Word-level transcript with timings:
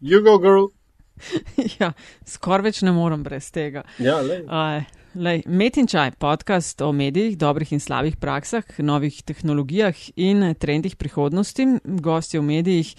You 0.00 0.20
go, 0.20 0.36
girl. 0.38 0.66
ja, 1.80 1.94
skoraj 2.28 2.66
več 2.68 2.82
ne 2.84 2.92
morem 2.92 3.22
brez 3.24 3.48
tega. 3.48 3.80
Ja, 3.96 4.18
lej. 4.20 4.42
Uh, 4.44 4.84
lej, 5.16 5.38
Met 5.48 5.78
in 5.80 5.86
čaj, 5.88 6.10
podcast 6.20 6.82
o 6.84 6.90
medijih, 6.92 7.38
dobrih 7.40 7.70
in 7.72 7.80
slabih 7.80 8.18
praksah, 8.20 8.66
novih 8.84 9.16
tehnologijah 9.24 9.96
in 10.20 10.50
trendih 10.60 10.98
prihodnosti. 11.00 11.64
Gosti 12.04 12.36
v 12.36 12.44
medijih 12.44 12.90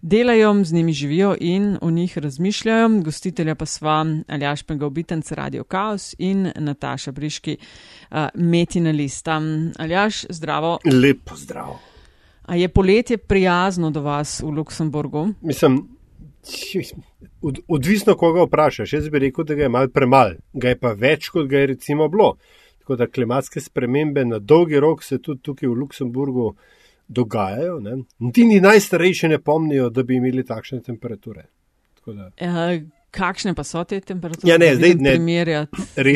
delajo, 0.00 0.54
z 0.64 0.78
njimi 0.78 0.94
živijo 0.96 1.34
in 1.44 1.74
o 1.76 1.90
njih 1.92 2.16
razmišljajo. 2.24 2.88
Gostitelja 3.04 3.54
pa 3.54 3.68
sva 3.68 3.98
Aljaš 4.24 4.62
Pengovitenc 4.64 5.32
Radio 5.36 5.66
Chaos 5.68 6.14
in 6.16 6.48
Nataša 6.56 7.12
Briški, 7.12 7.58
uh, 7.60 8.30
Metina 8.32 8.96
Lista. 8.96 9.36
Aljaš, 9.76 10.24
zdravo. 10.30 10.78
Lepo 10.88 11.36
zdrav. 11.36 11.76
A 12.46 12.56
je 12.56 12.68
poletje 12.68 13.18
prijazno 13.18 13.90
do 13.90 14.00
vas 14.00 14.40
v 14.40 14.54
Luksemburgu? 14.56 15.28
Mislim, 15.42 15.95
od, 17.42 17.58
odvisno, 17.68 18.14
koga 18.14 18.44
vprašaš. 18.46 18.92
Jaz 18.92 19.08
bi 19.08 19.18
rekel, 19.18 19.44
da 19.44 19.54
ga 19.54 19.62
je 19.62 19.68
malo 19.68 19.88
premalo, 19.88 20.38
ga 20.52 20.68
je 20.68 20.78
pa 20.78 20.92
več, 20.92 21.28
kot 21.28 21.48
ga 21.50 21.58
je 21.58 21.66
recimo 21.74 22.08
bilo. 22.08 22.36
Tako 22.78 22.96
da 22.96 23.06
klimatske 23.06 23.60
spremembe 23.60 24.24
na 24.24 24.38
dolgi 24.38 24.80
rok 24.80 25.02
se 25.02 25.18
tudi 25.18 25.42
tukaj 25.42 25.68
v 25.68 25.74
Luksemburgu 25.74 26.52
dogajajo. 27.08 27.80
Ne? 27.80 27.96
Ti 28.32 28.44
ni 28.44 28.60
najstarejši 28.60 29.28
ne 29.28 29.38
pomnijo, 29.38 29.90
da 29.90 30.02
bi 30.02 30.16
imeli 30.16 30.44
takšne 30.46 30.80
temperature. 30.82 31.48
E, 32.36 32.82
kakšne 33.10 33.54
pa 33.54 33.64
so 33.64 33.82
te 33.84 34.00
temperature? 34.00 34.50
Ja, 34.50 34.58
ne, 34.58 34.74
zdaj 34.76 34.94
ne. 35.02 35.16
Re, 35.96 36.14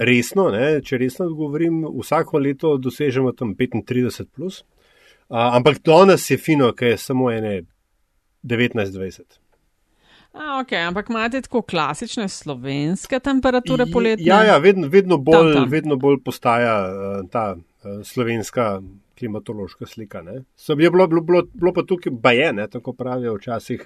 resno, 0.00 0.50
ne, 0.52 0.66
če 0.84 1.00
resno 1.00 1.28
govorim, 1.32 1.82
vsako 2.02 2.42
leto 2.44 2.76
dosežemo 2.76 3.32
tam 3.32 3.54
35. 3.56 4.28
Plus. 4.36 4.62
Uh, 5.32 5.38
ampak 5.56 5.80
danes 5.84 6.28
je 6.30 6.36
fino, 6.36 6.68
ker 6.76 6.92
je 6.92 6.98
samo 7.00 7.30
ene 7.32 7.62
19-20. 8.44 9.41
A, 10.32 10.62
okay, 10.62 10.80
ampak 10.80 11.10
imate 11.12 11.42
tako 11.44 11.60
klasične 11.62 12.24
slovenske 12.28 13.20
temperature 13.20 13.84
poletne? 13.92 14.24
Ja, 14.24 14.40
ja 14.44 14.56
vedno, 14.58 14.88
vedno, 14.88 15.18
bolj, 15.18 15.52
tam, 15.52 15.62
tam. 15.62 15.70
vedno 15.70 15.96
bolj 16.00 16.22
postaja 16.24 16.76
uh, 16.88 17.18
ta 17.30 17.52
uh, 17.56 18.00
slovenska 18.04 18.80
klimatološka 19.18 19.86
slika. 19.86 20.22
So, 20.56 20.72
je 20.72 20.90
bilo, 20.90 21.06
bilo, 21.06 21.42
bilo 21.52 21.72
pa 21.72 21.84
tukaj 21.86 22.12
bajene, 22.12 22.66
tako 22.68 22.92
pravijo 22.96 23.36
včasih, 23.36 23.84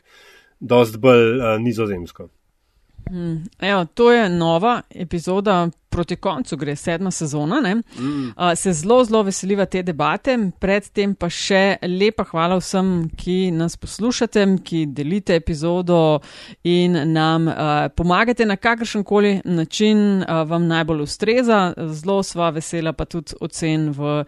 dost 0.61 1.01
bolj 1.03 1.35
uh, 1.35 1.57
nizozemsko. 1.61 2.29
Hmm. 3.11 3.45
Evo, 3.59 3.85
to 3.85 4.13
je 4.13 4.29
nova 4.29 4.81
epizoda, 4.91 5.69
proti 5.97 6.17
koncu 6.17 6.57
gre 6.57 6.77
sedma 6.77 7.11
sezona. 7.11 7.61
Mm. 7.61 8.25
Uh, 8.29 8.33
se 8.55 8.73
zelo, 8.73 9.05
zelo 9.05 9.23
veseliva 9.23 9.65
te 9.65 9.83
debate. 9.83 10.35
Predtem 10.61 11.15
pa 11.15 11.31
še 11.33 11.79
lepa 11.89 12.27
hvala 12.29 12.59
vsem, 12.61 12.91
ki 13.17 13.39
nas 13.57 13.79
poslušate, 13.81 14.45
ki 14.67 14.83
delite 14.93 15.39
epizodo 15.41 16.21
in 16.69 16.99
nam 17.13 17.49
uh, 17.49 17.89
pomagate 17.97 18.45
na 18.45 18.59
kakršen 18.61 19.05
koli 19.09 19.39
način 19.45 20.21
uh, 20.21 20.43
vam 20.49 20.69
najbolj 20.69 21.07
ustreza. 21.07 21.61
Zelo 21.97 22.21
sva 22.23 22.51
vesela 22.53 22.93
pa 22.93 23.09
tudi 23.09 23.39
ocen 23.41 23.91
v. 23.97 24.21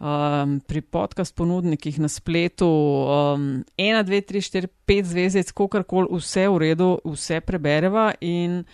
Um, 0.00 0.58
pri 0.66 0.80
podcast 0.82 1.34
ponudnikih 1.38 2.00
na 2.02 2.08
spletu, 2.10 2.66
um, 2.66 3.62
1, 3.78 4.02
2, 4.04 4.20
3, 4.26 4.42
4, 4.42 4.68
5 4.86 5.04
zvezdic, 5.04 5.52
kako 5.52 5.82
koli, 5.86 6.08
vse 6.18 6.48
v 6.48 6.58
redu, 6.58 6.88
vse 7.06 7.38
prebereva 7.40 8.10
in 8.20 8.64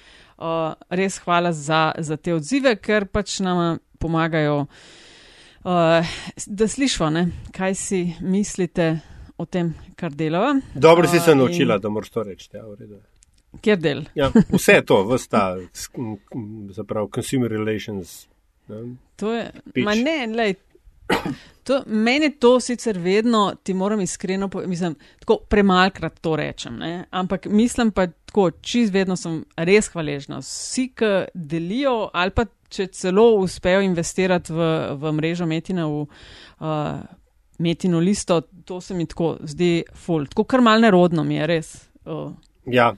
uh, 0.40 0.72
res 0.88 1.20
hvala 1.20 1.52
za, 1.52 1.92
za 1.98 2.16
te 2.16 2.34
odzive, 2.34 2.72
ker 2.80 3.04
pač 3.04 3.40
nam 3.44 3.78
pomagajo, 4.00 4.64
uh, 4.64 6.16
da 6.46 6.68
slišimo, 6.68 7.26
kaj 7.52 7.76
si 7.76 8.02
mislite 8.24 8.94
o 9.36 9.44
tem, 9.44 9.74
kar 9.96 10.16
delava. 10.16 10.56
Dobro 10.74 11.08
si 11.08 11.20
se 11.20 11.32
uh, 11.32 11.38
naučila, 11.38 11.76
in... 11.76 11.80
da 11.80 11.88
moraš 11.88 12.10
to 12.10 12.22
reči. 12.22 12.48
Ja, 12.56 12.64
Kjer 13.60 13.78
del? 13.82 14.04
Ja, 14.14 14.30
vse 14.52 14.80
to, 14.86 15.02
vsta, 15.10 15.56
zapravo, 16.70 17.10
consumer 17.14 17.50
relations. 17.50 18.26
Ne? 18.68 18.96
To 19.16 19.32
je, 19.34 19.50
ma 19.84 19.94
ne, 19.94 20.26
lej, 20.26 20.54
To, 21.70 21.82
meni 21.86 22.30
to 22.40 22.60
sicer 22.60 22.98
vedno, 22.98 23.52
ti 23.62 23.74
moram 23.74 24.00
iskreno 24.00 24.48
povedati, 24.48 24.94
tako 25.20 25.36
premalkrat 25.48 26.20
to 26.20 26.36
rečem, 26.36 26.78
ne? 26.78 27.04
ampak 27.10 27.46
mislim 27.46 27.90
pa 27.90 28.06
tako, 28.06 28.50
čez 28.50 28.90
vedno 28.90 29.16
sem 29.16 29.44
res 29.56 29.90
hvaležna. 29.92 30.40
Vsi, 30.40 30.88
ki 30.96 31.10
delijo 31.34 32.08
ali 32.12 32.34
pa 32.34 32.46
če 32.70 32.86
celo 32.94 33.26
uspejo 33.42 33.82
investirati 33.84 34.54
v, 34.54 34.70
v 34.98 35.12
mrežo 35.18 35.46
Metina, 35.46 35.86
v 35.90 36.06
uh, 36.06 37.02
Metino 37.60 38.00
listo, 38.00 38.40
to 38.64 38.80
se 38.80 38.94
mi 38.94 39.06
tako 39.06 39.34
zdi 39.44 39.82
ful. 39.94 40.26
Tako 40.30 40.46
kar 40.48 40.64
mal 40.64 40.80
nerodno 40.80 41.24
mi 41.26 41.36
je 41.36 41.48
res. 41.50 41.72
Uh. 42.06 42.32
Ja. 42.66 42.94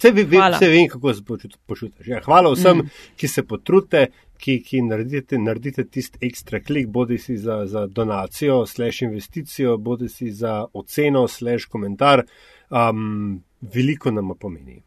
Vse 0.00 0.12
vem, 0.14 0.88
kako 0.88 1.14
se 1.14 1.24
počutiš. 1.66 2.06
Ja, 2.08 2.22
hvala 2.24 2.54
vsem, 2.54 2.78
mm. 2.78 3.00
ki 3.20 3.28
se 3.28 3.44
potrudite, 3.44 4.06
ki, 4.40 4.58
ki 4.64 4.82
naredite, 4.82 5.38
naredite 5.38 5.84
tisti 5.84 6.18
ekstra 6.26 6.60
klik, 6.60 6.88
bodi 6.88 7.18
si 7.18 7.36
za, 7.36 7.62
za 7.66 7.86
donacijo, 7.86 8.64
slash 8.66 9.02
investicijo, 9.02 9.76
bodi 9.76 10.08
si 10.08 10.30
za 10.30 10.64
oceno, 10.72 11.28
slash 11.28 11.68
komentar. 11.70 12.24
Um, 12.70 13.42
veliko 13.60 14.10
nam 14.10 14.32
pomeni. 14.38 14.82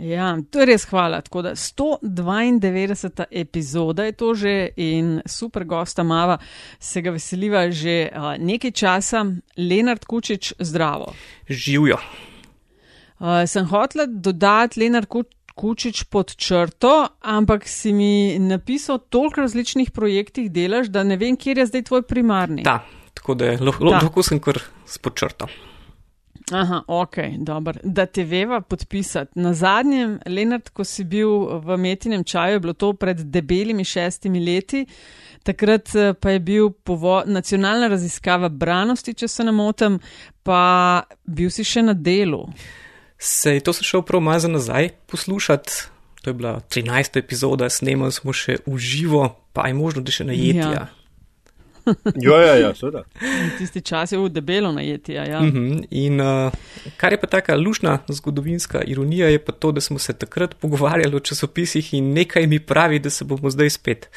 Ja, 0.00 0.32
to 0.50 0.62
je 0.62 0.66
res 0.70 0.86
hvala. 0.88 1.20
Tako 1.20 1.42
da 1.42 1.50
192. 1.54 3.24
epizoda 3.30 4.04
je 4.04 4.12
to 4.12 4.34
že 4.34 4.68
in 4.76 5.20
super 5.26 5.64
gosta 5.64 6.02
Mava, 6.02 6.38
se 6.78 7.02
ga 7.02 7.10
veseliva 7.10 7.70
že 7.70 8.08
uh, 8.08 8.34
nekaj 8.38 8.70
časa. 8.70 9.24
Lenard 9.56 10.04
Kučič, 10.04 10.54
zdravo. 10.58 11.12
Živijo. 11.48 11.98
Uh, 13.20 13.44
sem 13.46 13.66
hotel 13.68 14.06
dodati 14.08 14.80
Lenard 14.80 15.06
Kučič. 15.54 16.04
Pod 16.10 16.34
črto, 16.36 17.08
ampak 17.20 17.68
si 17.68 17.92
mi 17.92 18.38
napisal 18.38 18.98
toliko 18.98 19.40
različnih 19.40 19.90
projektih 19.90 20.50
delaš, 20.52 20.88
da 20.88 21.04
ne 21.04 21.16
vem, 21.16 21.36
kje 21.36 21.54
je 21.58 21.66
zdaj 21.66 21.82
tvoj 21.90 22.02
primarni. 22.02 22.62
Da, 22.62 22.80
tako 23.14 23.34
da 23.34 23.56
lahko 23.60 24.22
sem 24.22 24.40
kar 24.40 24.62
pod 25.02 25.16
črto. 25.16 25.48
Aha, 26.52 26.82
ok, 26.86 27.16
dobro. 27.38 27.74
Da 27.84 28.06
te 28.06 28.24
veva 28.24 28.60
podpisati. 28.60 29.38
Na 29.38 29.54
zadnjem, 29.54 30.18
Lenart, 30.26 30.68
ko 30.68 30.84
si 30.84 31.04
bil 31.04 31.60
v 31.62 31.76
metinem 31.78 32.24
čaju, 32.24 32.56
je 32.56 32.60
bilo 32.60 32.72
to 32.72 32.92
pred 32.92 33.20
debelimi 33.20 33.84
šestimi 33.84 34.42
leti, 34.44 34.84
takrat 35.46 35.94
eh, 35.94 36.12
pa 36.14 36.30
je 36.30 36.40
bil 36.40 36.72
nacionalna 37.26 37.88
raziskava 37.88 38.48
branosti, 38.48 39.14
če 39.14 39.28
se 39.28 39.44
ne 39.44 39.52
motim, 39.52 40.00
pa 40.42 41.02
bil 41.24 41.50
si 41.50 41.64
še 41.64 41.82
na 41.82 41.94
delu. 41.94 42.46
Sej 43.20 43.60
to 43.60 43.72
sem 43.76 43.84
šel 43.84 44.02
prav 44.02 44.22
malo 44.24 44.48
nazaj 44.48 44.88
poslušati. 45.06 45.72
To 46.22 46.30
je 46.30 46.34
bila 46.34 46.60
13. 46.60 47.18
epizoda, 47.18 47.68
snemali 47.68 48.12
smo 48.12 48.32
še 48.32 48.58
v 48.66 48.78
živo, 48.78 49.36
pa 49.52 49.68
je 49.68 49.74
možno, 49.74 50.02
da 50.04 50.12
še 50.12 50.24
najeti. 50.24 50.64
Ja. 50.64 50.88
ja, 52.28 52.38
ja, 52.44 52.54
ja, 52.60 52.70
seveda. 52.76 53.02
Tisti 53.58 53.80
čas 53.80 54.12
je 54.12 54.20
v 54.20 54.28
debelo 54.32 54.72
najeti. 54.72 55.12
Ja. 55.12 55.40
Uh 55.40 55.52
-huh. 55.52 55.86
In 55.90 56.20
uh, 56.20 56.52
kar 56.96 57.12
je 57.12 57.20
pa 57.20 57.26
taka 57.26 57.56
lušna 57.56 57.98
zgodovinska 58.08 58.82
ironija, 58.82 59.28
je 59.28 59.44
pa 59.44 59.52
to, 59.52 59.72
da 59.72 59.80
smo 59.80 59.98
se 59.98 60.12
takrat 60.12 60.54
pogovarjali 60.54 61.16
o 61.16 61.20
časopisih 61.20 61.94
in 61.94 62.12
nekaj 62.12 62.46
mi 62.46 62.60
pravi, 62.60 62.98
da 62.98 63.10
se 63.10 63.24
bomo 63.24 63.50
zdaj 63.50 63.70
spet. 63.70 64.08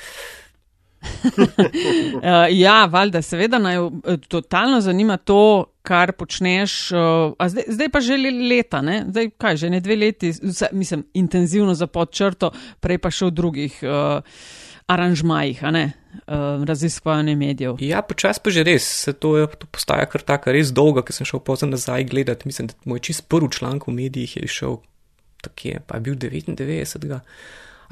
uh, 1.03 2.47
ja, 2.65 2.85
valjda, 2.85 3.21
seveda, 3.21 3.59
naj 3.59 3.75
eh, 3.75 4.17
totalno 4.27 4.81
zanima 4.81 5.17
to, 5.17 5.72
kar 5.83 6.13
počneš. 6.15 6.91
Uh, 6.95 7.35
zdaj, 7.37 7.67
zdaj 7.67 7.89
pa 7.91 7.99
že 7.99 8.17
leta, 8.17 8.81
ne? 8.81 9.03
zdaj 9.11 9.33
kaj, 9.37 9.57
že 9.59 9.69
ne 9.69 9.79
dve 9.83 9.95
leti, 9.99 10.31
mislim, 10.71 11.05
intenzivno 11.13 11.75
za 11.75 11.87
podčrto, 11.91 12.53
prej 12.79 13.01
pa 13.03 13.11
še 13.11 13.27
v 13.27 13.35
drugih 13.35 13.75
uh, 13.83 14.23
aranžmajih, 14.87 15.63
uh, 15.63 16.63
raziskovanje 16.63 17.35
medijev. 17.35 17.83
Ja, 17.83 18.01
počas 18.01 18.39
pa 18.39 18.53
že 18.53 18.63
res, 18.63 18.87
se 18.87 19.13
to, 19.13 19.35
je, 19.37 19.47
to 19.59 19.67
postaja 19.67 20.07
kar 20.07 20.23
tako 20.23 20.55
res 20.55 20.71
dolgo, 20.71 21.03
ker 21.03 21.15
sem 21.15 21.27
šel 21.27 21.43
pozem 21.43 21.75
nazaj 21.75 22.07
gledati. 22.07 22.47
Mislim, 22.47 22.71
da 22.71 22.79
moj 22.87 23.03
čist 23.03 23.27
prvi 23.27 23.51
članek 23.51 23.87
v 23.87 23.97
medijih 23.99 24.39
je 24.39 24.47
šel, 24.47 24.79
tako 25.43 25.67
je, 25.67 25.83
pa 25.83 25.99
je 25.99 26.07
bil 26.07 26.15
99 26.15 27.19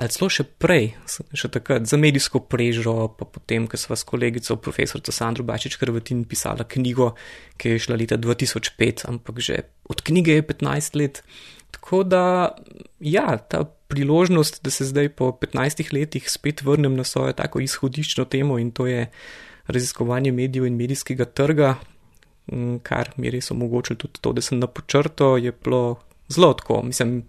ali 0.02 0.10
celo 0.10 0.30
še 0.34 0.44
prej, 0.58 0.96
še 1.38 1.50
takrat 1.54 1.86
za 1.86 1.98
medijsko 2.02 2.42
prežo, 2.50 3.12
pa 3.14 3.28
potem, 3.30 3.68
ko 3.70 3.78
sva 3.78 3.94
s 3.94 4.08
kolegico 4.08 4.58
profesorico 4.58 5.14
Sandro 5.14 5.46
Bačič 5.46 5.78
Krvatin 5.78 6.24
pisala 6.26 6.66
knjigo, 6.66 7.12
ki 7.62 7.76
je 7.76 7.84
šla 7.86 8.00
leta 8.02 8.18
2005, 8.18 9.06
ampak 9.12 9.44
že 9.46 9.62
od 9.86 10.02
knjige 10.02 10.40
je 10.40 10.48
15 10.50 10.98
let. 10.98 11.22
Tako 11.72 12.02
da, 12.04 12.24
ja, 13.00 13.38
ta 13.38 13.64
priložnost, 13.92 14.60
da 14.66 14.74
se 14.74 14.90
zdaj 14.90 15.14
po 15.16 15.32
15 15.38 15.94
letih 15.94 16.26
spet 16.30 16.66
vrnem 16.66 16.98
na 16.98 17.06
svojo 17.06 17.38
tako 17.38 17.62
izhodiščno 17.62 18.26
temo 18.26 18.58
in 18.60 18.74
to 18.74 18.90
je 18.90 19.06
raziskovanje 19.70 20.34
medijev 20.34 20.66
in 20.66 20.80
medijskega 20.82 21.30
trga, 21.30 21.76
kar 22.84 23.14
mi 23.16 23.30
je 23.30 23.38
res 23.38 23.52
omogočilo 23.54 24.02
tudi 24.02 24.20
to, 24.22 24.34
da 24.34 24.42
sem 24.42 24.60
na 24.60 24.68
počrto, 24.68 25.38
je 25.38 25.54
bilo 25.54 26.02
zelo 26.28 26.54
tako. 26.58 26.82
Mislim, 26.90 27.22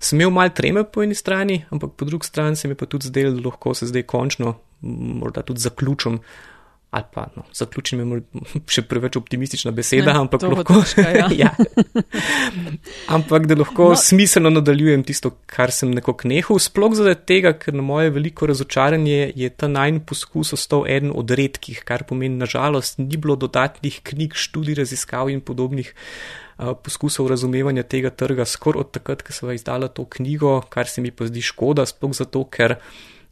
sem 0.00 0.20
imel 0.20 0.34
malo 0.34 0.54
treme 0.54 0.84
po 0.84 1.02
eni 1.02 1.14
strani, 1.14 1.64
ampak 1.70 1.96
po 1.96 2.04
drugi 2.04 2.26
strani 2.26 2.56
se 2.56 2.68
mi 2.68 2.74
pa 2.74 2.86
tudi 2.86 3.10
zdelo, 3.10 3.34
da 3.36 3.48
lahko 3.48 3.74
se 3.74 3.86
zdaj 3.86 4.02
končno, 4.02 4.54
morda 4.82 5.42
tudi 5.42 5.60
zaključim 5.60 6.20
ali 6.90 7.04
pa 7.14 7.26
no, 7.36 7.42
zaključim, 7.52 8.00
še 8.72 8.82
preveč 8.88 9.18
optimistična 9.20 9.74
beseda, 9.76 10.14
Ne, 10.14 10.22
ampak 10.22 10.44
lahko. 10.48 10.78
težko, 10.80 11.04
ja. 11.04 11.26
ja. 11.42 11.50
Ampak 13.12 13.44
da 13.50 13.58
lahko 13.58 13.90
no. 13.92 13.98
smiselno 14.00 14.48
nadaljujem 14.54 15.04
tisto, 15.04 15.34
kar 15.52 15.72
sem 15.74 15.92
nekako 15.92 16.30
nehal, 16.32 16.60
sploh 16.62 16.96
zaradi 16.96 17.26
tega, 17.28 17.52
ker 17.60 17.76
na 17.76 17.84
moje 17.84 18.14
veliko 18.16 18.48
razočaranje 18.48 19.34
je 19.36 19.52
ta 19.52 19.68
najn 19.68 20.00
poskus 20.08 20.54
ostal 20.56 20.88
eden 20.88 21.12
od 21.12 21.28
redkih, 21.28 21.84
kar 21.84 22.08
pomeni, 22.08 22.40
nažalost, 22.40 22.96
ni 23.04 23.20
bilo 23.20 23.36
dodatnih 23.36 24.00
knjig, 24.08 24.38
študij, 24.40 24.80
raziskav 24.80 25.28
in 25.28 25.44
podobnih 25.44 25.92
uh, 25.92 26.47
poskusov 26.58 27.28
razumevanja 27.30 27.82
tega 27.86 28.10
trga, 28.10 28.46
skoraj 28.46 28.86
od 28.86 28.90
takrat, 28.98 29.22
ko 29.22 29.34
sem 29.34 29.52
izdala 29.54 29.88
to 29.88 30.04
knjigo, 30.04 30.60
kar 30.70 30.90
se 30.90 31.04
mi 31.04 31.14
pa 31.14 31.28
zdi 31.30 31.42
škoda, 31.44 31.86
sploh 31.86 32.16
zato, 32.16 32.42
ker 32.50 32.78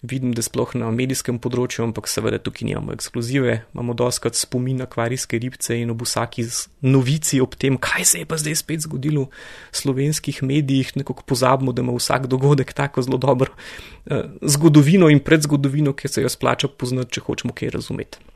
vidim, 0.02 0.34
da 0.36 0.42
sploh 0.44 0.74
na 0.78 0.90
medijskem 0.94 1.38
področju, 1.42 1.82
ampak 1.86 2.06
seveda 2.10 2.38
tukaj 2.42 2.68
nimamo 2.68 2.94
ekskluzive, 2.94 3.56
imamo 3.74 3.96
doskrat 3.98 4.38
spomin 4.38 4.78
na 4.82 4.86
kvarijske 4.90 5.40
ribce 5.42 5.78
in 5.80 5.90
ob 5.90 6.04
vsaki 6.06 6.44
novici 6.86 7.40
ob 7.42 7.56
tem, 7.58 7.78
kaj 7.80 8.06
se 8.12 8.22
je 8.22 8.28
pa 8.28 8.38
zdaj 8.40 8.60
spet 8.60 8.84
zgodilo 8.86 9.26
v 9.26 9.80
slovenskih 9.80 10.42
medijih, 10.46 10.94
nekako 11.00 11.26
pozabimo, 11.26 11.74
da 11.74 11.82
ima 11.82 11.96
vsak 11.96 12.28
dogodek 12.30 12.76
tako 12.76 13.02
zelo 13.02 13.18
dobro 13.18 13.50
eh, 14.06 14.28
zgodovino 14.42 15.10
in 15.10 15.24
predzgodovino, 15.24 15.96
ki 15.96 16.12
se 16.12 16.22
jo 16.22 16.30
splača 16.30 16.68
poznati, 16.68 17.16
če 17.16 17.26
hočemo 17.26 17.56
kaj 17.56 17.74
razumeti. 17.80 18.35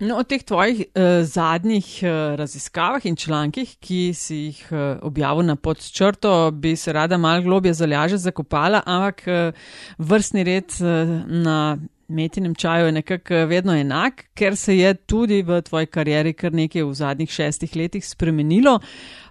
No, 0.00 0.16
o 0.16 0.24
teh 0.24 0.40
tvojih 0.40 0.78
uh, 0.80 1.20
zadnjih 1.28 1.88
uh, 2.02 2.32
raziskavah 2.40 3.04
in 3.04 3.18
člankih, 3.20 3.74
ki 3.84 4.14
si 4.16 4.36
jih 4.46 4.62
uh, 4.72 4.78
objavil 5.04 5.44
na 5.44 5.58
podčrto, 5.60 6.50
bi 6.56 6.72
se 6.76 6.92
rada 6.96 7.18
mal 7.20 7.42
globje 7.44 7.74
zalaže 7.76 8.16
zakopala, 8.16 8.80
ampak 8.86 9.20
uh, 9.28 9.66
vrstni 9.98 10.44
red 10.48 10.72
uh, 10.80 11.12
na 11.28 11.76
metinem 12.10 12.54
čaju 12.54 12.86
je 12.86 12.92
nekako 12.92 13.34
vedno 13.34 13.74
enak, 13.76 14.24
ker 14.34 14.56
se 14.56 14.76
je 14.78 14.94
tudi 14.94 15.42
v 15.42 15.60
tvoji 15.62 15.86
karieri 15.86 16.32
kar 16.32 16.52
nekaj 16.52 16.82
v 16.82 16.94
zadnjih 16.94 17.30
šestih 17.30 17.76
letih 17.76 18.06
spremenilo. 18.06 18.78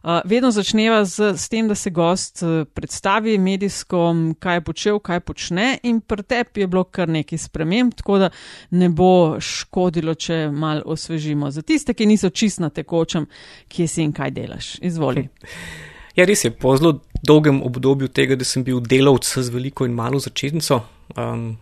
Uh, 0.04 0.22
vedno 0.26 0.52
začneva 0.52 1.04
z, 1.06 1.34
s 1.36 1.50
tem, 1.50 1.68
da 1.68 1.76
se 1.76 1.90
gost 1.90 2.44
uh, 2.44 2.64
predstavi 2.74 3.38
medijsko, 3.38 4.16
kaj 4.40 4.58
je 4.58 4.62
počel, 4.62 5.00
kaj 5.00 5.20
počne, 5.20 5.78
in 5.84 6.00
pri 6.02 6.24
tebi 6.24 6.64
je 6.64 6.68
bilo 6.68 6.84
kar 6.84 7.10
nekaj 7.10 7.38
sprememb, 7.38 7.94
tako 8.00 8.18
da 8.24 8.30
ne 8.72 8.90
bo 8.90 9.36
škodilo, 9.40 10.16
če 10.16 10.48
mal 10.52 10.82
osvežimo. 10.86 11.52
Za 11.52 11.62
tiste, 11.62 11.94
ki 11.94 12.08
niso 12.08 12.30
čist 12.30 12.64
na 12.64 12.70
tekočem, 12.70 13.28
kje 13.68 13.88
si 13.88 14.04
in 14.08 14.16
kaj 14.16 14.32
delaš. 14.32 14.78
Izvoli. 14.82 15.28
Ja, 16.18 16.26
res 16.28 16.42
je, 16.44 16.50
po 16.52 16.74
zelo 16.76 16.98
dolgem 17.24 17.62
obdobju 17.64 18.10
tega, 18.12 18.36
da 18.36 18.44
sem 18.44 18.64
bil 18.68 18.82
delavc 18.84 19.24
z 19.24 19.54
veliko 19.54 19.86
in 19.88 19.94
malo 19.96 20.20
začetnico. 20.20 20.82
Um, 21.16 21.54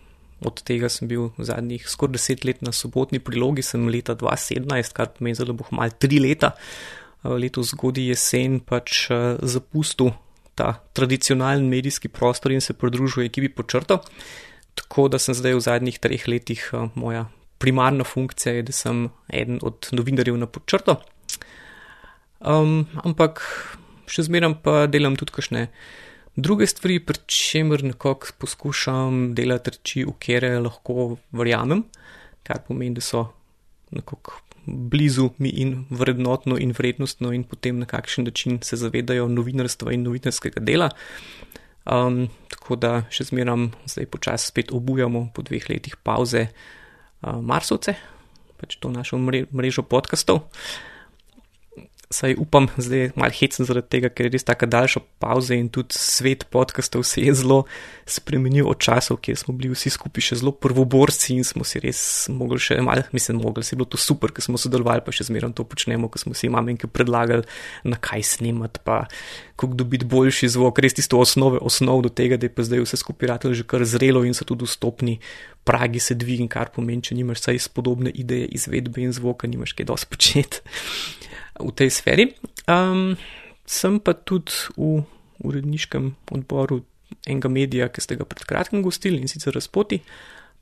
od 0.45 0.61
tega 0.65 0.89
sem 0.89 1.09
bil 1.09 1.31
zadnjih 1.37 1.87
skoraj 1.89 2.17
deset 2.17 2.45
let 2.45 2.61
na 2.61 2.71
sobotni 2.71 3.19
prilogi, 3.19 3.65
sem 3.65 3.87
leta 3.89 4.15
2017, 4.15 4.93
kar 4.93 5.11
pomeni, 5.15 5.37
da 5.39 5.55
bo 5.57 5.65
mal 5.71 5.93
tri 5.97 6.19
leta. 6.21 6.53
Uh, 7.23 7.33
letos 7.41 7.73
zgodi 7.73 8.07
jesen 8.11 8.59
pač 8.61 9.07
uh, 9.09 9.39
zapustil 9.41 10.13
ta 10.57 10.75
tradicionalen 10.97 11.65
medijski 11.69 12.09
prostor 12.09 12.53
in 12.53 12.61
se 12.61 12.73
pridružil 12.73 13.25
ekipi 13.25 13.49
počrto. 13.49 14.01
Tako 14.77 15.07
da 15.09 15.19
sem 15.21 15.33
zdaj 15.37 15.57
v 15.57 15.65
zadnjih 15.65 15.97
treh 16.01 16.27
letih, 16.29 16.69
uh, 16.73 16.89
moja 16.95 17.27
primarna 17.57 18.05
funkcija 18.05 18.53
je, 18.55 18.67
da 18.69 18.73
sem 18.73 19.07
eden 19.33 19.59
od 19.65 19.89
novinarjev 19.91 20.37
na 20.37 20.45
počrto. 20.45 20.99
Um, 22.37 22.85
ampak 23.01 23.41
še 24.05 24.27
zmeraj 24.27 24.59
pa 24.61 24.85
delam 24.85 25.17
tudi 25.17 25.33
kakšne 25.33 25.67
druge 26.37 26.67
stvari, 26.67 26.99
pri 26.99 27.19
čemer 27.25 27.83
nekako 27.83 28.27
poskušam 28.37 29.33
delati 29.35 29.73
reči, 29.73 30.03
v 30.05 30.13
kere 30.21 30.59
lahko 30.61 31.17
verjamem, 31.31 31.83
kar 32.45 32.61
pomeni, 32.67 32.95
da 32.95 33.01
so 33.01 33.25
nekako 33.91 34.41
blizu 34.67 35.29
mi 35.37 35.49
in 35.49 35.85
vrednotno 35.89 36.57
in 36.59 36.73
vrednostno 36.77 37.31
in 37.33 37.43
potem 37.43 37.79
na 37.79 37.85
kakšen 37.85 38.25
način 38.25 38.59
se 38.61 38.75
zavedajo 38.75 39.27
novinarstva 39.27 39.93
in 39.93 40.03
novinarskega 40.03 40.59
dela. 40.59 40.89
Um, 41.87 42.27
tako 42.51 42.75
da 42.75 42.91
še 43.09 43.29
zmeraj 43.29 43.69
zdaj 43.87 44.09
počasi 44.11 44.51
spet 44.51 44.73
obujamo 44.75 45.29
po 45.33 45.41
dveh 45.41 45.69
letih 45.69 45.95
pauze 46.03 46.49
uh, 46.49 47.39
Marsovce, 47.39 47.95
pač 48.59 48.75
to 48.83 48.91
našo 48.91 49.17
mre 49.17 49.45
mrežo 49.55 49.87
podkastov. 49.87 50.43
Saj 52.09 52.35
upam, 52.39 52.69
zdaj 52.77 52.99
je 52.99 53.11
malo 53.19 53.35
hecen 53.35 53.65
zaradi 53.67 53.89
tega, 53.91 54.07
ker 54.07 54.29
je 54.29 54.31
res 54.37 54.45
tako 54.47 54.69
daljša 54.71 55.01
pauza 55.19 55.57
in 55.59 55.65
tudi 55.67 55.91
svet 55.99 56.45
podkastov 56.47 57.03
se 57.03 57.19
je 57.25 57.33
zelo 57.35 57.65
spremenil 58.07 58.69
od 58.71 58.79
časov, 58.79 59.17
kjer 59.19 59.35
smo 59.35 59.51
bili 59.51 59.73
vsi 59.75 59.91
skupaj 59.91 60.23
še 60.29 60.37
zelo 60.39 60.53
prvoborci 60.55 61.35
in 61.35 61.43
smo 61.43 61.67
si 61.67 61.81
res 61.83 61.99
mogli 62.31 62.61
še 62.63 62.79
malo, 62.79 63.03
mislim, 63.11 63.41
mogli 63.43 63.65
si 63.67 63.75
bilo 63.75 63.89
to 63.91 63.99
super, 63.99 64.31
ker 64.31 64.45
smo 64.45 64.55
sodelovali, 64.55 65.03
pa 65.03 65.11
še 65.11 65.27
zmeraj 65.27 65.51
to 65.59 65.67
počnemo, 65.67 66.07
ker 66.07 66.23
smo 66.23 66.31
si 66.31 66.47
mamenke 66.47 66.87
predlagali, 66.87 67.43
na 67.83 67.99
kaj 67.99 68.23
snemati, 68.23 68.79
pa 68.87 69.03
kako 69.59 69.75
dobiti 69.75 70.07
boljši 70.07 70.53
zvok, 70.55 70.79
res 70.79 70.95
tisto 70.95 71.19
osnove, 71.19 71.59
osnov 71.59 72.07
do 72.07 72.13
tega, 72.13 72.39
da 72.39 72.47
je 72.47 72.55
pa 72.55 72.63
zdaj 72.63 72.87
vse 72.87 73.03
skupaj 73.03 73.35
ratelj 73.35 73.59
že 73.59 73.67
kar 73.67 73.83
zrelo 73.83 74.23
in 74.23 74.31
so 74.31 74.47
tudi 74.47 74.63
dostopni, 74.63 75.19
pragi 75.67 75.99
se 75.99 76.15
dvigni, 76.15 76.47
kar 76.47 76.71
pomeni, 76.71 77.03
če 77.03 77.19
nimaš 77.19 77.43
saj 77.49 77.65
spodobne 77.67 78.15
ideje, 78.15 78.47
izvedbe 78.55 79.03
in 79.03 79.11
zvoka, 79.11 79.51
nimaš 79.51 79.75
kaj 79.75 79.91
dosti 79.91 80.15
početi 80.15 80.63
v 81.59 81.71
tej 81.75 81.89
sferi. 81.93 82.25
Um, 82.67 83.15
sem 83.67 83.99
pa 83.99 84.13
tudi 84.13 84.53
v 84.77 85.03
uredniškem 85.43 86.15
odboru 86.31 86.81
enega 87.27 87.49
medija, 87.51 87.89
ki 87.91 88.03
ste 88.03 88.17
ga 88.19 88.27
pred 88.27 88.43
kratkim 88.47 88.83
gostili 88.83 89.21
in 89.21 89.31
sicer 89.31 89.55
razpoti, 89.55 90.01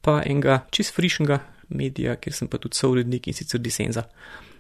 pa 0.06 0.20
enega 0.26 0.66
čist 0.74 0.94
frišnega 0.96 1.40
medija, 1.70 2.18
kjer 2.22 2.34
sem 2.34 2.50
pa 2.52 2.60
tudi 2.62 2.78
sourednik 2.78 3.28
in 3.28 3.38
sicer 3.38 3.62
disenza. 3.62 4.06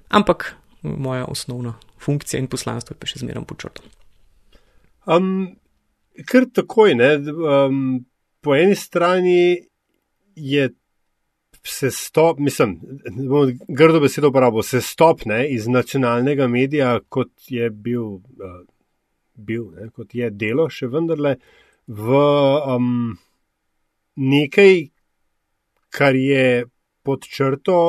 Ampak 0.10 0.54
moja 0.82 1.26
osnovna 1.26 1.76
funkcija 2.02 2.40
in 2.40 2.48
poslanstvo 2.48 2.94
je 2.94 3.00
pa 3.02 3.10
še 3.10 3.22
zmeraj 3.24 3.46
počrto. 3.50 3.86
Um, 5.06 5.58
kar 6.30 6.48
takoj, 6.54 6.96
ne, 6.98 7.12
um, 7.22 7.80
po 8.42 8.56
eni 8.58 8.78
strani 8.78 9.66
je 10.36 10.70
se 11.68 11.92
stop, 11.92 12.40
mislim, 12.40 12.80
grdo 13.68 14.00
besedo 14.00 14.30
uporabil, 14.30 14.62
se 14.62 14.82
stopne 14.82 15.48
iz 15.50 15.68
nacionalnega 15.68 16.48
medija, 16.48 17.00
kot 17.10 17.32
je 17.48 17.70
bil, 17.70 18.04
uh, 18.04 18.60
bil 19.34 19.72
ne, 19.74 19.90
kot 19.90 20.14
je 20.16 20.30
delo, 20.30 20.68
še 20.70 20.88
vendarle 20.94 21.36
v 21.88 22.22
um, 22.76 23.18
nekaj, 24.16 24.86
kar 25.90 26.16
je 26.16 26.66
pod 27.06 27.26
črto, 27.26 27.80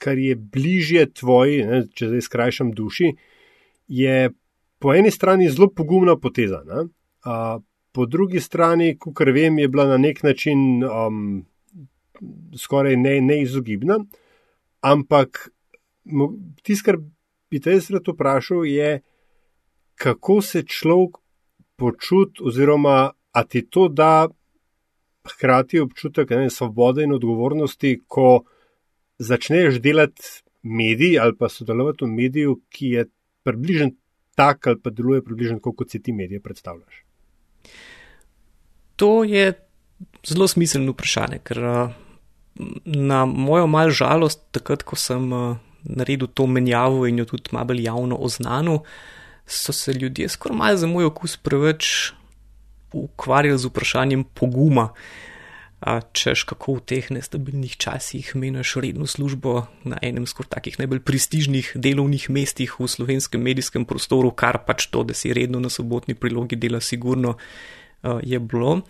kar 0.00 0.18
je 0.18 0.38
bližje 0.38 1.08
tvoji, 1.10 1.64
ne, 1.66 1.82
če 1.90 2.12
zdaj 2.12 2.26
skrajšam 2.28 2.72
duši, 2.76 3.10
je 3.90 4.30
po 4.78 4.94
eni 4.94 5.10
strani 5.10 5.50
zelo 5.50 5.72
pogumna 5.74 6.14
poteza. 6.16 6.62
Ne, 6.70 6.86
uh, 7.26 7.58
po 7.90 8.06
drugi 8.06 8.38
strani, 8.40 8.94
kot 8.94 9.26
vem, 9.34 9.58
je 9.58 9.68
bila 9.68 9.90
na 9.90 9.98
nek 9.98 10.22
način. 10.22 10.84
Um, 10.86 11.49
skoraj 12.56 12.96
ne, 12.96 13.20
neizogibna. 13.20 13.98
Ampak 14.80 15.48
tisto, 16.62 16.84
kar 16.84 16.98
bi 17.50 17.60
te 17.60 17.76
jaz 17.76 17.90
rad 17.90 18.08
vprašal, 18.08 18.64
je, 18.66 19.00
kako 20.00 20.40
se 20.42 20.62
človek 20.62 21.20
počuti, 21.76 22.42
oziroma 22.44 23.10
a 23.32 23.44
ti 23.44 23.62
to 23.62 23.88
da 23.88 24.28
hkrati 25.28 25.80
občutek 25.80 26.30
ne, 26.30 26.50
svobode 26.50 27.04
in 27.04 27.12
odgovornosti, 27.12 28.00
ko 28.08 28.44
začneš 29.18 29.80
delati 29.80 30.22
medij 30.62 31.18
ali 31.20 31.36
pa 31.36 31.48
sodelovati 31.48 32.04
v 32.04 32.08
mediju, 32.08 32.60
ki 32.68 32.86
je 32.96 33.06
približen 33.44 33.94
tak 34.34 34.66
ali 34.66 34.80
pa 34.80 34.90
deluje 34.90 35.24
približno 35.24 35.58
tako, 35.58 35.72
kot 35.72 35.90
si 35.90 36.02
ti 36.02 36.12
medije 36.12 36.40
predstavljaš. 36.40 37.04
To 38.96 39.24
je 39.24 39.52
zelo 40.26 40.48
smiselno 40.48 40.92
vprašanje, 40.92 41.40
ker 41.44 41.60
na 42.84 43.24
mojo 43.26 43.66
malo 43.66 43.90
žalost, 43.90 44.42
takrat, 44.52 44.82
ko 44.82 44.96
sem 44.96 45.30
naredil 45.84 46.28
to 46.28 46.46
menjavo 46.46 47.06
in 47.06 47.18
jo 47.18 47.24
tudi 47.24 47.52
malo 47.52 47.74
javno 47.74 48.16
oznanil, 48.16 48.78
so 49.46 49.72
se 49.72 49.92
ljudje 49.92 50.28
skoraj 50.28 50.58
malo 50.58 50.76
za 50.76 50.86
moj 50.86 51.04
okus 51.04 51.36
preveč 51.36 52.12
ukvarjali 52.92 53.58
z 53.58 53.66
vprašanjem 53.66 54.24
poguma. 54.24 54.88
Češ 56.12 56.42
kako 56.44 56.74
v 56.76 56.80
teh 56.84 57.06
nestabilnih 57.10 57.76
časih 57.80 58.34
meniš 58.36 58.74
redno 58.76 59.06
službo 59.06 59.64
na 59.84 59.96
enem 60.02 60.26
skoraj 60.28 60.60
takih 60.60 60.76
najbolj 60.78 61.00
prestižnih 61.00 61.72
delovnih 61.74 62.28
mestih 62.30 62.74
v 62.76 62.88
slovenskem 62.88 63.40
medijskem 63.40 63.88
prostoru, 63.88 64.28
kar 64.30 64.60
pač 64.66 64.90
to, 64.92 65.06
da 65.08 65.16
si 65.16 65.32
redno 65.32 65.60
na 65.60 65.72
sobotni 65.72 66.14
prilogi 66.14 66.60
dela, 66.60 66.80
sigurno 66.84 67.38
uh, 67.38 68.20
je 68.20 68.38
bilo 68.38 68.82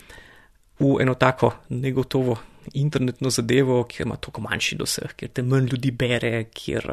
v 0.81 0.99
eno 0.99 1.15
tako 1.15 1.55
negotovo 1.69 2.41
internetno 2.75 3.31
zadevo, 3.31 3.83
kjer 3.85 4.07
ima 4.07 4.17
toliko 4.17 4.41
manjši 4.45 4.77
doseg, 4.77 5.15
kjer 5.17 5.31
te 5.35 5.43
manj 5.43 5.69
ljudi 5.73 5.91
bere, 5.91 6.45
kjer 6.55 6.87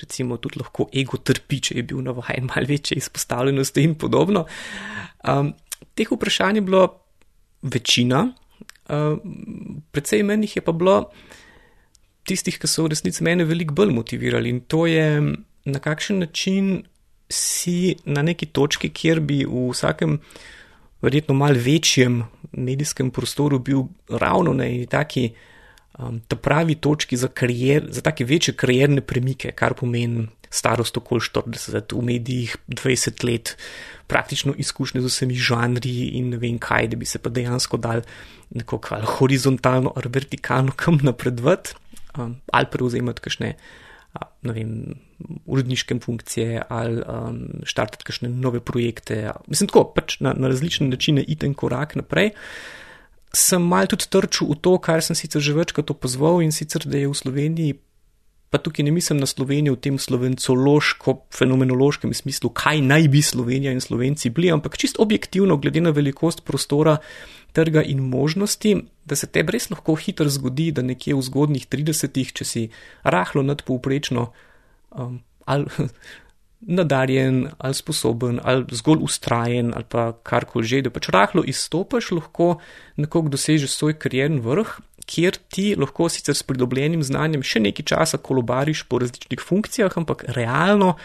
recimo 0.00 0.36
tudi 0.36 0.60
lahko 0.60 0.88
ego 0.94 1.18
trpi, 1.18 1.60
če 1.60 1.78
je 1.80 1.86
bil 1.86 2.02
navajen 2.04 2.48
malo 2.50 2.68
večje 2.68 2.98
izpostavljenosti 3.00 3.84
in 3.84 3.94
podobno. 3.98 4.46
Um, 5.28 5.54
teh 5.94 6.12
vprašanj 6.12 6.60
je 6.60 6.66
bilo 6.66 6.84
večina, 7.62 8.26
uh, 8.88 9.18
predvsej 9.92 10.22
menih 10.22 10.56
je 10.56 10.64
pa 10.64 10.72
bilo 10.72 10.98
tistih, 12.26 12.58
ki 12.58 12.68
so 12.68 12.86
v 12.86 12.94
resnici 12.94 13.24
mene 13.24 13.46
veliko 13.46 13.74
bolj 13.74 13.94
motivirali 13.94 14.50
in 14.50 14.60
to 14.66 14.86
je 14.90 15.06
na 15.66 15.78
kakšen 15.82 16.18
način 16.18 16.84
si 17.30 17.96
na 18.04 18.22
neki 18.22 18.46
točki, 18.46 18.90
kjer 18.90 19.20
bi 19.20 19.44
v 19.44 19.68
vsakem 19.70 20.18
verjetno 21.06 21.34
mal 21.38 21.54
večjem 21.54 22.24
medijskem 22.52 23.10
prostoru 23.10 23.58
bil 23.58 23.86
ravno 24.08 24.52
na 24.52 24.64
neki 24.64 24.86
taki 24.90 25.28
um, 25.98 26.20
ta 26.28 26.36
pravi 26.36 26.74
točki 26.74 27.16
za, 27.16 27.28
karier, 27.28 27.86
za 27.90 28.02
take 28.02 28.24
večje 28.24 28.54
karierne 28.54 29.00
premike, 29.00 29.52
kar 29.52 29.74
pomeni 29.74 30.26
starost 30.50 30.96
okoli 30.96 31.20
40, 31.20 31.94
v 31.94 32.04
medijih 32.04 32.56
20 32.68 33.24
let, 33.26 33.56
praktično 34.06 34.54
izkušnje 34.56 35.02
z 35.02 35.10
vsemi 35.10 35.34
žanri 35.34 35.96
in 36.18 36.30
ne 36.34 36.38
vem 36.42 36.58
kaj, 36.62 36.88
da 36.92 36.96
bi 36.96 37.06
se 37.06 37.18
pa 37.18 37.30
dejansko 37.30 37.76
dal 37.76 38.04
nekako 38.50 39.00
horizontalno 39.18 39.92
ali 39.96 40.12
vertikalno 40.14 40.72
kam 40.76 41.00
napredvati 41.02 41.74
um, 42.18 42.36
ali 42.52 42.70
prevzemati 42.72 43.20
kakšne. 43.20 43.56
Ne 44.46 44.52
vem, 44.52 44.70
uredniške 45.46 45.98
funkcije 46.04 46.62
ali 46.68 47.02
um, 47.02 47.40
štartati 47.64 48.06
kakšne 48.06 48.30
nove 48.30 48.60
projekte. 48.60 49.32
Mislim, 49.50 49.70
tako 49.72 49.88
pač 49.96 50.18
na, 50.20 50.34
na 50.36 50.50
različne 50.52 50.88
načine 50.88 51.24
iti 51.24 51.46
en 51.46 51.54
korak 51.54 51.96
naprej. 51.98 52.32
Sem 53.36 53.64
mal 53.66 53.88
tudi 53.90 54.08
trčil 54.08 54.52
v 54.54 54.60
to, 54.62 54.76
kar 54.78 55.02
sem 55.04 55.18
sicer 55.18 55.42
že 55.42 55.56
večkrat 55.56 55.90
opozval 55.92 56.40
in 56.44 56.54
sicer, 56.54 56.86
da 56.86 57.00
je 57.00 57.10
v 57.10 57.18
Sloveniji 57.18 57.78
pa 58.50 58.58
tukaj 58.58 58.84
ne 58.84 58.90
mislim 58.90 59.18
na 59.18 59.26
Slovenijo 59.26 59.74
v 59.74 59.80
tem 59.82 59.98
slovencološko-fenomenološkem 59.98 62.14
smislu, 62.14 62.50
kaj 62.50 62.80
naj 62.80 63.08
bi 63.08 63.22
Slovenija 63.22 63.72
in 63.72 63.80
Slovenci 63.80 64.30
bili, 64.30 64.50
ampak 64.54 64.76
čist 64.78 64.96
objektivno, 65.02 65.56
glede 65.56 65.80
na 65.80 65.90
velikost 65.90 66.44
prostora, 66.44 66.96
trga 67.52 67.82
in 67.82 67.98
možnosti, 67.98 68.76
da 69.04 69.16
se 69.16 69.26
te 69.26 69.42
res 69.42 69.70
lahko 69.70 69.94
hitro 69.96 70.28
zgodi, 70.28 70.72
da 70.76 70.82
nekje 70.84 71.14
v 71.16 71.22
zgodnih 71.24 71.66
30-ih, 71.72 72.32
če 72.36 72.44
si 72.44 72.68
rahlo 73.02 73.42
nadpovprečno 73.46 74.32
um, 74.90 75.20
ali 75.46 75.66
nadarjen, 76.78 77.48
ali 77.58 77.74
sposoben, 77.74 78.40
ali 78.42 78.64
zgolj 78.76 78.98
ustrajen, 79.06 79.72
ali 79.76 79.84
pa 79.88 80.12
karkoli 80.26 80.66
že, 80.66 80.82
da 80.86 80.92
pač 80.92 81.08
rahlo 81.14 81.44
izstopaš, 81.46 82.10
lahko 82.16 82.56
nekako 82.96 83.28
dosežeš 83.34 83.72
svoj 83.72 83.98
karjerni 84.00 84.40
vrh 84.44 84.70
kjer 85.06 85.38
ti 85.52 85.74
lahko 85.78 86.08
sicer 86.10 86.34
s 86.34 86.44
pridobljenim 86.46 87.02
znanjem 87.06 87.44
še 87.46 87.62
nekaj 87.68 87.86
časa 87.92 88.18
kolobariš 88.18 88.84
po 88.90 89.00
različnih 89.02 89.42
funkcijah, 89.42 89.94
ampak 89.96 90.26
realno 90.36 90.96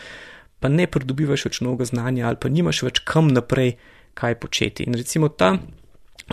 pa 0.61 0.69
ne 0.69 0.87
pridobivaš 0.89 1.47
več 1.47 1.61
mnogo 1.61 1.85
znanja 1.85 2.27
ali 2.29 2.39
pa 2.41 2.49
nimaš 2.49 2.83
več 2.85 3.01
kam 3.05 3.31
naprej 3.33 3.75
kaj 4.17 4.35
početi. 4.41 4.85
In 4.85 4.97
recimo 4.97 5.29
ta, 5.29 5.55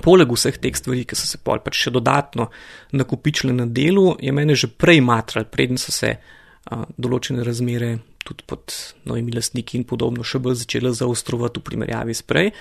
poleg 0.03 0.33
vseh 0.35 0.59
teh 0.61 0.77
stvari, 0.77 1.07
ki 1.09 1.17
so 1.17 1.29
se 1.29 1.41
pol 1.45 1.63
pač 1.65 1.85
še 1.85 1.95
dodatno 1.95 2.49
nakupičile 2.93 3.55
na 3.55 3.67
delu, 3.67 4.13
je 4.21 4.35
mene 4.35 4.57
že 4.59 4.69
prej 4.69 5.01
matral, 5.05 5.49
preden 5.49 5.81
so 5.81 5.95
se 5.95 6.17
a, 6.19 6.83
določene 6.99 7.47
razmere 7.47 7.97
tudi 8.29 8.45
pod 8.45 8.75
novimi 9.09 9.33
lastniki 9.33 9.79
in 9.79 9.87
podobno 9.89 10.27
še 10.27 10.41
bolj 10.43 10.63
začele 10.65 10.93
zaostrovati 10.93 11.63
v 11.63 11.69
primerjavi 11.71 12.17
s 12.17 12.27
prej. 12.27 12.53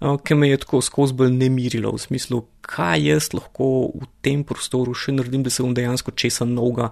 Ki 0.00 0.34
me 0.34 0.48
je 0.48 0.56
tako 0.62 0.80
skozi 0.80 1.12
bolj 1.12 1.34
nemirilo, 1.36 1.92
v 1.92 2.00
smislu, 2.00 2.44
kaj 2.64 3.02
jaz 3.04 3.26
lahko 3.36 3.90
v 3.92 4.06
tem 4.24 4.44
prostoru 4.48 4.94
še 4.96 5.12
naredim, 5.12 5.42
da 5.44 5.52
se 5.52 5.60
bom 5.60 5.74
dejansko 5.76 6.14
česa 6.16 6.46
novega 6.48 6.88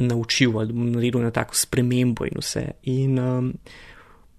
naučil 0.00 0.56
ali 0.58 0.72
bom 0.72 0.88
naredil 0.90 1.20
na 1.20 1.30
tako 1.30 1.54
spremembo 1.54 2.24
in 2.24 2.40
vse. 2.40 2.64
In 2.88 3.18
um, 3.20 3.52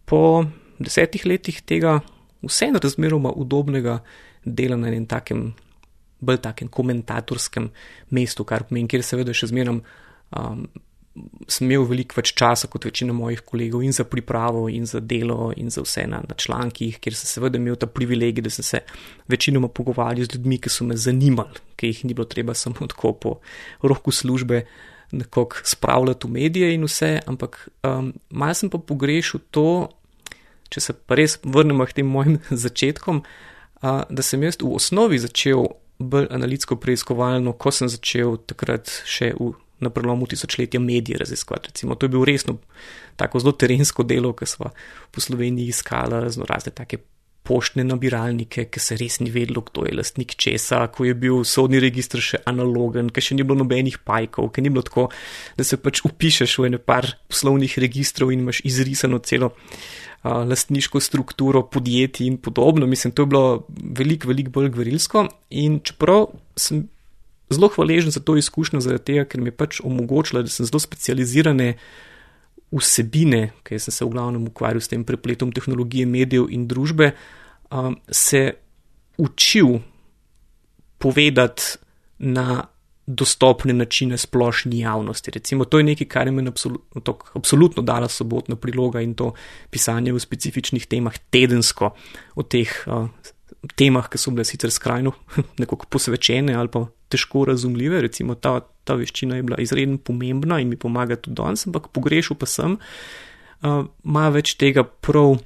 po 0.09 0.45
desetih 0.81 1.25
letih 1.29 1.61
tega 1.61 1.99
vseeno 2.41 2.81
razmeroma 2.81 3.29
udobnega 3.29 3.99
dela 4.43 4.77
na 4.77 4.89
enem 4.89 5.05
takem, 5.05 5.51
bolj 6.19 6.41
takem 6.43 6.67
komentatorskem 6.67 7.69
mestu, 8.09 8.43
kar 8.43 8.65
pomeni, 8.67 8.89
kjer 8.89 9.05
seveda 9.05 9.37
še 9.37 9.51
zmeram 9.53 9.83
um, 10.33 10.65
sem 11.47 11.67
imel 11.67 11.85
veliko 11.85 12.17
več 12.17 12.31
časa 12.37 12.67
kot 12.71 12.87
večina 12.87 13.13
mojih 13.13 13.43
kolegov 13.45 13.83
in 13.85 13.93
za 13.93 14.05
pripravo, 14.09 14.65
in 14.69 14.87
za 14.89 14.99
delo, 14.99 15.51
in 15.57 15.69
za 15.73 15.83
vse 15.85 16.07
na, 16.09 16.23
na 16.25 16.37
člankih, 16.37 16.97
kjer 17.03 17.17
sem 17.17 17.29
seveda 17.29 17.59
imel 17.61 17.77
ta 17.77 17.87
privilegij, 17.87 18.45
da 18.45 18.49
sem 18.53 18.65
se 18.65 18.81
večinoma 19.29 19.69
pogovarjal 19.69 20.25
z 20.25 20.37
ljudmi, 20.37 20.57
ki 20.63 20.73
so 20.73 20.87
me 20.89 20.97
zanimali, 20.97 21.61
ki 21.77 21.91
jih 21.91 22.01
ni 22.09 22.17
bilo 22.17 22.25
treba 22.29 22.57
samo 22.57 22.87
tako 22.89 23.13
po 23.13 23.35
roku 23.85 24.11
službe 24.11 24.63
nekako 25.13 25.61
spravljati 25.63 26.27
v 26.27 26.31
medije 26.31 26.73
in 26.73 26.87
vse, 26.89 27.19
ampak 27.29 27.67
um, 27.85 28.13
malo 28.29 28.57
sem 28.57 28.69
pa 28.73 28.81
pogrešil 28.81 29.43
to, 29.53 29.91
če 30.73 30.81
se 30.81 30.97
pa 30.97 31.19
res 31.19 31.37
vrnemo 31.43 31.85
k 31.85 32.01
tem 32.01 32.09
mojim 32.09 32.39
začetkom, 32.65 33.21
uh, 33.21 34.01
da 34.09 34.25
sem 34.25 34.41
jaz 34.43 34.57
v 34.61 34.73
osnovi 34.73 35.21
začel 35.21 35.69
bolj 36.01 36.27
analitsko 36.33 36.79
preiskovalno, 36.81 37.53
ko 37.53 37.71
sem 37.71 37.91
začel 37.91 38.39
takrat 38.49 38.89
še 39.05 39.35
v 39.37 39.53
na 39.83 39.91
prelomu 39.93 40.27
tisočletja 40.27 40.79
medije 40.79 41.19
raziskovati. 41.21 41.73
Recimo, 41.73 41.95
to 41.95 42.05
je 42.05 42.15
bilo 42.15 42.25
resno 42.25 42.57
tako 43.15 43.39
zelo 43.39 43.51
terensko 43.51 44.03
delo, 44.03 44.33
ki 44.33 44.49
smo 44.49 44.71
po 45.11 45.21
Sloveniji 45.21 45.73
iskali 45.73 46.31
zelo 46.31 46.47
razne 46.49 46.71
take 46.71 47.03
poštne 47.43 47.83
nabiralnike, 47.83 48.65
ki 48.71 48.79
se 48.79 48.95
res 48.99 49.19
ni 49.19 49.29
vedlo, 49.31 49.65
kdo 49.67 49.83
je 49.87 49.95
lastnik 49.97 50.35
česa, 50.39 50.85
ko 50.95 51.07
je 51.07 51.15
bil 51.19 51.43
sodni 51.47 51.81
registr 51.83 52.23
še 52.23 52.39
analogen, 52.49 53.11
ker 53.11 53.25
še 53.25 53.35
ni 53.35 53.43
bilo 53.43 53.59
nobenih 53.59 53.99
pajkov, 54.07 54.53
ker 54.55 54.63
ni 54.63 54.71
bilo 54.71 54.85
tako, 54.87 55.09
da 55.59 55.67
se 55.67 55.79
pač 55.81 56.05
upišeš 56.07 56.55
v 56.61 56.71
ene 56.71 56.79
par 56.79 57.09
poslovnih 57.27 57.75
registrov 57.83 58.31
in 58.31 58.45
imaš 58.45 58.63
izrisano 58.63 59.19
celo. 59.27 59.51
Uh, 60.23 60.45
lastniško 60.47 61.01
strukturo 61.03 61.65
podjetij 61.67 62.29
in 62.29 62.37
podobno, 62.39 62.87
mislim, 62.87 63.11
to 63.11 63.25
je 63.25 63.31
bilo 63.33 63.65
veliko, 63.99 64.29
veliko 64.31 64.53
bolj 64.55 64.69
gverilsko. 64.71 65.25
In 65.59 65.81
čeprav 65.83 66.29
sem 66.55 66.85
zelo 67.53 67.69
hvaležen 67.73 68.11
za 68.11 68.19
to 68.19 68.35
izkušnjo, 68.37 68.81
zaradi 68.83 69.11
tega, 69.11 69.27
ker 69.29 69.41
mi 69.41 69.51
je 69.51 69.57
pač 69.57 69.79
omogočila, 69.83 70.43
da 70.43 70.51
sem 70.51 70.67
zelo 70.67 70.81
specializirane 70.81 71.73
vsebine, 72.73 73.53
ker 73.63 73.79
sem 73.81 73.93
se 73.93 74.05
v 74.05 74.11
glavnem 74.15 74.49
ukvarjal 74.49 74.81
s 74.81 74.91
tem 74.91 75.05
prepletom 75.05 75.53
tehnologije, 75.53 76.09
medijev 76.09 76.49
in 76.49 76.67
družbe, 76.67 77.13
um, 77.69 77.97
se 78.09 78.51
učil 79.21 79.79
povedati 80.97 81.77
na 82.19 82.63
dostopne 83.05 83.73
načine 83.73 84.17
splošni 84.17 84.79
javnosti. 84.79 85.31
Recimo, 85.31 85.65
to 85.65 85.77
je 85.77 85.83
nekaj, 85.83 86.07
kar 86.07 86.27
je 86.27 86.31
meni 86.31 86.47
absolutno, 86.47 87.17
absolutno 87.35 87.83
dala 87.83 88.07
sobotna 88.07 88.55
priloga 88.55 89.01
in 89.01 89.13
to 89.13 89.33
pisanje 89.69 90.13
v 90.13 90.19
specifičnih 90.19 90.85
temah 90.87 91.17
tedensko 91.29 91.91
o 92.35 92.43
teh 92.43 92.71
uh, 92.87 93.09
temah, 93.75 94.09
ki 94.11 94.19
so 94.19 94.33
bile 94.35 94.45
sicer 94.47 94.71
skrajno 94.71 95.13
nekako 95.61 95.87
posvečene 95.89 96.55
ali 96.55 96.71
pa 96.71 96.85
težko 97.13 97.45
razumljive. 97.49 98.01
Recimo 98.07 98.35
ta, 98.35 98.59
ta 98.83 98.97
veščina 98.99 99.37
je 99.39 99.43
bila 99.43 99.59
izredno 99.61 99.97
pomembna 99.97 100.59
in 100.59 100.69
mi 100.69 100.79
pomaga 100.79 101.15
tudi 101.15 101.37
danes, 101.39 101.67
ampak 101.67 101.91
pogrešal 101.95 102.37
pa 102.39 102.49
sem, 102.49 102.77
uh, 103.61 103.85
ima 104.03 104.29
več 104.33 104.57
tega 104.59 104.83
prav 104.83 105.37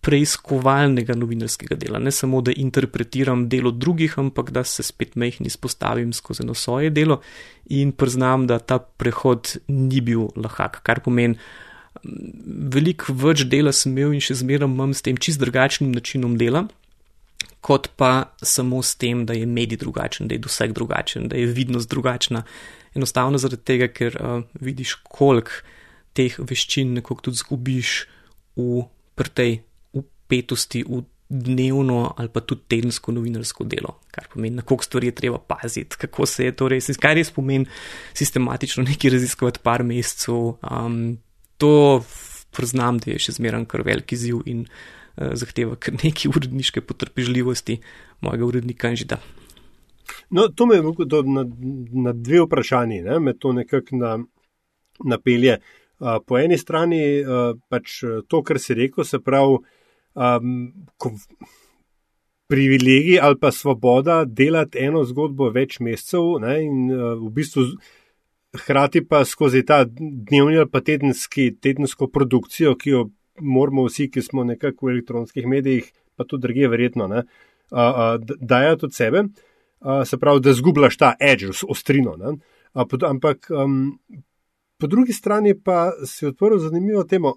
preiskovalnega 0.00 1.14
novinarskega 1.18 1.76
dela. 1.76 2.00
Ne 2.00 2.12
samo, 2.14 2.40
da 2.40 2.54
interpretiram 2.56 3.48
delo 3.52 3.70
drugih, 3.70 4.16
ampak 4.18 4.50
da 4.56 4.64
se 4.64 4.82
spet 4.82 5.16
mehni 5.20 5.50
izpostavim 5.50 6.14
skozi 6.16 6.46
eno 6.46 6.54
svoje 6.56 6.90
delo 6.90 7.20
in 7.68 7.92
priznam, 7.92 8.46
da 8.48 8.58
ta 8.58 8.78
prehod 8.78 9.58
ni 9.68 10.00
bil 10.00 10.30
lahak, 10.40 10.80
kar 10.86 11.02
pomeni, 11.04 11.36
veliko 12.74 13.12
več 13.12 13.44
dela 13.50 13.72
sem 13.74 13.92
imel 13.92 14.14
in 14.16 14.24
še 14.24 14.38
zmeraj 14.40 14.68
imam 14.68 14.94
s 14.94 15.04
tem 15.06 15.18
čist 15.20 15.40
drugačnim 15.42 15.92
načinom 15.92 16.36
dela, 16.40 16.66
kot 17.60 17.90
pa 18.00 18.32
samo 18.42 18.80
s 18.82 18.96
tem, 18.96 19.26
da 19.26 19.36
je 19.36 19.46
medij 19.46 19.80
drugačen, 19.82 20.28
da 20.28 20.36
je 20.36 20.44
doseg 20.46 20.72
drugačen, 20.76 21.28
da 21.28 21.36
je 21.36 21.50
vidnost 21.50 21.90
drugačna. 21.90 22.44
Enostavno 22.96 23.38
zaradi 23.38 23.62
tega, 23.66 23.90
ker 23.92 24.16
uh, 24.16 24.42
vidiš, 24.58 24.96
koliko 25.06 25.60
teh 26.16 26.34
veščin 26.38 26.96
nekako 26.98 27.28
tudi 27.28 27.42
zgubiš 27.42 27.90
v 28.58 29.28
tej 29.34 29.60
upetosti, 29.94 30.82
v 30.88 31.04
dnevno 31.30 32.14
ali 32.18 32.28
pa 32.32 32.40
tudi 32.42 32.66
tedensko 32.66 33.12
novinarsko 33.14 33.64
delo, 33.70 34.00
kar 34.10 34.26
pomeni, 34.32 34.56
na 34.58 34.62
koliko 34.66 34.84
stvari 34.84 35.10
je 35.12 35.18
treba 35.20 35.38
paziti, 35.38 35.96
kako 35.96 36.26
se 36.26 36.48
je 36.48 36.54
to 36.56 36.68
res, 36.68 36.90
kaj 36.98 37.14
res 37.14 37.30
pomeni 37.30 37.68
sistematično 38.18 38.82
nekaj 38.88 39.14
raziskovati 39.14 39.62
par 39.62 39.84
mesecev. 39.86 40.56
Um, 40.66 41.20
to 41.60 41.72
priznam, 42.56 42.98
da 42.98 43.12
je 43.12 43.20
še 43.26 43.36
zmeraj 43.38 43.66
kar 43.70 43.84
veliki 43.86 44.18
ziv 44.18 44.42
in 44.50 44.64
uh, 44.66 45.34
zahteva 45.38 45.76
kar 45.80 45.98
nekaj 46.00 46.32
uredniške 46.32 46.82
potrpežljivosti 46.86 47.80
mojega 48.24 48.48
urednika 48.48 48.90
in 48.90 48.98
že 49.00 49.10
da. 49.14 49.20
No, 50.30 50.48
to 50.48 50.66
me 50.66 50.80
je 50.80 50.82
na, 50.82 51.44
na 52.06 52.12
dve 52.12 52.42
vprašanji, 52.42 53.02
ne, 53.06 53.20
me 53.20 53.36
to 53.38 53.52
nekako 53.54 53.96
na, 53.96 54.16
napelje. 55.04 55.60
Uh, 56.00 56.18
po 56.26 56.38
eni 56.40 56.58
strani 56.58 57.02
uh, 57.20 57.52
pač 57.68 58.00
to, 58.28 58.42
kar 58.42 58.58
si 58.58 58.74
rekel, 58.74 59.04
se 59.04 59.20
pravi, 59.20 59.60
um, 60.14 60.72
privilegij 62.50 63.20
ali 63.22 63.38
pa 63.38 63.52
svoboda 63.52 64.24
delati 64.24 64.78
eno 64.78 65.04
zgodbo 65.04 65.50
več 65.54 65.78
mesecev 65.80 66.40
ne, 66.42 66.56
in 66.64 66.90
uh, 66.90 67.12
v 67.20 67.30
bistvu 67.36 67.66
hkrati 68.56 69.04
pa 69.08 69.24
skozi 69.24 69.64
ta 69.66 69.84
dnevni 69.84 70.58
ali 70.58 70.70
pa 70.70 70.80
tedenski, 70.80 71.50
tedensko 71.60 72.08
produkcijo, 72.08 72.74
ki 72.76 72.90
jo 72.90 73.10
moramo 73.40 73.86
vsi, 73.86 74.10
ki 74.10 74.22
smo 74.22 74.44
nekako 74.44 74.86
v 74.86 74.90
elektronskih 74.90 75.46
medijih, 75.46 75.92
pa 76.16 76.24
tudi 76.24 76.48
druge, 76.48 76.68
verjetno, 76.68 77.08
dajati 78.40 78.84
od 78.84 78.94
sebe. 78.94 79.24
uh, 79.80 80.04
se 80.04 80.18
pravi, 80.18 80.40
da 80.40 80.52
zgubljaš 80.52 80.96
ta 80.96 81.14
edge, 81.20 81.46
ostrino. 81.68 82.10
Uh, 82.12 82.82
pod, 82.90 83.02
ampak 83.02 83.46
um, 83.50 83.98
po 84.78 84.86
drugi 84.86 85.12
strani 85.12 85.54
pa 85.60 85.92
si 86.06 86.26
odprl 86.26 86.58
zanimivo 86.58 87.04
temo, 87.04 87.34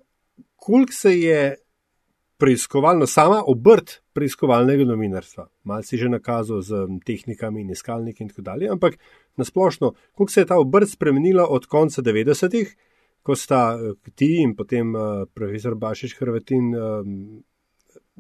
koliko 0.56 0.94
se 0.94 1.20
je 1.20 1.56
preiskovalno, 2.44 3.08
sama 3.08 3.40
obrt 3.48 4.02
preiskovalnega 4.14 4.84
novinarstva, 4.88 5.46
malo 5.70 5.86
si 5.88 5.98
že 5.98 6.10
nakazal 6.12 6.60
z 6.62 6.88
tehnikami 7.08 7.62
in 7.64 7.72
iskalniki 7.72 8.24
in 8.24 8.32
tako 8.34 8.44
dalje, 8.50 8.70
ampak 8.72 8.98
nasplošno, 9.40 9.94
koliko 10.12 10.32
se 10.32 10.42
je 10.42 10.50
ta 10.52 10.58
obrt 10.60 10.92
spremenila 10.92 11.48
od 11.48 11.66
konca 11.72 12.02
90-ih, 12.02 12.76
ko 13.24 13.36
sta 13.40 13.62
eh, 13.80 13.96
ti 14.16 14.42
in 14.44 14.56
potem 14.60 14.92
uh, 14.92 15.24
profesor 15.34 15.78
Bašič 15.80 16.18
Hrvatin 16.20 16.74
um, 16.76 17.14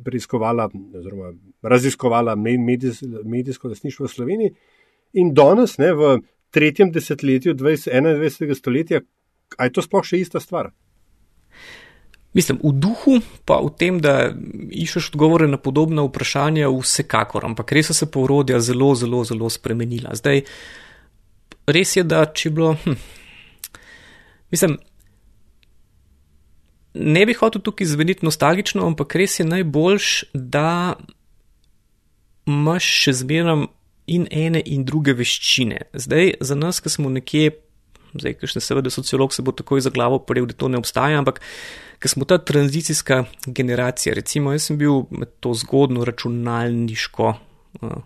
preiskovala 0.04 0.70
oziroma 0.72 1.34
raziskovala 1.62 2.36
medijs, 2.40 3.04
medijsko 3.26 3.68
lasništvo 3.68 4.08
v 4.08 4.14
Sloveniji 4.14 4.54
in 5.20 5.34
danes, 5.36 5.76
ne, 5.78 5.92
v 5.94 6.16
tretjem 6.56 6.96
desetletju 6.96 7.58
20, 7.60 7.92
21. 7.92 8.56
stoletja, 8.56 9.04
aj 9.60 9.76
to 9.76 9.84
sploh 9.84 10.08
še 10.08 10.24
ista 10.24 10.40
stvar? 10.40 10.72
Mislim, 12.34 12.58
v 12.64 12.72
duhu, 12.82 13.20
pa 13.46 13.60
v 13.62 13.70
tem, 13.78 14.00
da 14.02 14.32
iščeš 14.74 15.12
odgovore 15.14 15.46
na 15.48 15.60
podobna 15.62 16.02
vprašanja, 16.08 16.72
vsekakor, 16.72 17.46
ampak 17.46 17.76
res 17.78 17.92
so 17.92 17.98
se 17.98 18.10
porodja 18.10 18.58
zelo, 18.60 18.94
zelo, 18.98 19.22
zelo 19.28 19.50
spremenila. 19.54 20.16
Zdaj, 20.18 20.42
res 21.70 21.94
je, 21.94 22.04
da 22.04 22.26
če 22.26 22.50
bilo. 22.50 22.74
Hm, 22.84 22.98
mislim, 24.56 24.80
ne 26.94 27.26
bi 27.26 27.38
hotel 27.38 27.62
tukaj 27.62 27.88
zveniti 27.88 28.26
nostalgično, 28.26 28.86
ampak 28.86 29.16
res 29.22 29.40
je 29.40 29.46
najboljš, 29.46 30.10
da 30.34 30.96
imaš 32.50 32.90
še 33.06 33.14
zmeraj 33.22 33.68
in 34.14 34.28
ene 34.32 34.62
in 34.66 34.84
druge 34.86 35.14
veščine. 35.16 35.88
Zdaj, 35.94 36.34
za 36.42 36.56
nas, 36.60 36.82
ki 36.84 36.92
smo 36.92 37.10
nekje, 37.14 37.54
zdaj, 38.20 38.38
ki 38.40 38.50
še 38.50 38.64
seveda 38.64 38.92
sociolog 38.94 39.34
se 39.34 39.46
bo 39.46 39.54
takoj 39.56 39.84
za 39.86 39.92
glavo 39.94 40.20
prijel, 40.24 40.48
da 40.52 40.58
to 40.58 40.70
ne 40.72 40.80
obstaja, 40.82 41.20
ampak 41.22 41.42
ki 42.04 42.12
smo 42.12 42.28
ta 42.30 42.38
tranzicijska 42.38 43.24
generacija, 43.48 44.16
recimo, 44.18 44.54
jaz 44.54 44.70
sem 44.70 44.80
bil 44.80 45.06
med 45.12 45.32
to 45.44 45.54
zgodno 45.58 46.06
računalniško. 46.06 47.36
Uh, 47.82 48.02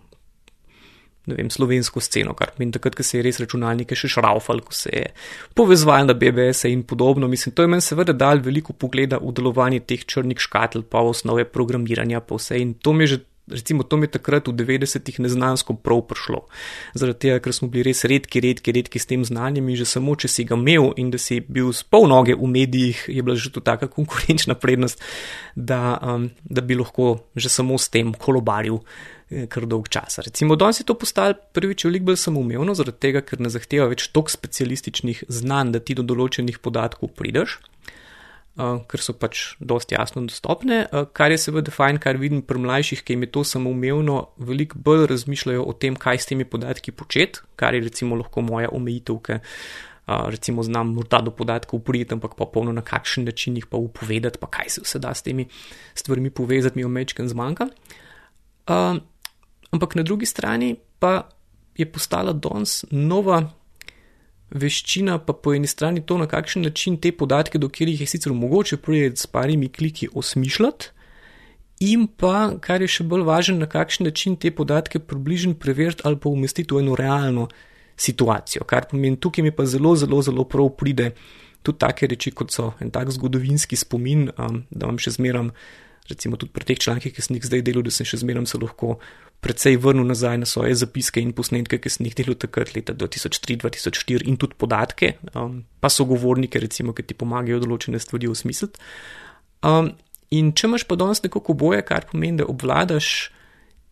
ne 1.27 1.35
vem, 1.35 1.49
slovensko 1.51 1.99
sceno, 2.03 2.33
kar 2.37 2.53
pomeni 2.55 2.71
takrat, 2.75 2.95
ko 2.95 3.03
se 3.03 3.17
je 3.17 3.23
res 3.25 3.39
računalnike 3.43 3.97
še 3.99 4.09
šraufal, 4.15 4.61
ko 4.63 4.75
se 4.75 4.93
je 4.93 5.07
povezval 5.57 6.07
na 6.07 6.15
BBS 6.15 6.69
in 6.71 6.85
podobno. 6.87 7.27
Mislim, 7.27 7.55
to 7.55 7.65
je 7.65 7.71
meni 7.73 7.83
seveda 7.83 8.15
dal 8.15 8.39
veliko 8.43 8.73
pogleda 8.73 9.19
v 9.19 9.33
delovanje 9.35 9.83
teh 9.89 10.05
črnih 10.07 10.39
škatel, 10.39 10.87
pa 10.87 11.03
v 11.03 11.11
osnove 11.11 11.47
programiranja, 11.51 12.23
pa 12.23 12.39
vse 12.39 12.61
in 12.63 12.77
to 12.79 12.95
mi 12.95 13.07
je 13.07 13.15
že. 13.15 13.25
Recimo, 13.47 13.83
to 13.83 13.97
mi 13.97 14.07
je 14.09 14.17
takrat 14.19 14.47
v 14.47 14.53
90-ih 14.59 15.19
neznansko 15.23 15.77
prav 15.79 16.01
prišlo. 16.09 16.43
Zaradi 16.99 17.19
tega, 17.27 17.39
ker 17.39 17.55
smo 17.55 17.69
bili 17.71 17.87
res 17.87 18.03
redki, 18.03 18.41
redki, 18.43 18.73
redki 18.75 18.99
s 18.99 19.07
tem 19.07 19.23
znanjem 19.23 19.69
in 19.71 19.79
že 19.79 19.87
samo, 19.87 20.15
če 20.19 20.27
si 20.27 20.43
ga 20.47 20.59
imel 20.59 20.91
in 20.99 21.11
da 21.13 21.19
si 21.21 21.39
bil 21.39 21.71
s 21.71 21.87
pol 21.87 22.09
noge 22.11 22.35
v 22.35 22.49
medijih, 22.51 23.05
je 23.07 23.23
bila 23.23 23.39
že 23.39 23.53
to 23.55 23.63
taka 23.63 23.87
konkurenčna 23.97 24.59
prednost, 24.59 24.99
da, 25.55 25.95
um, 26.03 26.31
da 26.43 26.61
bi 26.61 26.75
lahko 26.75 27.23
že 27.35 27.47
samo 27.47 27.79
s 27.79 27.87
tem 27.87 28.11
kolobaril. 28.11 28.83
Eh, 29.27 29.43
kar 29.51 29.65
dolg 29.67 29.89
čas. 29.91 30.21
Recimo, 30.23 30.55
danes 30.55 30.79
je 30.79 30.85
to 30.87 30.95
postalo 30.95 31.35
prvič 31.35 31.83
veliko 31.83 32.07
bolj 32.07 32.19
samoumevno, 32.21 32.71
zaradi 32.79 33.01
tega, 33.03 33.21
ker 33.27 33.41
ne 33.43 33.51
zahteva 33.51 33.89
več 33.91 34.05
toliko 34.15 34.31
specialističnih 34.31 35.25
znanj, 35.27 35.73
da 35.75 35.81
ti 35.83 35.97
do 35.99 36.05
določenih 36.07 36.61
podatkov 36.63 37.11
prideš, 37.19 37.57
ker 38.57 39.03
so 39.03 39.13
pač 39.13 39.41
dosti 39.59 39.93
jasno 39.93 40.23
dostopne, 40.25 40.85
kar 41.13 41.33
je 41.33 41.37
seveda 41.41 41.73
fajn, 41.73 41.99
kar 42.01 42.17
vidim 42.17 42.41
pri 42.41 42.61
mlajših, 42.63 43.03
ki 43.05 43.13
jim 43.13 43.27
je 43.27 43.31
to 43.35 43.43
samoumevno, 43.45 44.15
veliko 44.49 44.79
bolj 44.81 45.05
razmišljajo 45.11 45.65
o 45.67 45.75
tem, 45.77 45.97
kaj 45.99 46.23
s 46.23 46.31
temi 46.31 46.47
podatki 46.49 46.91
početi, 46.91 47.43
kar 47.55 47.77
je 47.77 47.83
recimo 47.85 48.17
lahko 48.17 48.41
moja 48.41 48.71
omejitev, 48.73 49.21
ker 49.29 49.43
recimo 50.07 50.63
znam 50.63 50.93
morda 50.95 51.19
do 51.21 51.31
podatkov 51.35 51.83
prijeti, 51.83 52.15
ampak 52.15 52.37
pa 52.39 52.47
polno 52.49 52.71
na 52.71 52.81
kakšen 52.81 53.27
način 53.27 53.57
jih 53.59 53.67
pa 53.67 53.77
upovedati, 53.77 54.39
pa 54.39 54.47
kaj 54.47 54.69
se 54.69 54.81
vse 54.81 54.99
da 55.03 55.13
s 55.13 55.21
temi 55.21 55.47
stvarmi 55.93 56.29
povezati, 56.29 56.79
mi 56.79 56.85
omečken 56.87 57.27
zmanjka. 57.27 57.67
Uh, 58.67 58.97
ampak 59.71 59.95
na 59.95 60.03
drugi 60.03 60.25
strani 60.25 60.75
pa 60.99 61.29
je 61.77 61.85
postala 61.91 62.33
danes 62.33 62.85
nova 62.91 63.43
veščina, 64.49 65.17
pa 65.25 65.33
po 65.33 65.53
eni 65.53 65.67
strani 65.67 66.03
to, 66.05 66.17
na 66.17 66.27
kakšen 66.27 66.63
način 66.67 66.97
te 66.97 67.11
podatke, 67.11 67.59
do 67.59 67.69
katerih 67.69 68.01
je 68.01 68.07
sicer 68.07 68.33
mogoče 68.33 68.77
priti 68.77 69.21
s 69.21 69.27
parimi 69.27 69.69
kliki, 69.69 70.09
osmišljati. 70.13 70.93
In 71.87 72.07
pa, 72.07 72.57
kar 72.61 72.81
je 72.81 72.89
še 72.89 73.05
bolj 73.05 73.25
važno, 73.27 73.59
na 73.61 73.67
kakšen 73.69 74.07
način 74.09 74.35
te 74.35 74.49
podatke 74.51 74.99
približno 74.99 75.53
preveriti 75.61 76.01
ali 76.05 76.17
pa 76.17 76.29
umestiti 76.29 76.73
v 76.73 76.81
eno 76.81 76.95
realno 76.97 77.47
situacijo. 77.97 78.65
Kar 78.65 78.87
pomeni, 78.89 79.19
tukaj 79.19 79.43
mi 79.45 79.51
pa 79.51 79.65
zelo, 79.65 79.95
zelo, 79.95 80.21
zelo 80.21 80.45
prav 80.49 80.71
pride 80.77 81.11
tudi 81.61 81.77
take 81.77 82.07
reči, 82.07 82.31
kot 82.31 82.53
so 82.53 82.71
en 82.81 82.91
tak 82.93 83.11
zgodovinski 83.11 83.77
spomin, 83.77 84.29
um, 84.37 84.63
da 84.69 84.89
vam 84.89 84.97
še 85.01 85.17
zmeram, 85.17 85.51
recimo 86.09 86.37
tudi 86.39 86.53
pri 86.55 86.65
teh 86.67 86.79
člankih, 86.79 87.13
ki 87.13 87.23
sem 87.23 87.37
jih 87.37 87.47
zdaj 87.47 87.63
delal, 87.67 87.85
da 87.85 87.93
sem 87.93 88.07
še 88.07 88.21
zmeram 88.23 88.47
se 88.49 88.59
lahko 88.61 88.97
precej 89.43 89.77
vrnil 89.81 90.07
nazaj 90.07 90.39
na 90.41 90.49
svoje 90.49 90.75
zapiske 90.75 91.21
in 91.21 91.33
posnetke, 91.37 91.79
ki 91.81 91.91
sem 91.93 92.07
jih 92.09 92.17
delal 92.17 92.37
takrat 92.39 92.73
leta 92.75 92.95
2003-2004 92.97 94.25
in 94.27 94.39
tudi 94.41 94.57
podatke, 94.57 95.13
um, 95.35 95.61
pa 95.79 95.91
sogovornike, 95.93 96.59
recimo, 96.59 96.95
ki 96.97 97.05
ti 97.05 97.17
pomagajo 97.17 97.61
določene 97.63 98.01
stvari 98.01 98.29
osmisliti. 98.31 98.81
Um, 99.65 99.93
in 100.33 100.53
če 100.57 100.67
imaš 100.69 100.87
pa 100.89 100.97
danes 100.99 101.23
nekako 101.25 101.55
boje, 101.57 101.83
kar 101.85 102.09
pomeni, 102.09 102.41
da 102.41 102.49
obvladaš 102.49 103.29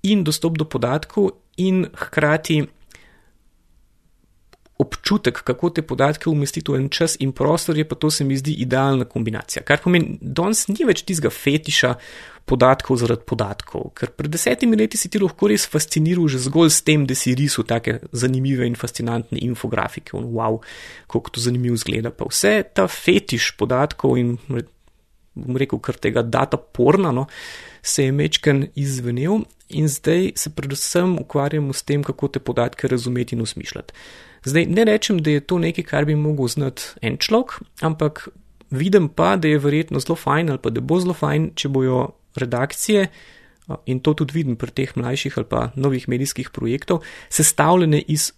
in 0.05 0.23
dostop 0.25 0.57
do 0.61 0.67
podatkov 0.69 1.33
in 1.61 1.85
hkrati 1.93 2.65
občutek, 4.77 5.39
kako 5.43 5.69
te 5.69 5.81
podatke 5.81 6.29
umestiti 6.29 6.71
v 6.71 6.81
en 6.81 6.89
čas 6.89 7.15
in 7.23 7.31
prostor, 7.31 7.77
je 7.77 7.85
pa 7.87 7.95
to 7.95 8.11
se 8.11 8.23
mi 8.23 8.37
zdi 8.37 8.57
idealna 8.59 9.05
kombinacija. 9.05 9.63
Kar 9.63 9.79
pomeni, 9.83 10.17
danes 10.21 10.67
ni 10.67 10.83
več 10.83 11.05
tistega 11.07 11.31
fetiša 11.31 11.93
podatkov 12.45 12.99
zaradi 13.01 13.25
podatkov, 13.25 13.87
ker 13.97 14.11
pred 14.13 14.29
desetimi 14.35 14.77
leti 14.77 14.99
si 14.99 15.09
ti 15.09 15.19
lahko 15.21 15.47
res 15.49 15.65
fasciniral 15.71 16.27
že 16.29 16.43
zgolj 16.45 16.73
s 16.75 16.83
tem, 16.85 17.07
da 17.07 17.15
si 17.17 17.33
risal 17.37 17.65
take 17.65 17.97
zanimive 18.11 18.67
in 18.67 18.75
fascinantne 18.75 19.39
infografike, 19.41 20.13
in 20.13 20.29
wow, 20.35 20.59
kako 21.07 21.37
to 21.37 21.41
zanimivo 21.41 21.79
zgleda. 21.79 22.11
Pa 22.11 22.27
vse 22.29 22.59
ta 22.75 22.89
fetiš 22.91 23.53
podatkov 23.57 24.19
in, 24.19 24.35
bom 25.35 25.57
rekel, 25.57 25.79
kar 25.79 25.97
tega 25.97 26.21
data 26.21 26.59
porna, 26.59 27.15
no, 27.15 27.25
se 27.81 28.05
je 28.05 28.11
mečken 28.11 28.67
izvenel 28.75 29.45
in 29.69 29.87
zdaj 29.89 30.33
se 30.37 30.51
predvsem 30.53 31.17
ukvarjamo 31.23 31.73
s 31.73 31.81
tem, 31.83 32.03
kako 32.03 32.27
te 32.27 32.39
podatke 32.39 32.87
razumeti 32.87 33.35
in 33.35 33.41
osmišljati. 33.41 33.93
Zdaj, 34.45 34.65
ne 34.69 34.85
rečem, 34.85 35.19
da 35.19 35.33
je 35.33 35.41
to 35.41 35.57
nekaj, 35.59 35.83
kar 35.83 36.05
bi 36.05 36.15
mogel 36.15 36.47
znati 36.47 36.93
en 37.01 37.17
človek, 37.17 37.59
ampak 37.81 38.27
vidim 38.69 39.09
pa, 39.09 39.35
da 39.35 39.47
je 39.47 39.59
verjetno 39.59 39.99
zelo 39.99 40.15
fajn 40.15 40.49
ali 40.49 40.61
pa 40.61 40.69
da 40.69 40.81
bo 40.81 40.99
zelo 41.01 41.13
fajn, 41.17 41.51
če 41.55 41.69
bojo 41.69 42.11
redakcije, 42.35 43.07
in 43.89 43.99
to 43.99 44.13
tudi 44.13 44.33
vidim 44.33 44.55
pri 44.55 44.71
teh 44.71 44.91
mlajših 44.97 45.37
ali 45.37 45.47
pa 45.49 45.69
novih 45.75 46.09
medijskih 46.09 46.49
projektov, 46.53 47.01
sestavljene 47.29 48.03
iz 48.07 48.31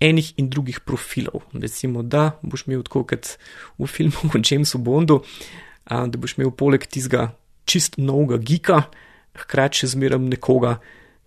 enih 0.00 0.34
in 0.36 0.50
drugih 0.50 0.80
profilov. 0.84 1.46
Recimo, 1.52 2.02
da 2.02 2.34
boš 2.42 2.66
imel 2.66 2.82
tako 2.84 3.04
kot 3.08 3.36
v 3.78 3.86
filmu 3.88 4.34
o 4.34 4.40
Jamesu 4.50 4.78
Bondu, 4.78 5.22
da 5.88 6.18
boš 6.18 6.36
imel 6.36 6.50
poleg 6.50 6.84
tistega 6.84 7.30
čist 7.64 7.96
novega 7.96 8.36
gika, 8.36 8.82
hkrati 9.34 9.84
še 9.84 9.94
zmeram 9.94 10.28
nekoga, 10.28 10.76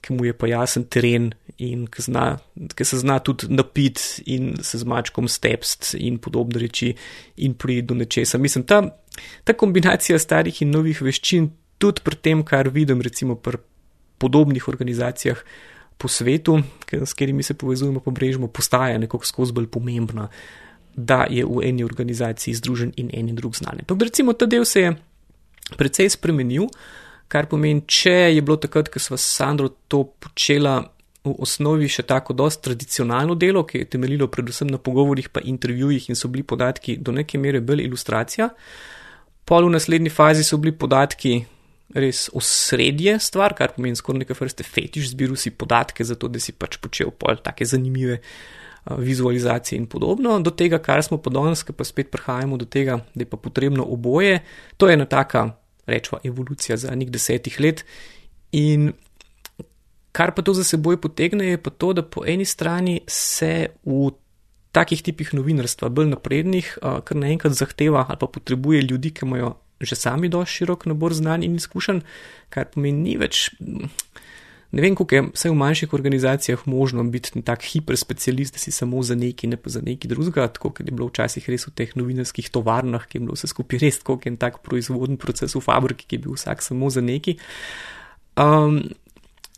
ki 0.08 0.16
mu 0.16 0.26
je 0.26 0.34
pa 0.34 0.48
jasen 0.48 0.86
teren 0.88 1.34
in 1.60 1.84
ki, 1.92 2.06
zna, 2.06 2.38
ki 2.72 2.86
se 2.88 3.02
zna 3.02 3.18
tudi 3.20 3.50
napiti 3.52 4.24
in 4.32 4.54
se 4.64 4.80
z 4.80 4.88
mačkom 4.88 5.28
stepst 5.28 5.96
in 6.00 6.20
podobne 6.24 6.62
reči 6.64 6.94
in 7.44 7.58
priti 7.60 7.90
do 7.90 7.98
nečesa. 7.98 8.40
Mislim, 8.40 8.64
ta, 8.64 8.80
ta 9.44 9.54
kombinacija 9.54 10.20
starih 10.20 10.62
in 10.64 10.72
novih 10.72 11.02
veščin, 11.04 11.50
tudi 11.78 12.06
pri 12.06 12.20
tem, 12.24 12.44
kar 12.48 12.72
vidim, 12.72 13.04
recimo 13.04 13.36
pri 13.36 13.60
podobnih 14.18 14.70
organizacijah 14.72 15.44
po 15.98 16.08
svetu, 16.08 16.62
s 16.88 17.14
katerimi 17.14 17.44
se 17.44 17.58
povezujemo 17.58 18.00
po 18.00 18.14
brežju, 18.16 18.48
postaja 18.48 18.98
nekako 19.02 19.26
skozi 19.26 19.54
bolj 19.54 19.68
pomembna, 19.74 20.30
da 20.96 21.26
je 21.30 21.44
v 21.46 21.66
eni 21.68 21.84
organizaciji 21.84 22.56
združen 22.58 22.94
in 22.98 23.12
en 23.14 23.28
in 23.30 23.36
drug 23.36 23.58
znanje. 23.58 23.84
Tako 23.86 24.00
da 24.00 24.08
recimo 24.08 24.34
ta 24.34 24.46
del 24.46 24.66
se 24.66 24.82
je 24.82 24.96
precej 25.78 26.10
spremenil. 26.16 26.70
Kar 27.28 27.48
pomeni, 27.52 27.84
če 27.84 28.32
je 28.36 28.42
bilo 28.42 28.56
takrat, 28.62 28.90
ko 28.92 29.02
smo 29.04 29.18
s 29.20 29.28
Sandro 29.38 29.70
to 29.92 30.06
počela 30.24 30.80
v 31.28 31.34
osnovi 31.44 31.90
še 31.92 32.06
tako 32.08 32.36
dosti 32.38 32.64
tradicionalno 32.70 33.36
delo, 33.36 33.66
ki 33.68 33.84
je 33.84 33.90
temeljilo 33.98 34.30
predvsem 34.32 34.70
na 34.72 34.80
pogovorih 34.80 35.28
pa 35.30 35.44
intervjujih 35.44 36.10
in 36.10 36.16
so 36.16 36.32
bili 36.32 36.46
podatki 36.48 36.98
do 36.98 37.12
neke 37.12 37.40
mere 37.42 37.60
bolj 37.60 37.84
ilustracija. 37.84 38.50
Pol 39.48 39.68
v 39.68 39.76
naslednji 39.76 40.12
fazi 40.12 40.46
so 40.48 40.60
bili 40.60 40.76
podatki 40.76 41.42
res 41.96 42.28
osrednje 42.36 43.18
stvar, 43.24 43.56
kar 43.56 43.74
pomeni 43.76 43.96
skoraj 43.96 44.24
neke 44.24 44.36
vrste 44.36 44.64
fetiš, 44.64 45.12
zbiru 45.14 45.36
si 45.40 45.52
podatke, 45.56 46.04
zato 46.08 46.28
da 46.32 46.40
si 46.40 46.56
pač 46.56 46.80
počel 46.84 47.12
pol 47.12 47.40
take 47.44 47.68
zanimive 47.68 48.20
vizualizacije 48.88 49.80
in 49.80 49.88
podobno. 49.92 50.40
Do 50.40 50.52
tega, 50.52 50.80
kar 50.84 51.04
smo 51.04 51.20
pa 51.20 51.32
danes, 51.32 51.64
pa 51.64 51.84
spet 51.88 52.12
prihajamo 52.12 52.60
do 52.60 52.66
tega, 52.66 53.02
da 53.16 53.24
je 53.24 53.30
pa 53.30 53.40
potrebno 53.40 53.84
oboje, 53.84 54.42
to 54.78 54.88
je 54.88 54.96
ena 54.96 55.06
taka 55.06 55.50
rečemo, 55.88 56.22
evolucija 56.24 56.78
zadnjih 56.78 57.12
desetih 57.12 57.60
let. 57.60 57.84
In 58.52 58.92
kar 60.12 60.34
pa 60.36 60.42
to 60.42 60.54
za 60.54 60.64
seboj 60.64 61.02
potegne, 61.02 61.54
je 61.54 61.62
pa 61.62 61.70
to, 61.70 61.94
da 61.94 62.04
po 62.04 62.26
eni 62.26 62.46
strani 62.46 63.02
se 63.08 63.70
v 63.86 64.12
takih 64.72 65.02
tipih 65.02 65.34
novinarstva, 65.34 65.90
bolj 65.90 66.12
naprednih, 66.14 66.74
kar 66.82 67.18
naenkrat 67.18 67.56
zahteva 67.58 68.06
ali 68.08 68.20
pa 68.20 68.28
potrebuje 68.28 68.82
ljudi, 68.82 69.12
ki 69.12 69.26
imajo 69.26 69.56
že 69.82 69.96
sami 69.96 70.30
dosti 70.30 70.56
širok 70.56 70.88
nabor 70.90 71.14
znanj 71.14 71.44
in 71.46 71.56
izkušenj, 71.56 72.00
kar 72.50 72.66
pomeni 72.74 72.98
ni 72.98 73.18
več. 73.22 73.52
Ne 74.72 74.84
vem, 74.84 74.96
kako 75.00 75.16
je 75.16 75.22
vse 75.32 75.50
v 75.50 75.56
manjših 75.56 75.94
organizacijah 75.94 76.66
možno 76.68 77.04
biti 77.04 77.42
tak 77.42 77.64
hiperspecialist, 77.64 78.54
da 78.54 78.60
si 78.60 78.72
samo 78.72 79.04
za 79.04 79.16
neki, 79.16 79.48
ne 79.48 79.58
pa 79.58 79.70
za 79.70 79.82
neki 79.82 80.08
drugega, 80.08 80.48
tako 80.48 80.70
kot 80.76 80.88
je 80.88 80.92
bilo 80.92 81.08
včasih 81.08 81.50
res 81.50 81.68
v 81.70 81.72
teh 81.72 81.94
novinarskih 81.96 82.50
tovarnah, 82.52 83.08
ki 83.08 83.18
je 83.18 83.24
bilo 83.24 83.38
vse 83.38 83.48
skupaj 83.48 83.80
res, 83.80 84.02
je 84.04 84.18
en 84.28 84.38
tak 84.38 84.60
proizvodni 84.64 85.18
proces 85.18 85.56
v 85.56 85.64
fabriki, 85.64 86.08
ki 86.08 86.20
je 86.20 86.24
bil 86.28 86.36
vsak 86.36 86.62
samo 86.62 86.90
za 86.90 87.02
neki. 87.02 87.38
Um, 88.36 88.84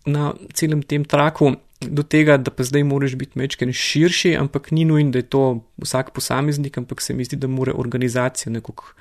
na 0.06 0.34
celem 0.54 0.84
tem 0.86 1.04
traku 1.06 1.58
do 1.82 2.04
tega, 2.04 2.38
da 2.38 2.52
pa 2.52 2.64
zdaj 2.64 2.84
moraš 2.84 3.16
biti 3.16 3.40
mečken 3.40 3.74
širši, 3.74 4.36
ampak 4.38 4.72
ni 4.72 4.86
nujno, 4.86 5.12
da 5.12 5.24
je 5.24 5.30
to 5.32 5.44
vsak 5.82 6.12
posameznik, 6.14 6.78
ampak 6.78 7.02
se 7.02 7.14
mi 7.14 7.26
zdi, 7.26 7.40
da 7.40 7.48
mora 7.48 7.74
organizacija 7.74 8.54
nekako 8.54 8.94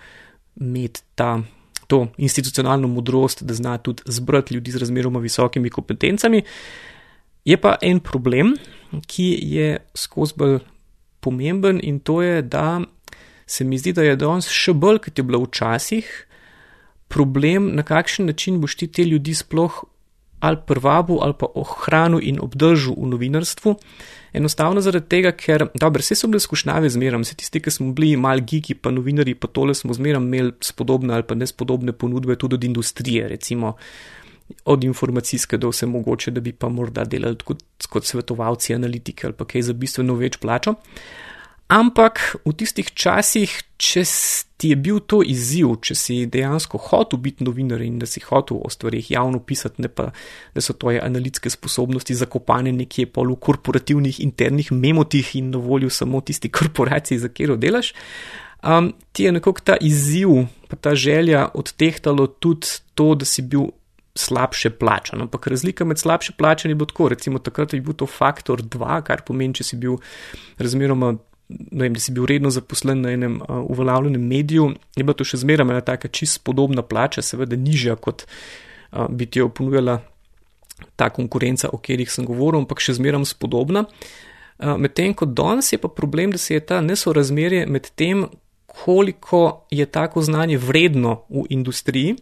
imeti 0.56 1.02
ta. 1.14 1.42
To 1.88 2.06
institucionalno 2.20 2.88
modrost, 2.88 3.42
da 3.48 3.54
zna 3.54 3.78
tudi 3.78 4.02
zbrati 4.06 4.54
ljudi 4.54 4.70
z 4.70 4.82
razmeroma 4.82 5.22
visokimi 5.24 5.70
kompetencami. 5.70 6.42
Je 7.44 7.56
pa 7.56 7.76
en 7.80 8.00
problem, 8.04 8.52
ki 9.06 9.28
je 9.54 9.78
skozi 9.96 10.36
bolj 10.36 10.58
pomemben, 11.24 11.80
in 11.82 12.00
to 12.00 12.20
je, 12.22 12.42
da 12.42 12.80
se 13.46 13.64
mi 13.64 13.78
zdi, 13.78 13.94
da 13.96 14.04
je 14.04 14.16
danes 14.20 14.50
še 14.52 14.74
bolj, 14.76 15.00
kot 15.06 15.18
je 15.18 15.24
bilo 15.24 15.40
včasih, 15.46 16.10
problem, 17.08 17.72
na 17.74 17.82
kakšen 17.82 18.28
način 18.28 18.60
boš 18.60 18.76
ti 18.76 18.90
te 18.92 19.04
ljudi 19.04 19.34
sploh 19.34 19.80
ali 20.40 20.56
prvabu 20.66 21.18
ali 21.22 21.34
pa 21.38 21.46
ohranil 21.54 22.20
in 22.22 22.38
obdržal 22.40 22.94
v 22.98 23.06
novinarstvu. 23.14 23.74
Enostavno 24.32 24.80
zaradi 24.84 25.08
tega, 25.08 25.32
ker, 25.32 25.66
dobro, 25.74 26.02
vse 26.04 26.14
so 26.14 26.28
bile 26.28 26.40
skušnjave 26.40 26.90
zmeram, 26.92 27.24
vse 27.24 27.34
tisti, 27.40 27.62
ki 27.64 27.72
smo 27.72 27.92
bili 27.96 28.16
mal 28.16 28.40
giki, 28.44 28.74
pa 28.74 28.92
novinari, 28.92 29.34
pa 29.34 29.48
tole 29.48 29.74
smo 29.74 29.94
zmeram 29.96 30.26
imeli 30.28 30.52
spodobne 30.60 31.14
ali 31.14 31.24
pa 31.24 31.34
nespodobne 31.34 31.92
ponudbe 31.92 32.36
tudi 32.36 32.54
od 32.54 32.64
industrije, 32.64 33.28
recimo 33.28 33.74
od 34.64 34.84
informacijske 34.84 35.56
do 35.56 35.68
vse 35.68 35.86
mogoče, 35.86 36.30
da 36.30 36.40
bi 36.40 36.52
pa 36.52 36.68
morda 36.68 37.04
delali 37.04 37.36
kot, 37.44 37.64
kot 37.88 38.04
svetovalci, 38.04 38.74
analitiki 38.74 39.26
ali 39.26 39.36
pa 39.36 39.44
kaj 39.44 39.62
za 39.62 39.72
bistveno 39.72 40.14
več 40.14 40.36
plačo. 40.40 40.74
Ampak 41.68 42.40
v 42.48 42.54
tistih 42.56 42.88
časih, 42.96 43.52
če 43.76 44.00
ti 44.56 44.70
je 44.72 44.76
bil 44.80 45.02
to 45.04 45.20
izziv, 45.20 45.74
če 45.84 45.94
si 45.94 46.14
dejansko 46.24 46.80
hotel 46.80 47.20
biti 47.20 47.44
novinar 47.44 47.84
in 47.84 47.98
da 48.00 48.08
si 48.08 48.22
hotel 48.24 48.62
o 48.64 48.70
stvarih 48.72 49.10
javno 49.12 49.42
pisati, 49.44 49.84
ne 49.84 49.90
pa 49.92 50.08
da 50.56 50.64
so 50.64 50.72
tvoje 50.72 51.02
analitske 51.04 51.52
sposobnosti 51.52 52.16
zakopane 52.16 52.72
nekje 52.72 53.10
pol 53.12 53.34
v 53.34 53.36
korporativnih 53.44 54.22
internih 54.24 54.72
memotih 54.72 55.34
in 55.36 55.52
na 55.52 55.60
voljo 55.60 55.92
samo 55.92 56.24
tisti 56.24 56.48
korporaciji, 56.56 57.20
za 57.20 57.28
katero 57.28 57.60
delaš, 57.60 57.92
um, 58.64 58.94
ti 59.12 59.28
je 59.28 59.36
nekako 59.36 59.60
ta 59.60 59.76
izziv, 59.76 60.48
pa 60.72 60.80
ta 60.80 60.96
želja 60.96 61.50
odtehtalo 61.52 62.30
tudi 62.32 62.80
to, 62.94 63.12
da 63.14 63.28
si 63.28 63.44
bil. 63.44 63.74
Slabše 64.18 64.72
plačan, 64.74 65.20
ampak 65.22 65.44
razlika 65.46 65.84
med 65.86 66.00
slabše 66.00 66.32
plačanjem 66.34 66.72
je 66.72 66.78
bilo 66.80 66.88
tako, 66.90 67.06
recimo 67.12 67.38
takrat 67.38 67.70
je 67.72 67.78
bil 67.80 67.94
to 67.94 68.06
faktor 68.10 68.58
2, 68.58 68.96
kar 69.06 69.22
pomeni, 69.22 69.54
če 69.54 69.66
si 69.68 69.76
bil 69.78 70.00
razmeroma 70.58 71.12
vem, 71.48 71.92
da 71.92 72.00
si 72.00 72.12
bil 72.12 72.26
redno 72.28 72.50
zaposlen 72.50 73.00
na 73.00 73.12
enem 73.16 73.40
uh, 73.40 73.62
uveljavljenem 73.70 74.26
mediju, 74.26 74.70
je 74.96 75.04
bila 75.04 75.16
to 75.16 75.24
še 75.24 75.40
zmeraj 75.44 75.66
ena 75.68 75.80
taka 75.84 76.08
čist 76.08 76.42
podobna 76.44 76.82
plača, 76.82 77.24
seveda 77.24 77.56
nižja, 77.56 77.96
kot 77.96 78.26
uh, 78.26 79.06
bi 79.08 79.26
ti 79.26 79.40
jo 79.40 79.48
ponujala 79.48 80.00
ta 80.96 81.08
konkurenca, 81.10 81.72
o 81.72 81.80
katerih 81.80 82.10
sem 82.12 82.26
govoril, 82.28 82.62
ampak 82.62 82.82
še 82.84 82.98
zmeraj 83.00 83.26
spodobna. 83.32 83.86
Uh, 84.58 84.76
Medtem 84.78 85.14
ko 85.14 85.26
danes 85.26 85.72
je 85.72 85.80
pa 85.80 85.88
problem, 85.88 86.34
da 86.34 86.38
se 86.38 86.54
je 86.54 86.66
ta 86.66 86.82
nesorazmerje 86.84 87.66
med 87.66 87.90
tem, 87.96 88.26
koliko 88.68 89.66
je 89.70 89.86
tako 89.86 90.22
znanje 90.22 90.58
vredno 90.58 91.22
v 91.30 91.46
industriji. 91.50 92.16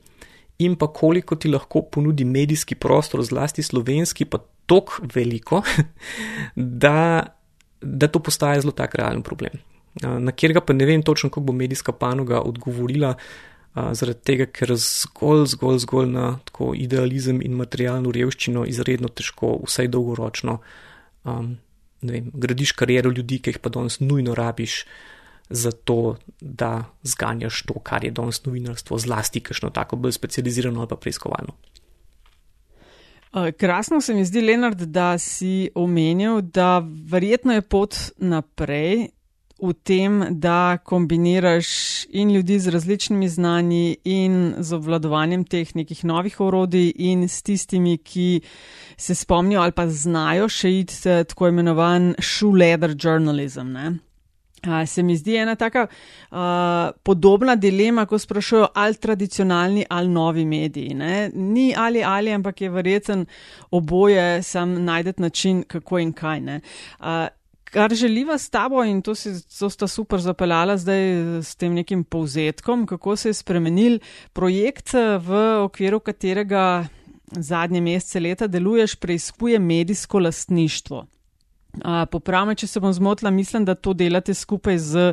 In 0.59 0.77
pa 0.81 0.87
koliko 0.89 1.37
ti 1.37 1.51
lahko 1.53 1.83
ponudi 1.83 2.25
medijski 2.25 2.79
prostor, 2.81 3.21
zlasti 3.25 3.63
slovenski, 3.63 4.25
pa 4.25 4.39
tako 4.67 5.03
veliko, 5.15 5.61
da 6.57 7.36
da 7.81 8.09
to 8.09 8.19
postaje 8.19 8.61
zelo 8.61 8.73
tak 8.73 8.95
realen 8.95 9.23
problem. 9.23 9.61
Na 10.03 10.33
kjer 10.33 10.61
pa 10.67 10.73
ne 10.73 10.87
vem 10.87 11.03
točno, 11.03 11.31
kako 11.31 11.41
bo 11.41 11.53
medijska 11.53 11.93
panoga 11.93 12.41
odgovorila, 12.41 13.15
zaradi 13.77 14.21
tega, 14.25 14.47
ker 14.47 14.73
zgolj, 14.81 15.47
zgolj, 15.53 15.79
zgolj 15.85 16.09
na 16.13 16.27
tako 16.45 16.73
idealizem 16.77 17.43
in 17.45 17.57
materialno 17.57 18.13
revščino 18.13 18.65
izredno 18.69 19.09
težko, 19.09 19.59
vsaj 19.67 19.91
dolgoročno, 19.93 20.59
um, 21.29 21.51
vem, 22.03 22.31
gradiš 22.33 22.73
kariero 22.73 23.13
ljudi, 23.13 23.41
ki 23.43 23.55
jih 23.55 23.61
pa 23.61 23.73
danes 23.73 24.01
nujno 24.01 24.35
rabiš. 24.35 24.85
Zato, 25.47 26.17
da 26.41 26.89
zganjaš 27.07 27.61
to, 27.69 27.77
kar 27.87 28.03
je 28.05 28.11
danes 28.11 28.41
novinarstvo, 28.43 28.99
zlasti, 28.99 29.45
kakšno 29.47 29.71
tako 29.71 29.95
bolj 29.97 30.17
specializirano 30.17 30.81
ali 30.83 30.91
pa 30.91 30.97
preiskovalno. 30.99 31.55
Eh, 33.37 33.53
krasno 33.53 34.01
se 34.01 34.15
mi 34.15 34.25
zdi, 34.25 34.41
Leonard, 34.41 34.81
da 34.81 35.19
si 35.19 35.71
omenil, 35.75 36.41
da 36.41 36.83
verjetno 37.11 37.53
je 37.53 37.63
pot 37.63 37.95
naprej 38.17 39.11
v 39.61 39.73
tem, 39.85 40.23
da 40.31 40.79
kombiniraš 40.85 41.69
in 42.17 42.33
ljudi 42.33 42.59
z 42.61 42.73
različnimi 42.73 43.29
znanji 43.29 43.97
in 44.05 44.55
z 44.59 44.73
obvladovanjem 44.73 45.45
teh 45.45 45.75
nekih 45.77 46.05
novih 46.05 46.41
orodij 46.41 46.93
in 46.97 47.29
s 47.29 47.43
tistimi, 47.43 47.99
ki 47.99 48.41
se 48.97 49.15
spomnijo 49.15 49.61
ali 49.61 49.73
pa 49.73 49.89
znajo 49.89 50.49
še 50.49 50.73
iti 50.79 50.97
tako 51.03 51.49
imenovan 51.49 52.15
shoe 52.21 52.57
leather 52.57 52.97
journalism. 52.97 53.73
Ne? 53.77 53.99
Se 54.87 55.03
mi 55.03 55.17
zdi 55.17 55.37
ena 55.37 55.55
taka 55.55 55.87
uh, 55.87 56.37
podobna 57.03 57.57
dilema, 57.57 58.07
ko 58.07 58.19
sprašujejo, 58.19 58.69
ali 58.75 58.95
tradicionalni 58.95 59.85
ali 59.91 60.09
novi 60.09 60.45
mediji. 60.45 60.95
Ne? 60.95 61.31
Ni 61.35 61.75
ali 61.77 62.05
ali, 62.05 62.33
ampak 62.33 62.61
je 62.61 62.71
verjeten 62.71 63.27
oboje, 63.71 64.43
sam 64.43 64.85
najdete 64.85 65.23
način, 65.23 65.63
kako 65.63 65.99
in 65.99 66.13
kaj. 66.13 66.41
Uh, 66.41 67.07
kar 67.65 67.95
želiva 67.95 68.39
s 68.39 68.51
tabo 68.51 68.85
in 68.85 69.03
to 69.03 69.15
si 69.15 69.31
to 69.59 69.71
sta 69.71 69.89
super 69.89 70.21
zapeljala 70.21 70.77
zdaj 70.77 71.01
s 71.43 71.55
tem 71.55 71.75
nekim 71.75 72.05
povzetkom, 72.05 72.87
kako 72.87 73.17
se 73.17 73.29
je 73.29 73.35
spremenil 73.35 73.99
projekt, 74.33 74.93
v 75.21 75.63
okviru 75.65 76.01
katerega 76.01 76.87
zadnje 77.33 77.81
mesece 77.81 78.21
leta 78.21 78.47
deluješ, 78.47 78.97
preizkuje 78.97 79.59
medijsko 79.59 80.19
lastništvo. 80.19 81.07
Popravme, 82.11 82.55
če 82.55 82.67
se 82.67 82.81
bom 82.81 82.93
zmotila, 82.93 83.31
mislim, 83.31 83.65
da 83.65 83.75
to 83.75 83.93
delate 83.93 84.35
skupaj 84.35 84.79
z 84.79 85.13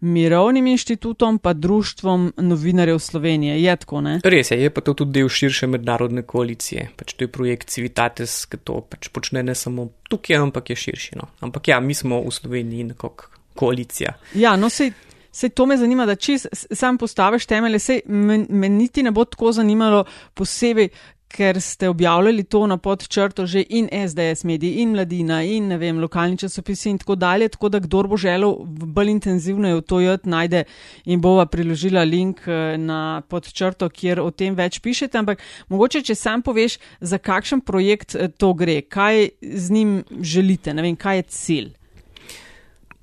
Mirovnim 0.00 0.66
inštitutom, 0.66 1.38
pa 1.38 1.52
Društvom 1.52 2.32
novinarjev 2.36 2.98
Slovenije. 2.98 3.62
Je 3.62 3.76
tako, 3.76 4.00
ne? 4.00 4.20
Res 4.24 4.50
je, 4.50 4.60
je 4.62 4.70
pa 4.70 4.80
to 4.80 4.94
tudi 4.94 5.16
del 5.20 5.28
širše 5.28 5.66
mednarodne 5.66 6.22
koalicije. 6.22 6.90
Pač 6.96 7.14
to 7.16 7.24
je 7.24 7.32
projekt 7.32 7.72
Civitates, 7.72 8.44
ki 8.50 8.60
to 8.60 8.82
pač 8.84 9.08
počne 9.08 9.42
ne 9.42 9.54
samo 9.54 9.88
tukaj, 10.10 10.36
ampak 10.36 10.70
je 10.70 10.76
širši. 10.76 11.16
No. 11.16 11.30
Ampak 11.40 11.72
ja, 11.72 11.80
mi 11.80 11.94
smo 11.94 12.20
v 12.20 12.32
Sloveniji 12.32 12.92
nekako 12.92 13.32
koalicija. 13.56 14.16
Ja, 14.34 14.56
no 14.56 14.70
sej. 14.70 14.92
Sej 15.36 15.50
to 15.52 15.66
me 15.68 15.76
zanima, 15.76 16.06
da 16.08 16.14
če 16.16 16.38
sam 16.48 16.96
postaviš 16.96 17.44
temelje, 17.44 17.78
sej 17.84 17.98
me, 18.08 18.38
me 18.48 18.70
niti 18.72 19.02
ne 19.04 19.10
bo 19.12 19.26
tako 19.28 19.50
zanimalo 19.52 20.06
posebej, 20.32 20.88
ker 21.28 21.60
ste 21.60 21.88
objavljali 21.88 22.44
to 22.44 22.66
na 22.66 22.76
podčrto 22.76 23.46
že 23.46 23.64
in 23.68 23.88
SDS 23.92 24.44
mediji 24.44 24.82
in 24.82 24.92
mladina 24.94 25.42
in 25.42 25.68
ne 25.68 25.78
vem, 25.78 25.98
lokalni 26.00 26.38
časopisi 26.38 26.90
in 26.90 26.98
tako 26.98 27.14
dalje, 27.14 27.48
tako 27.48 27.68
da 27.68 27.80
kdor 27.80 28.08
bo 28.08 28.16
želel 28.16 28.54
bolj 28.66 29.10
intenzivno 29.10 29.74
v 29.76 29.82
to 29.82 30.00
jod 30.00 30.26
najde 30.26 30.64
in 31.04 31.20
bova 31.20 31.46
priložila 31.46 32.04
link 32.04 32.46
eh, 32.48 32.76
na 32.78 33.22
podčrto, 33.28 33.88
kjer 33.88 34.20
o 34.20 34.30
tem 34.30 34.54
več 34.54 34.78
pišete, 34.80 35.18
ampak 35.18 35.42
mogoče, 35.68 36.02
če 36.02 36.14
sam 36.14 36.42
poveš, 36.42 36.78
za 37.00 37.18
kakšen 37.18 37.60
projekt 37.60 38.14
eh, 38.14 38.28
to 38.28 38.54
gre, 38.54 38.80
kaj 38.82 39.28
z 39.42 39.70
njim 39.70 40.02
želite, 40.20 40.74
ne 40.74 40.82
vem, 40.82 40.96
kaj 40.96 41.16
je 41.16 41.22
cilj. 41.22 41.72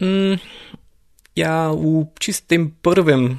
Mm, 0.01 0.39
ja, 1.35 1.71
v 1.71 2.05
čistem 2.19 2.71
prvem 2.81 3.37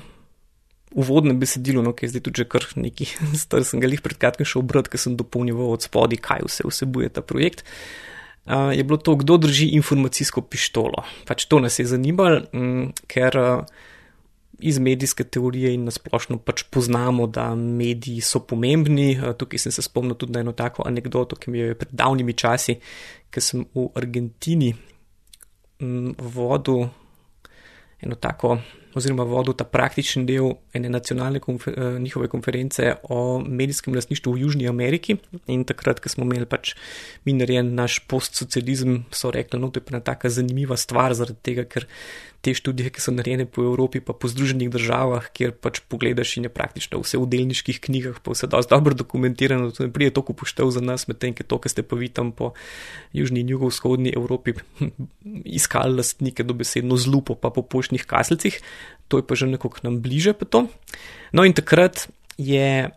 uvodnem 0.95 1.39
besedilu, 1.43 1.83
no, 1.83 1.93
ki 1.93 2.07
je 2.07 2.15
zdaj 2.15 2.25
tudi 2.29 2.43
že 2.43 2.49
kar 2.49 2.67
neki 2.79 3.09
star, 3.45 3.67
sem 3.67 3.83
ga 3.83 3.91
jih 3.91 4.03
pred 4.05 4.19
kratkim 4.19 4.49
šel 4.49 4.63
obrat, 4.63 4.89
ker 4.91 5.01
sem 5.01 5.19
dopolnjeval 5.19 5.75
od 5.75 5.87
spodi, 5.87 6.21
kaj 6.21 6.47
vse 6.47 6.67
vsebuje 6.71 7.11
ta 7.15 7.25
projekt. 7.25 7.67
Uh, 8.45 8.71
je 8.77 8.85
bilo 8.85 9.01
to, 9.01 9.17
kdo 9.17 9.39
drži 9.41 9.71
informacijsko 9.73 10.43
pištolo. 10.45 11.05
Pač 11.25 11.47
to 11.49 11.63
nas 11.65 11.79
je 11.81 11.87
zanimalo, 11.89 12.43
um, 12.53 12.93
ker 13.09 13.39
uh, 13.41 13.65
iz 14.61 14.79
medijske 14.79 15.25
teorije 15.25 15.73
in 15.75 15.87
nasplošno 15.89 16.37
pač 16.45 16.67
poznamo, 16.71 17.27
da 17.27 17.55
mediji 17.57 18.21
so 18.21 18.43
pomembni. 18.45 19.15
Uh, 19.17 19.33
tukaj 19.33 19.65
sem 19.65 19.73
se 19.73 19.83
spomnil 19.83 20.19
tudi 20.21 20.37
na 20.37 20.45
eno 20.45 20.53
tako 20.53 20.85
anegdoto, 20.85 21.41
ki 21.41 21.51
mi 21.51 21.63
jo 21.63 21.73
je 21.73 21.79
pred 21.81 21.97
davnimi 21.97 22.37
časi, 22.37 22.77
ker 23.33 23.43
sem 23.43 23.65
v 23.73 23.89
Argentini 23.97 24.75
um, 25.81 26.13
vodil 26.21 26.85
eno 28.05 28.21
tako 28.21 28.59
oziroma 28.95 29.27
vodil 29.29 29.57
ta 29.59 29.67
praktični 29.69 30.25
del 30.29 30.55
ene 30.75 30.91
nacionalne 30.93 31.41
konfer 31.43 31.75
eh, 31.77 31.99
njihove 32.01 32.29
konference 32.33 32.95
o 33.03 33.39
medijskem 33.41 33.95
lasništvu 33.95 34.33
v 34.33 34.45
Južni 34.45 34.69
Ameriki. 34.69 35.17
In 35.47 35.65
takrat, 35.65 36.01
ko 36.01 36.13
smo 36.13 36.27
imeli 36.27 36.47
pač 36.47 36.75
mi 37.25 37.37
narejen 37.37 37.75
naš 37.75 38.01
postsocializem, 38.09 39.05
so 39.11 39.33
rekli, 39.35 39.61
no, 39.61 39.71
to 39.71 39.83
je 39.83 39.87
pa 39.87 39.97
ena 39.97 40.05
taka 40.05 40.31
zanimiva 40.31 40.77
stvar, 40.81 41.15
zaradi 41.15 41.41
tega, 41.43 41.67
ker 41.69 41.89
te 42.45 42.53
študije, 42.53 42.93
ki 42.93 43.01
so 43.01 43.13
narejene 43.15 43.47
po 43.49 43.65
Evropi, 43.65 44.03
pa 44.05 44.13
po 44.13 44.29
Združenih 44.29 44.69
državah, 44.73 45.31
kjer 45.33 45.55
pač 45.57 45.81
pogledaš 45.89 46.37
in 46.37 46.49
je 46.49 46.53
praktično 46.53 47.01
vse 47.01 47.21
v 47.21 47.29
delniških 47.33 47.81
knjigah, 47.81 48.21
pa 48.21 48.35
vse 48.37 48.51
dosti 48.53 48.73
dobro 48.75 48.97
dokumentirano, 48.99 49.73
to 49.73 49.89
ne 49.89 49.93
prije 49.93 50.13
toliko 50.13 50.37
upoštev 50.37 50.73
za 50.77 50.85
nas, 50.85 51.09
medtem, 51.09 51.33
ker 51.33 51.49
to, 51.49 51.59
kar 51.59 51.73
ste 51.73 51.87
pa 51.87 51.97
vi 51.97 52.11
tam 52.13 52.35
po 52.37 52.53
Južni 53.17 53.41
in 53.41 53.55
Jugovzhodni 53.55 54.13
Evropi 54.13 54.59
iskali 55.59 55.97
lastnike 55.97 56.45
dobesedno 56.45 57.01
z 57.01 57.09
lupo, 57.09 57.39
pa 57.39 57.49
po 57.49 57.65
poštnih 57.65 58.05
kaselcih, 58.05 58.61
to 59.09 59.21
je 59.21 59.25
pa 59.25 59.39
že 59.39 59.49
nekako 59.49 59.81
nam 59.89 60.01
bliže 60.05 60.37
pa 60.37 60.45
to. 60.45 60.69
No 61.33 61.49
in 61.49 61.57
takrat 61.57 62.09
je 62.37 62.93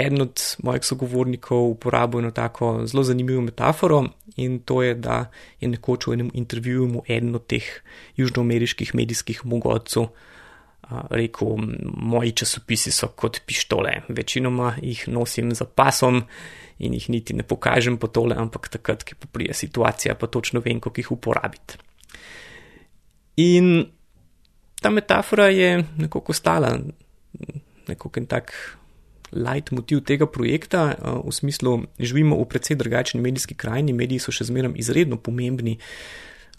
eden 0.00 0.22
od 0.22 0.42
mojih 0.62 0.84
sogovornikov 0.84 1.70
uporabil 1.70 2.20
eno 2.20 2.30
tako 2.30 2.86
zelo 2.86 3.04
zanimivo 3.04 3.40
metaforo 3.40 4.04
in 4.36 4.58
to 4.58 4.82
je, 4.82 4.94
da 4.94 5.30
je 5.60 5.68
nekoč 5.68 6.06
v 6.06 6.16
enem 6.18 6.30
intervjuju 6.34 6.88
mu 6.88 7.02
eden 7.08 7.34
od 7.34 7.46
teh 7.46 7.68
južnoameriških 8.16 8.94
medijskih 8.94 9.46
mogodcev 9.46 10.10
rekel, 11.10 11.56
moji 11.96 12.32
časopisi 12.32 12.90
so 12.90 13.08
kot 13.08 13.40
pištole, 13.46 14.02
večinoma 14.08 14.74
jih 14.82 15.08
nosim 15.08 15.54
za 15.54 15.64
pasom 15.64 16.22
in 16.78 16.94
jih 16.94 17.10
niti 17.10 17.34
ne 17.34 17.42
pokažem 17.42 17.96
po 17.96 18.06
tole, 18.06 18.34
ampak 18.38 18.68
takrat, 18.68 19.04
ki 19.04 19.14
poprije 19.14 19.54
situacija, 19.54 20.14
pa 20.14 20.26
točno 20.26 20.60
vem, 20.64 20.80
kako 20.80 21.00
jih 21.00 21.12
uporabiti. 21.12 21.78
In 23.36 23.86
ta 24.80 24.90
metafora 24.90 25.48
je 25.48 25.84
nekako 25.98 26.32
stala, 26.32 26.78
nekako 27.88 28.20
en 28.20 28.26
tak 28.26 28.52
light 29.32 29.70
motiv 29.70 30.02
tega 30.04 30.26
projekta, 30.26 30.94
uh, 30.94 31.20
v 31.26 31.34
smislu, 31.34 31.76
živimo 31.98 32.36
v 32.36 32.48
precej 32.48 32.76
drugačni 32.76 33.20
medijski 33.20 33.54
krajini, 33.54 33.92
mediji 33.92 34.18
so 34.18 34.34
še 34.34 34.48
zmeraj 34.50 34.76
izredno 34.80 35.16
pomembni 35.16 35.78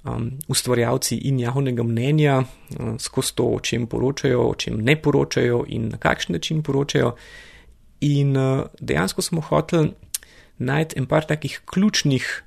um, 0.03 0.31
ustvarjalci 0.47 1.17
in 1.29 1.39
javnega 1.39 1.83
mnenja, 1.83 2.41
uh, 2.41 2.95
skozi 2.99 3.35
to, 3.35 3.49
o 3.57 3.59
čem 3.59 3.87
poročajo, 3.87 4.47
o 4.51 4.55
čem 4.55 4.81
ne 4.81 4.95
poročajo 4.95 5.65
in 5.67 5.91
na 5.93 6.01
kakšen 6.01 6.37
način 6.37 6.63
poročajo. 6.63 7.15
In 8.01 8.37
uh, 8.37 8.65
dejansko 8.79 9.21
smo 9.21 9.41
hoteli 9.41 9.93
najti 10.57 10.99
en 10.99 11.05
par 11.05 11.25
takih 11.25 11.61
ključnih 11.65 12.43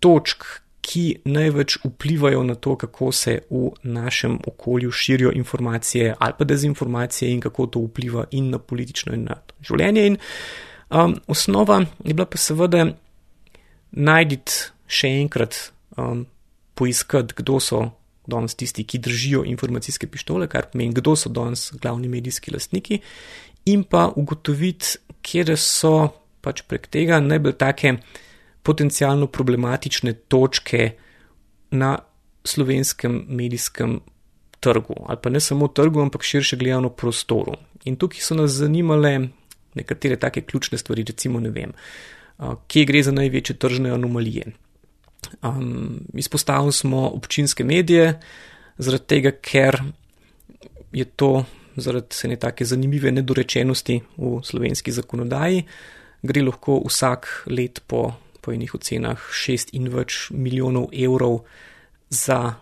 točk, 0.00 0.44
ki 0.86 1.04
največ 1.26 1.78
vplivajo 1.84 2.44
na 2.46 2.54
to, 2.54 2.76
kako 2.78 3.10
se 3.12 3.40
v 3.50 3.70
našem 3.82 4.38
okolju 4.46 4.90
širijo 4.90 5.32
informacije 5.34 6.14
ali 6.18 6.34
pa 6.38 6.44
dezinformacije 6.44 7.32
in 7.32 7.40
kako 7.40 7.66
to 7.66 7.80
vpliva 7.80 8.24
in 8.30 8.50
na 8.50 8.58
politično 8.58 9.14
in 9.14 9.24
na 9.24 9.40
življenje. 9.66 10.06
In 10.06 10.18
um, 10.90 11.16
osnova 11.26 11.80
je 12.04 12.14
bila 12.14 12.26
pa 12.26 12.38
seveda 12.38 12.86
najditi 13.90 14.52
še 14.86 15.10
enkrat, 15.20 15.58
um, 15.98 16.26
poiskati, 16.76 17.34
kdo 17.36 17.58
so 17.60 17.80
danes 18.26 18.54
tisti, 18.54 18.84
ki 18.84 19.00
držijo 19.02 19.42
informacijske 19.46 20.06
pištole, 20.06 20.46
kar 20.50 20.68
pomeni, 20.70 20.94
kdo 20.94 21.16
so 21.16 21.32
danes 21.32 21.72
glavni 21.82 22.08
medijski 22.08 22.52
lastniki, 22.54 23.00
in 23.66 23.82
pa 23.84 24.06
ugotoviti, 24.16 24.98
kje 25.22 25.56
so 25.58 26.12
pač 26.42 26.62
prek 26.68 26.86
tega 26.92 27.18
najbolj 27.20 27.56
take 27.58 27.96
potencialno 28.66 29.28
problematične 29.30 30.12
točke 30.26 30.90
na 31.70 31.98
slovenskem 32.44 33.24
medijskem 33.28 34.00
trgu, 34.60 34.94
ali 35.06 35.18
pa 35.22 35.30
ne 35.30 35.40
samo 35.40 35.68
trgu, 35.68 36.02
ampak 36.02 36.22
širše 36.22 36.56
gledano 36.56 36.90
prostoru. 36.90 37.54
In 37.84 37.96
tukaj 37.96 38.20
so 38.20 38.34
nas 38.34 38.56
zanimale 38.58 39.28
nekatere 39.74 40.16
take 40.16 40.42
ključne 40.42 40.78
stvari, 40.78 41.04
recimo 41.06 41.40
ne 41.40 41.50
vem, 41.54 41.74
kje 42.66 42.84
gre 42.88 43.02
za 43.06 43.12
največje 43.14 43.58
tržne 43.62 43.92
anomalije. 43.94 44.46
Um, 45.42 46.00
izpostavili 46.14 46.72
smo 46.72 47.08
občinske 47.08 47.64
medije, 47.64 48.18
zaradi 48.78 49.06
tega, 49.06 49.30
ker 49.30 49.78
je 50.92 51.04
to 51.04 51.44
zaradi 51.76 52.24
ene 52.24 52.36
take 52.40 52.64
zanimive 52.64 53.12
nedorečenosti 53.12 54.00
v 54.16 54.38
slovenski 54.42 54.92
zakonodaji, 54.92 55.66
gre 56.22 56.42
lahko 56.42 56.80
vsak 56.86 57.44
let 57.52 57.82
po 57.86 58.14
po 58.46 58.54
enih 58.54 58.76
ocenah 58.78 59.18
6 59.18 59.74
in 59.74 59.90
več 59.90 60.28
milijonov 60.30 60.92
evrov 60.94 61.40
za 62.14 62.54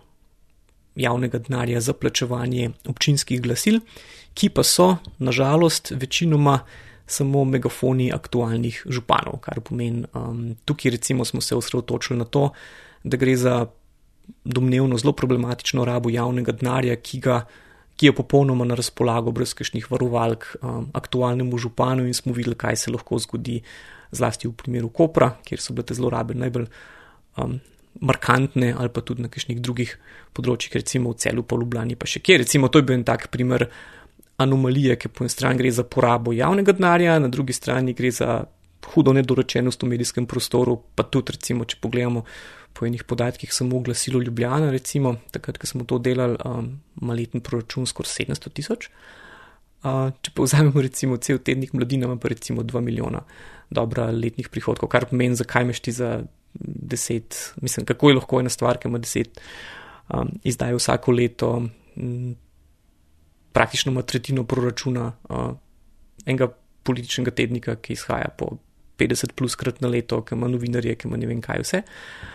javnega 0.96 1.42
denarja 1.44 1.82
za 1.84 1.92
plačevanje 1.92 2.70
občinskih 2.88 3.42
glasil, 3.44 3.82
ki 4.34 4.48
pa 4.48 4.64
so, 4.64 4.94
nažalost, 5.18 5.92
večinoma 5.92 6.62
samo 7.06 7.42
megafoni 7.44 8.08
aktualnih 8.16 8.80
županov, 8.88 9.42
kar 9.44 9.60
pomeni, 9.60 10.06
um, 10.16 10.54
tukaj 10.64 10.94
recimo 10.96 11.26
smo 11.28 11.44
se 11.44 11.52
osredotočili 11.58 12.18
na 12.18 12.24
to, 12.24 12.48
da 13.04 13.20
gre 13.20 13.36
za 13.36 13.66
domnevno 14.44 14.96
zelo 14.96 15.12
problematično 15.12 15.84
rabo 15.84 16.08
javnega 16.10 16.56
denarja, 16.56 16.96
ki 16.96 17.20
ga 17.20 17.42
ki 17.96 18.06
je 18.06 18.14
popolnoma 18.14 18.64
na 18.66 18.74
razpolago, 18.74 19.30
brez 19.30 19.54
kakšnih 19.54 19.86
varovalk, 19.90 20.48
um, 20.62 20.88
aktualnemu 20.98 21.58
županu, 21.58 22.06
in 22.06 22.14
smo 22.14 22.32
videli, 22.34 22.56
kaj 22.58 22.76
se 22.76 22.90
lahko 22.90 23.18
zgodi, 23.22 23.60
zlasti 24.14 24.48
v 24.48 24.56
primeru 24.58 24.90
Kopra, 24.94 25.34
kjer 25.44 25.62
so 25.62 25.74
bile 25.74 25.86
te 25.88 25.96
zlorabe 25.96 26.36
najbolj 26.38 26.66
um, 27.42 27.58
markantne, 28.00 28.72
ali 28.74 28.90
pa 28.90 29.02
tudi 29.06 29.22
na 29.22 29.30
kakšnih 29.30 29.60
drugih 29.62 29.94
področjih, 30.34 30.74
recimo 30.80 31.12
v 31.12 31.20
celu 31.22 31.44
po 31.46 31.58
Ljubljani, 31.60 31.98
pa 31.98 32.08
še 32.10 32.22
kjer. 32.24 32.42
Recimo, 32.42 32.68
to 32.68 32.82
je 32.82 32.88
bil 32.88 32.98
en 32.98 33.06
tak 33.06 33.28
primer 33.34 33.68
anomalije, 34.42 34.98
ki 34.98 35.12
po 35.14 35.24
eni 35.24 35.30
strani 35.30 35.60
gre 35.60 35.70
za 35.70 35.86
porabo 35.86 36.34
javnega 36.34 36.74
denarja, 36.74 37.20
na 37.22 37.30
drugi 37.30 37.54
strani 37.54 37.94
gre 37.94 38.10
za 38.10 38.42
hudo 38.94 39.14
nedorečenost 39.16 39.82
v 39.82 39.92
medijskem 39.94 40.26
prostoru, 40.28 40.76
pa 40.94 41.06
tudi, 41.06 41.36
recimo, 41.38 41.64
če 41.64 41.78
pogledamo 41.80 42.24
po 42.74 42.88
enih 42.88 43.04
podatkih 43.06 43.54
samo 43.54 43.78
glasilo 43.86 44.18
Ljubljana, 44.20 44.72
recimo, 44.74 45.14
takrat, 45.30 45.60
ko 45.62 45.70
smo 45.70 45.86
to 45.86 46.00
delali, 46.02 46.34
um, 46.42 46.74
ima 47.00 47.14
letni 47.14 47.38
proračun 47.40 47.86
skoraj 47.86 48.10
700 48.26 48.50
tisoč. 48.58 48.90
Uh, 48.90 49.23
če 49.84 50.32
pa 50.34 50.46
vzamemo 50.46 50.82
recimo 50.84 51.18
cel 51.20 51.40
tednik 51.44 51.74
mladina, 51.76 52.08
ima 52.08 52.16
pa 52.20 52.30
recimo 52.32 52.62
2 52.62 52.80
milijona 52.80 53.20
dobra 53.74 54.06
letnih 54.12 54.48
prihodkov, 54.48 54.88
kar 54.92 55.08
pomeni, 55.10 55.36
zakaj 55.36 55.66
mešti 55.68 55.92
za 55.92 56.10
10, 56.54 57.38
mislim, 57.64 57.86
kako 57.86 58.10
je 58.10 58.18
lahko 58.20 58.40
ena 58.40 58.52
stvar, 58.52 58.78
ki 58.78 58.88
ima 58.88 59.00
10, 59.02 59.40
um, 60.14 60.30
izdaja 60.44 60.76
vsako 60.78 61.12
leto, 61.12 61.50
m, 61.96 62.34
praktično 63.52 63.92
ima 63.92 64.02
tretjino 64.02 64.44
proračuna 64.44 65.10
uh, 65.28 65.50
enega 66.26 66.48
političnega 66.84 67.34
tednika, 67.34 67.76
ki 67.76 67.96
izhaja 67.98 68.30
po 68.38 68.56
50 68.98 69.34
plus 69.34 69.56
krat 69.58 69.80
na 69.82 69.90
leto, 69.90 70.20
ki 70.22 70.38
ima 70.38 70.48
novinarje, 70.48 70.94
ki 70.96 71.08
ima 71.08 71.18
ne 71.20 71.28
vem 71.28 71.42
kaj 71.44 71.64
vse. 71.64 71.82
Uh, 71.84 72.34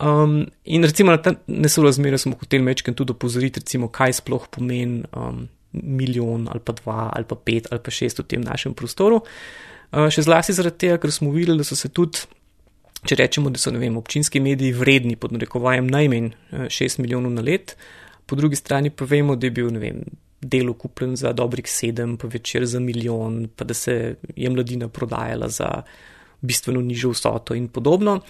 Um, 0.00 0.46
in 0.64 0.82
recimo 0.82 1.10
na 1.10 1.18
ta 1.18 1.34
nesorazmerje 1.46 2.18
smo 2.18 2.36
hoteli 2.40 2.64
mečken 2.64 2.94
tudi 2.94 3.12
opozoriti, 3.12 3.60
recimo, 3.60 3.88
kaj 3.92 4.14
sploh 4.22 4.46
pomeni 4.48 5.02
um, 5.12 5.42
milijon 5.72 6.48
ali 6.50 6.60
pa 6.64 6.72
dva 6.72 7.10
ali 7.14 7.24
pa 7.24 7.36
pet 7.36 7.68
ali 7.70 7.80
pa 7.82 7.90
šest 7.90 8.22
v 8.22 8.26
tem 8.26 8.42
našem 8.44 8.74
prostoru. 8.74 9.22
Uh, 9.90 10.06
še 10.10 10.22
zlasti 10.26 10.54
zaradi 10.54 10.86
tega, 10.86 10.98
ker 11.02 11.12
smo 11.12 11.32
videli, 11.34 11.58
da 11.58 11.66
so 11.66 11.78
se 11.78 11.90
tudi, 11.90 12.22
če 13.06 13.16
rečemo, 13.18 13.50
da 13.50 13.58
so 13.58 13.72
vem, 13.74 13.96
občinski 13.98 14.42
mediji 14.42 14.76
vredni 14.76 15.16
pod 15.18 15.34
narekovajem 15.34 15.88
najmanj 15.90 16.28
uh, 16.30 16.66
šest 16.70 17.02
milijonov 17.02 17.34
na 17.34 17.42
let, 17.46 17.74
po 18.26 18.38
drugi 18.38 18.58
strani 18.58 18.92
pa 18.94 19.08
vemo, 19.10 19.34
da 19.34 19.48
je 19.48 19.54
bil 19.56 19.72
vem, 19.82 20.04
delo 20.40 20.76
kupljen 20.78 21.16
za 21.18 21.34
dobrih 21.36 21.66
sedem, 21.68 22.14
pa 22.16 22.30
večer 22.30 22.64
za 22.66 22.80
milijon, 22.80 23.48
pa 23.56 23.66
da 23.66 23.74
se 23.74 24.14
je 24.36 24.50
mladina 24.50 24.88
prodajala 24.88 25.50
za 25.50 25.82
bistveno 26.40 26.80
nižjo 26.80 27.10
vsoto 27.12 27.54
in 27.54 27.66
podobno 27.68 28.22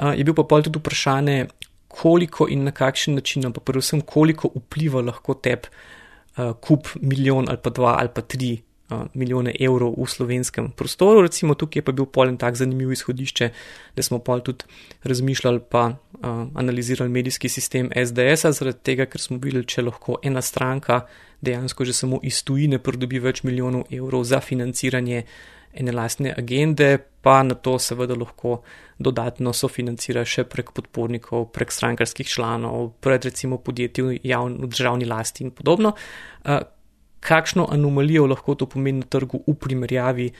je 0.00 0.24
bil 0.24 0.34
pa 0.34 0.44
pol 0.48 0.64
tudi 0.64 0.80
vprašanje, 0.80 1.46
koliko 1.88 2.46
in 2.48 2.64
na 2.64 2.72
kakšen 2.72 3.14
način, 3.18 3.52
pa 3.52 3.60
predvsem 3.60 4.00
koliko 4.00 4.50
vpliva 4.54 5.02
lahko 5.02 5.34
tep 5.34 5.66
kup 6.36 6.88
milijon 7.00 7.48
ali 7.48 7.58
pa 7.62 7.70
dva 7.70 7.96
ali 7.98 8.08
pa 8.14 8.22
tri 8.22 8.60
uh, 8.90 9.06
milijone 9.14 9.54
evrov 9.60 9.94
v 9.98 10.06
slovenskem 10.06 10.70
prostoru. 10.70 11.22
Recimo 11.22 11.54
tukaj 11.54 11.80
je 11.80 11.84
pa 11.84 11.92
bil 11.92 12.06
polen 12.06 12.36
tak 12.36 12.56
zanimiv 12.56 12.92
izhodišče, 12.92 13.50
da 13.96 14.02
smo 14.02 14.18
pol 14.18 14.40
tudi 14.40 14.64
razmišljali 15.02 15.60
pa 15.70 15.86
uh, 15.86 16.26
analizirali 16.54 17.10
medijski 17.10 17.48
sistem 17.48 17.90
SDS-a, 17.94 18.52
zaradi 18.52 18.78
tega, 18.82 19.06
ker 19.06 19.20
smo 19.20 19.38
videli, 19.38 19.66
če 19.66 19.82
lahko 19.82 20.18
ena 20.22 20.42
stranka 20.42 21.06
dejansko 21.40 21.84
že 21.84 21.92
samo 21.92 22.20
iz 22.22 22.42
tujine 22.44 22.78
pridobi 22.78 23.18
več 23.18 23.42
milijonov 23.42 23.88
evrov 23.90 24.24
za 24.24 24.40
financiranje 24.40 25.24
ene 25.74 25.92
lastne 25.92 26.34
agende, 26.38 26.98
pa 27.22 27.42
na 27.42 27.54
to 27.54 27.78
seveda 27.78 28.16
lahko 28.18 28.60
dodatno 28.98 29.52
sofinancira 29.56 30.24
še 30.24 30.44
prek 30.48 30.72
podpornikov, 30.76 31.50
prek 31.54 31.72
strankarskih 31.72 32.28
članov, 32.28 32.94
pred 33.00 33.24
recimo 33.28 33.58
podjetji 33.58 34.04
v, 34.04 34.16
javni, 34.24 34.60
v 34.64 34.70
državni 34.70 35.08
lasti 35.08 35.44
in 35.44 35.52
podobno. 35.56 35.94
Kakšno 37.20 37.68
anomalijo 37.72 38.26
lahko 38.26 38.56
to 38.56 38.66
pomeni 38.66 39.04
na 39.04 39.10
trgu 39.10 39.42
v 39.46 39.54
primerjavi 39.60 40.30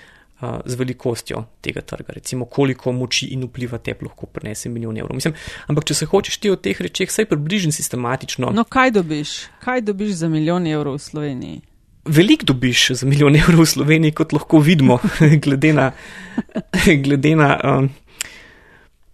z 0.40 0.74
velikostjo 0.74 1.42
tega 1.60 1.82
trga, 1.84 2.14
recimo 2.16 2.46
koliko 2.48 2.92
moči 2.96 3.26
in 3.34 3.44
vpliva 3.44 3.78
te 3.78 3.92
lahko 4.00 4.26
prenese 4.26 4.70
milijon 4.72 4.96
evrov. 4.96 5.14
Mislim, 5.14 5.34
ampak 5.68 5.84
če 5.90 5.94
se 5.98 6.08
hočeš 6.08 6.38
ti 6.40 6.52
o 6.52 6.56
teh 6.56 6.80
rečeh, 6.80 7.12
saj 7.12 7.28
približen 7.28 7.76
sistematično. 7.76 8.48
No, 8.56 8.64
kaj 8.64 8.94
dobiš? 8.96 9.34
Kaj 9.60 9.84
dobiš 9.84 10.22
za 10.22 10.32
milijon 10.32 10.66
evrov 10.66 10.96
v 10.96 11.04
Sloveniji? 11.04 11.60
Veliko 12.10 12.44
dobiš 12.44 12.88
za 12.98 13.06
milijon 13.06 13.36
evrov 13.38 13.62
v 13.62 13.70
Sloveniji, 13.70 14.14
kot 14.18 14.32
lahko 14.34 14.58
vidimo, 14.58 14.98
glede 15.44 15.70
na, 15.72 15.90
glede 17.04 17.34
na 17.38 17.50
um, 17.62 17.88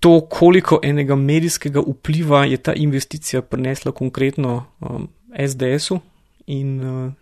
to, 0.00 0.20
koliko 0.32 0.78
enega 0.82 1.16
medijskega 1.16 1.82
vpliva 1.84 2.44
je 2.48 2.56
ta 2.56 2.72
investicija 2.72 3.42
prinesla 3.42 3.92
konkretno 3.92 4.64
um, 4.80 5.08
SDS-u 5.36 5.98
in 6.46 6.80
uh, 6.80 7.12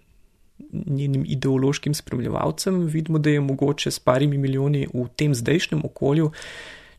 njenim 0.87 1.25
ideološkim 1.27 1.95
spremljevalcem, 1.95 2.87
vidimo, 2.87 3.19
da 3.19 3.31
je 3.31 3.41
mogoče 3.41 3.91
s 3.91 3.99
parimi 3.99 4.39
milijoni 4.39 4.87
v 4.95 5.09
tem 5.17 5.35
zdajšnjem 5.35 5.81
okolju, 5.85 6.31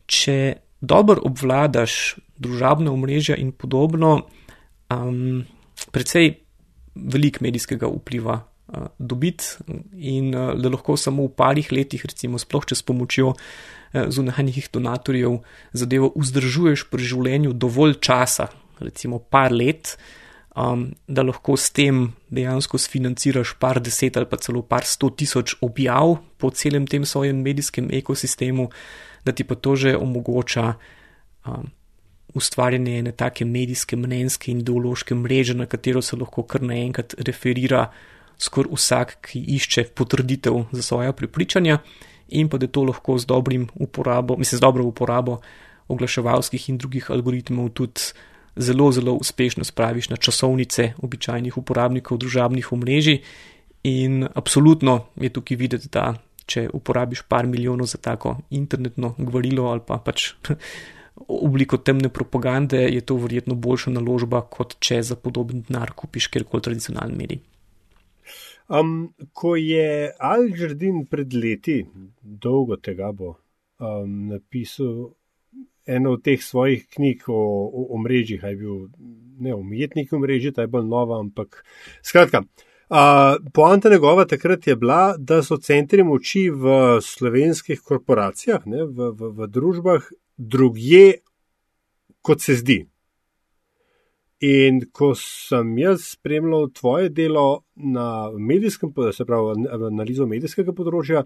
če 0.06 0.56
dobro 0.82 1.22
obvladaš 1.24 2.16
družabna 2.38 2.92
omrežja 2.92 3.36
in 3.40 3.52
podobno, 3.52 4.26
um, 4.92 5.46
precej 5.92 6.34
velik 6.96 7.40
medijskega 7.42 7.88
vpliva 7.88 8.42
dobiti 8.98 9.46
in 9.94 10.36
uh, 10.36 10.54
da 10.58 10.70
lahko 10.70 10.98
samo 10.98 11.28
v 11.28 11.34
parih 11.38 11.72
letih, 11.72 12.06
recimo 12.06 12.40
sploh 12.42 12.66
če 12.66 12.76
s 12.76 12.86
pomočjo 12.86 13.32
uh, 13.34 13.38
zunanjih 14.10 14.70
donatorjev, 14.74 15.40
zadevo 15.74 16.12
vzdržuješ 16.18 16.88
pri 16.90 17.10
življenju 17.12 17.54
dovolj 17.54 18.00
časa, 18.02 18.50
recimo 18.82 19.20
par 19.20 19.54
let, 19.54 19.94
um, 20.58 20.90
da 21.08 21.24
lahko 21.24 21.58
s 21.58 21.70
tem 21.76 22.08
dejansko 22.34 22.82
sfinanciraš 22.82 23.56
par 23.62 23.80
deset 23.84 24.18
ali 24.18 24.30
pa 24.30 24.42
celo 24.42 24.66
par 24.66 24.88
sto 24.90 25.12
tisoč 25.14 25.58
objav 25.62 26.18
po 26.42 26.50
celem 26.50 26.88
tem 26.90 27.06
svojem 27.06 27.38
medijskem 27.46 27.92
ekosistemu, 27.94 28.70
da 29.26 29.32
ti 29.32 29.46
pa 29.46 29.56
to 29.56 29.76
že 29.76 29.96
omogoča 29.98 30.74
um, 31.46 31.70
ustvarjanje 32.36 32.98
ene 33.00 33.12
take 33.16 33.46
medijske, 33.46 33.96
mnenjske 33.96 34.52
in 34.52 34.60
ideološke 34.60 35.16
mreže, 35.16 35.54
na 35.54 35.70
katero 35.70 36.02
se 36.02 36.18
lahko 36.20 36.44
kar 36.44 36.66
naenkrat 36.66 37.16
referira 37.24 37.92
skoraj 38.38 38.74
vsak, 38.74 39.18
ki 39.30 39.40
išče 39.56 39.84
potrditev 39.96 40.66
za 40.72 40.82
svoje 40.82 41.14
prepričanja. 41.14 41.80
In 42.30 42.50
pa 42.50 42.58
da 42.58 42.68
to 42.68 42.84
lahko 42.84 43.18
z 43.18 43.26
uporabo, 43.80 44.38
mislim, 44.38 44.58
z 44.58 44.62
dobro 44.62 44.84
uporabo 44.84 45.40
oglaševalskih 45.88 46.70
in 46.70 46.78
drugih 46.78 47.12
algoritmov 47.12 47.70
tudi 47.70 48.02
zelo, 48.56 48.92
zelo 48.92 49.14
uspešno 49.14 49.64
spraviš 49.64 50.10
na 50.10 50.18
časovnice 50.18 50.94
običajnih 51.02 51.58
uporabnikov 51.58 52.18
družabnih 52.18 52.72
omrežij. 52.72 53.22
In 53.84 54.28
absolutno 54.34 55.06
je 55.16 55.30
tukaj 55.30 55.58
videti, 55.58 55.90
da 55.92 56.16
če 56.46 56.70
uporabiš 56.74 57.22
par 57.30 57.48
milijonov 57.48 57.90
za 57.90 57.98
tako 57.98 58.38
internetno 58.50 59.16
govorilo 59.18 59.70
ali 59.70 59.82
pa 59.86 59.98
pač 59.98 60.32
obliko 61.28 61.78
temne 61.78 62.10
propagande, 62.10 62.82
je 62.92 63.02
to 63.02 63.16
verjetno 63.16 63.56
boljša 63.56 63.92
naložba, 63.92 64.42
kot 64.42 64.76
če 64.80 65.02
za 65.04 65.16
podoben 65.16 65.62
denar 65.62 65.94
kupiš 65.96 66.28
kjerkoli 66.28 66.62
tradicionalni 66.62 67.16
medij. 67.18 67.40
Um, 68.68 69.14
ko 69.34 69.56
je 69.56 70.12
Al 70.20 70.48
Jardin 70.50 71.04
pred 71.06 71.34
leti, 71.34 71.84
dolgo 72.22 72.80
tega 72.82 73.12
bo, 73.14 73.36
um, 73.78 74.28
napisal 74.32 75.12
eno 75.86 76.16
od 76.18 76.24
teh 76.26 76.42
svojih 76.42 76.88
knjig 76.90 77.28
o, 77.30 77.42
o, 77.68 77.88
o 77.94 78.00
mrežjih, 78.02 78.42
je 78.44 78.56
bil 78.58 78.88
ne 79.40 79.54
umetnik 79.54 80.12
v 80.12 80.22
mreži, 80.24 80.54
ta 80.54 80.66
je 80.66 80.72
bolj 80.74 80.88
nova, 80.90 81.20
ampak 81.22 81.62
skratka. 82.02 82.42
Uh, 82.90 83.38
Poanta 83.54 83.90
njegova 83.90 84.26
takrat 84.26 84.68
je 84.68 84.76
bila, 84.76 85.16
da 85.18 85.44
so 85.44 85.58
centri 85.58 86.04
moči 86.04 86.50
v 86.50 86.98
slovenskih 87.02 87.82
korporacijah, 87.82 88.66
ne, 88.66 88.86
v, 88.86 89.12
v, 89.14 89.32
v 89.38 89.48
družbah, 89.50 90.10
drugje, 90.38 91.20
kot 92.26 92.42
se 92.42 92.58
zdi. 92.62 92.84
In 94.44 94.82
ko 94.92 95.14
sem 95.16 95.78
jaz 95.80 96.10
spremljal 96.12 96.68
tvoje 96.76 97.10
delo 97.10 97.64
na 97.76 98.32
medijskem, 98.32 98.92
se 99.14 99.26
pravi, 99.26 99.68
analizo 99.72 100.28
medijskega 100.28 100.74
področja, 100.76 101.24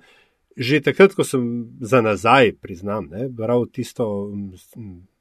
že 0.58 0.82
takrat, 0.86 1.16
ko 1.18 1.24
sem 1.26 1.44
za 1.82 2.04
nazaj, 2.06 2.54
priznam, 2.62 3.08
ne, 3.10 3.30
bral 3.34 3.66
tisto, 3.74 4.06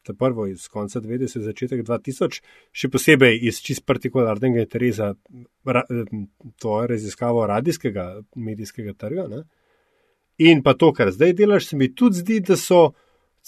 to 0.04 0.14
prvo 0.18 0.46
iz 0.50 0.66
konca 0.68 1.00
90, 1.00 1.44
začetek 1.46 1.84
2000, 1.86 2.40
še 2.72 2.90
posebej 2.92 3.38
iz 3.48 3.62
čist 3.64 3.86
partikularnega 3.88 4.66
interesa, 4.66 5.12
ra, 5.64 5.84
to 6.60 6.80
je 6.82 6.90
raziskavo 6.92 7.46
radijskega 7.48 8.08
medijskega 8.36 8.96
trga. 8.98 9.28
Ne. 9.32 9.44
In 10.44 10.62
pa 10.62 10.74
to, 10.78 10.92
kar 10.92 11.12
zdaj 11.14 11.36
delaš, 11.38 11.70
se 11.70 11.76
mi 11.76 11.92
tudi 11.94 12.20
zdi, 12.20 12.40
da 12.50 12.56
so 12.56 12.90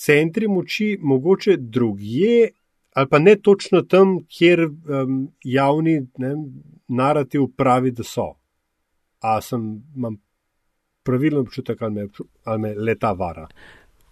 centri 0.01 0.49
moči 0.49 0.95
mogoče 1.01 1.57
drugje, 1.61 2.51
ali 2.95 3.09
pa 3.11 3.19
ne 3.19 3.37
točno 3.37 3.83
tam, 3.83 4.19
kjer 4.29 4.65
um, 4.67 5.29
javni 5.45 6.07
ne, 6.19 6.35
narativ 6.89 7.47
pravi, 7.57 7.91
da 7.91 8.05
so. 8.05 8.33
A 9.21 9.41
sem, 9.45 9.83
imam 9.97 10.17
pravilen 11.03 11.41
občutek, 11.41 11.83
ali 11.83 11.95
me, 11.95 12.07
ali 12.45 12.61
me 12.61 12.75
leta 12.75 13.13
vara. 13.13 13.47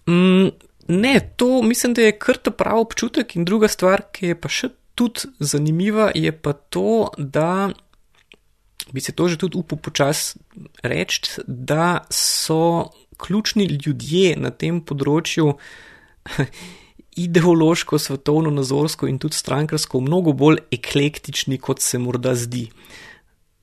Mm, 0.09 0.49
ne, 0.89 1.15
to 1.37 1.63
mislim, 1.63 1.95
da 1.95 2.03
je 2.03 2.19
kar 2.19 2.37
ta 2.37 2.51
pravi 2.51 2.81
občutek. 2.81 3.37
In 3.37 3.45
druga 3.45 3.69
stvar, 3.69 4.09
ki 4.13 4.33
je 4.33 4.41
pa 4.41 4.49
še 4.53 4.71
tudi 4.99 5.29
zanimiva, 5.41 6.11
je 6.15 6.33
pa 6.33 6.53
to, 6.53 7.11
da 7.19 7.71
bi 8.93 9.01
se 9.01 9.13
to 9.13 9.29
že 9.29 9.37
tudi 9.37 9.59
upal 9.59 9.79
počasi 9.79 10.39
reči, 10.83 11.43
da 11.47 12.07
so 12.11 12.91
ključni 13.19 13.67
ljudje 13.67 14.37
na 14.39 14.51
tem 14.51 14.81
področju. 14.81 15.53
Ideološko, 17.19 17.99
svetovno, 17.99 18.51
nazorsko 18.55 19.09
in 19.11 19.19
tudi 19.19 19.37
strankarsko, 19.37 20.01
mnogo 20.01 20.33
bolj 20.33 20.61
eklektični, 20.71 21.59
kot 21.59 21.83
se 21.83 21.99
morda 21.99 22.35
zdi. 22.39 22.69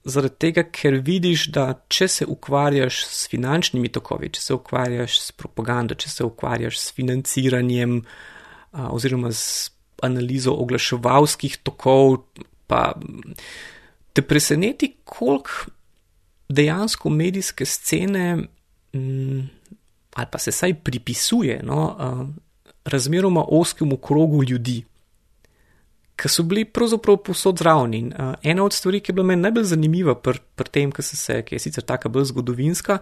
Zaradi 0.06 0.36
tega, 0.40 0.64
ker 0.70 1.00
vidiš, 1.02 1.48
da 1.56 1.70
če 1.90 2.08
se 2.12 2.28
ukvarjaš 2.30 3.00
s 3.08 3.30
finančnimi 3.32 3.90
tokovi, 3.90 4.30
če 4.36 4.42
se 4.42 4.58
ukvarjaš 4.58 5.20
s 5.22 5.32
propagando, 5.34 5.96
če 5.96 6.12
se 6.12 6.28
ukvarjaš 6.28 6.78
s 6.82 6.94
financiranjem 6.94 8.02
a, 8.02 8.90
oziroma 8.92 9.32
s 9.34 9.72
analizo 10.04 10.54
oglaševalskih 10.54 11.58
tokov, 11.64 12.20
pa 12.68 12.92
te 14.14 14.22
preseneti, 14.22 14.92
koliko 15.04 15.72
dejansko 16.50 17.10
medijske 17.10 17.66
scene 17.66 18.26
m, 18.36 18.48
mm, 18.94 19.50
ali 20.16 20.28
pa 20.32 20.40
se 20.40 20.52
saj 20.52 20.74
pripisuje 20.84 21.62
no, 21.64 21.96
a, 22.00 22.28
razmeroma 22.86 23.46
oskemu 23.48 23.98
krogu 23.98 24.44
ljudi 24.44 24.84
ki 26.16 26.30
so 26.30 26.44
bili 26.44 26.66
pravzaprav 26.66 27.18
posod 27.18 27.60
zraven. 27.60 27.94
In 27.94 28.14
uh, 28.14 28.34
ena 28.44 28.64
od 28.64 28.74
stvari, 28.74 29.00
ki 29.00 29.12
je 29.12 29.16
bila 29.16 29.28
meni 29.32 29.44
najbolj 29.44 29.68
zanimiva 29.72 30.16
pri 30.16 30.40
pr 30.56 30.70
tem, 30.72 30.92
ki, 30.92 31.04
se, 31.04 31.42
ki 31.46 31.56
je 31.56 31.66
sicer 31.68 31.84
tako 31.84 32.10
bolj 32.16 32.30
zgodovinska, 32.32 33.00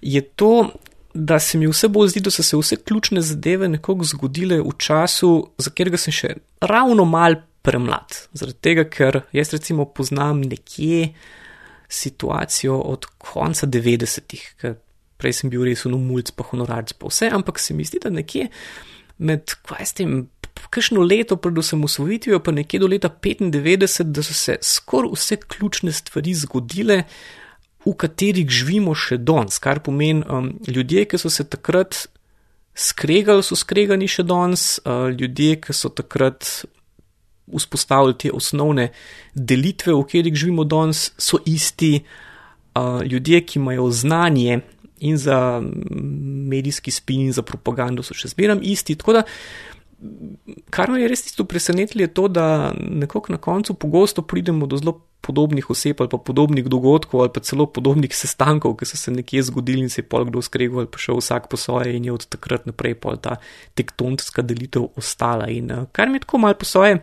je 0.00 0.22
to, 0.22 0.70
da 1.14 1.38
se 1.42 1.58
mi 1.58 1.66
vse 1.66 1.88
bolj 1.90 2.12
zdi, 2.14 2.22
da 2.28 2.30
so 2.30 2.44
se 2.46 2.56
vse 2.56 2.78
ključne 2.86 3.22
zadeve 3.24 3.68
nekoga 3.68 4.06
zgodile 4.06 4.60
v 4.62 4.74
času, 4.78 5.32
za 5.58 5.72
katerega 5.72 5.98
sem 5.98 6.14
še 6.14 6.34
ravno 6.62 7.08
mal 7.08 7.40
premlad. 7.66 8.20
Zaradi 8.38 8.60
tega, 8.62 8.84
ker 8.86 9.22
jaz 9.34 9.50
recimo 9.56 9.88
poznam 9.90 10.44
nekje 10.46 11.14
situacijo 11.88 12.76
od 12.92 13.08
konca 13.18 13.66
90-ih, 13.66 14.44
ker 14.60 14.76
prej 15.18 15.40
sem 15.40 15.50
bil 15.50 15.64
res 15.66 15.82
unomulc, 15.88 16.30
pa 16.36 16.46
honorarc, 16.52 16.94
pa 17.00 17.10
vse, 17.10 17.32
ampak 17.34 17.58
se 17.58 17.74
mi 17.74 17.88
zdi, 17.88 17.98
da 18.04 18.12
nekje 18.14 18.46
med, 19.18 19.54
kaj 19.66 19.86
s 19.86 19.96
tem, 19.98 20.12
kakšno 20.70 21.02
leto 21.02 21.36
pred 21.36 21.58
osamosvojitvijo, 21.58 22.40
pa 22.42 22.52
nekje 22.52 22.80
do 22.80 22.90
leta 22.90 23.08
95, 23.08 24.02
da 24.02 24.22
so 24.22 24.34
se 24.34 24.58
skoraj 24.62 25.12
vse 25.14 25.36
ključne 25.36 25.92
stvari 25.92 26.34
zgodile, 26.34 27.02
v 27.86 27.94
katerih 27.96 28.48
živimo 28.50 28.94
še 28.98 29.20
danes. 29.22 29.58
Kar 29.62 29.80
pomeni, 29.84 30.24
um, 30.28 30.52
ljudje, 30.66 31.06
ki 31.08 31.20
so 31.20 31.30
se 31.32 31.46
takrat 31.48 32.06
skregali, 32.78 33.42
so 33.42 33.56
skregani 33.56 34.08
še 34.10 34.26
danes, 34.26 34.78
uh, 34.84 35.08
ljudje, 35.14 35.60
ki 35.62 35.76
so 35.76 35.90
takrat 35.90 36.46
vzpostavili 37.48 38.16
te 38.18 38.32
osnovne 38.34 38.90
delitve, 39.32 39.94
v 39.94 40.04
katerih 40.04 40.36
živimo 40.36 40.66
danes, 40.68 41.12
so 41.16 41.40
isti. 41.46 42.02
Uh, 42.78 43.00
ljudje, 43.02 43.40
ki 43.42 43.58
imajo 43.58 43.88
znanje 43.90 44.60
in 45.00 45.16
za 45.16 45.62
medijski 46.48 46.90
spin, 46.90 47.26
in 47.28 47.32
za 47.32 47.42
propagando, 47.42 48.02
so 48.02 48.14
še 48.14 48.32
zmeraj 48.34 48.62
isti. 48.62 48.96
Tako 48.98 49.20
da 49.20 49.26
kar 50.70 50.90
me 50.90 51.00
je 51.02 51.10
res 51.10 51.24
tisto 51.26 51.44
presenetilo, 51.48 52.04
je 52.04 52.14
to, 52.14 52.28
da 52.30 52.72
nekako 52.78 53.32
na 53.34 53.38
koncu 53.42 53.74
pogosto 53.74 54.22
pridemo 54.22 54.66
do 54.66 54.78
zelo 54.78 55.00
podobnih 55.20 55.70
oseb 55.70 55.98
ali 55.98 56.08
pa 56.08 56.18
podobnih 56.18 56.68
dogodkov 56.70 57.20
ali 57.20 57.32
pa 57.34 57.40
celo 57.42 57.66
podobnih 57.66 58.14
sestankov, 58.14 58.76
ki 58.78 58.86
so 58.86 58.96
se 58.96 59.10
nekje 59.10 59.42
zgodili 59.50 59.82
in 59.82 59.90
se 59.90 60.00
je 60.00 60.06
pol 60.06 60.28
kdo 60.28 60.42
skregal 60.42 60.84
ali 60.84 60.90
pa 60.92 61.02
šel 61.02 61.18
vsak 61.18 61.48
po 61.50 61.58
svoje 61.58 61.96
in 61.96 62.06
je 62.06 62.12
od 62.14 62.26
takrat 62.30 62.66
naprej 62.70 62.94
pol 63.02 63.18
ta 63.18 63.36
tektonska 63.74 64.42
delitev 64.42 64.86
ostala. 64.96 65.50
In 65.50 65.72
uh, 65.74 65.84
kar 65.92 66.08
mi 66.08 66.22
je 66.22 66.26
tako 66.26 66.38
malo 66.38 66.54
po 66.54 66.64
svoje. 66.64 67.02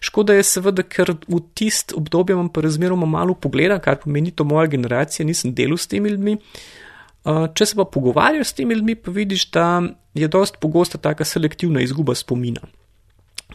Škoda 0.00 0.32
je 0.32 0.42
seveda, 0.48 0.82
ker 0.82 1.12
v 1.28 1.40
tist 1.54 1.92
obdobje 1.92 2.32
imam 2.32 2.48
pa 2.48 2.64
razmeroma 2.64 3.06
malo 3.06 3.34
pogleda, 3.34 3.76
kar 3.78 4.00
pomeni 4.00 4.32
to 4.32 4.48
moja 4.48 4.66
generacija, 4.66 5.26
nisem 5.26 5.52
delal 5.54 5.76
s 5.76 5.86
temi 5.92 6.08
ljudmi. 6.08 6.38
Uh, 6.40 6.89
če 7.24 7.66
se 7.66 7.76
pa 7.76 7.84
pogovarjaš 7.84 8.52
s 8.52 8.56
temi 8.58 8.78
ljudmi, 8.78 8.96
pa 8.96 9.12
vidiš, 9.12 9.50
da 9.52 9.82
je 10.14 10.28
dost 10.28 10.60
pogosta 10.60 10.98
taka 10.98 11.24
selektivna 11.24 11.82
izguba 11.84 12.14
spomina. 12.14 12.64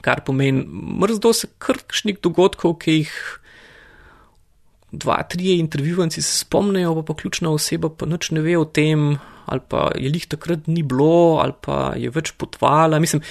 Kar 0.05 0.21
pomeni, 0.27 0.65
mrzdo 1.01 1.31
se 1.33 1.49
krkšnih 1.59 2.19
dogodkov, 2.23 2.77
ki 2.83 2.99
jih 2.99 3.13
dva, 4.95 5.21
trije 5.29 5.57
intervjuvanci 5.59 6.21
se 6.21 6.37
spomnijo, 6.43 6.95
pa, 6.95 7.03
pa 7.09 7.15
ključna 7.21 7.51
oseba 7.51 7.89
pa 7.89 8.05
nič 8.05 8.31
ne 8.31 8.43
ve 8.43 8.57
o 8.57 8.65
tem, 8.65 9.15
ali 9.45 9.61
pa 9.69 9.89
je 9.95 10.11
jih 10.13 10.27
takrat 10.27 10.67
ni 10.67 10.83
bilo, 10.83 11.39
ali 11.43 11.55
pa 11.61 11.93
je 11.97 12.11
več 12.13 12.31
potvala. 12.37 12.99
Mislim, 12.99 13.21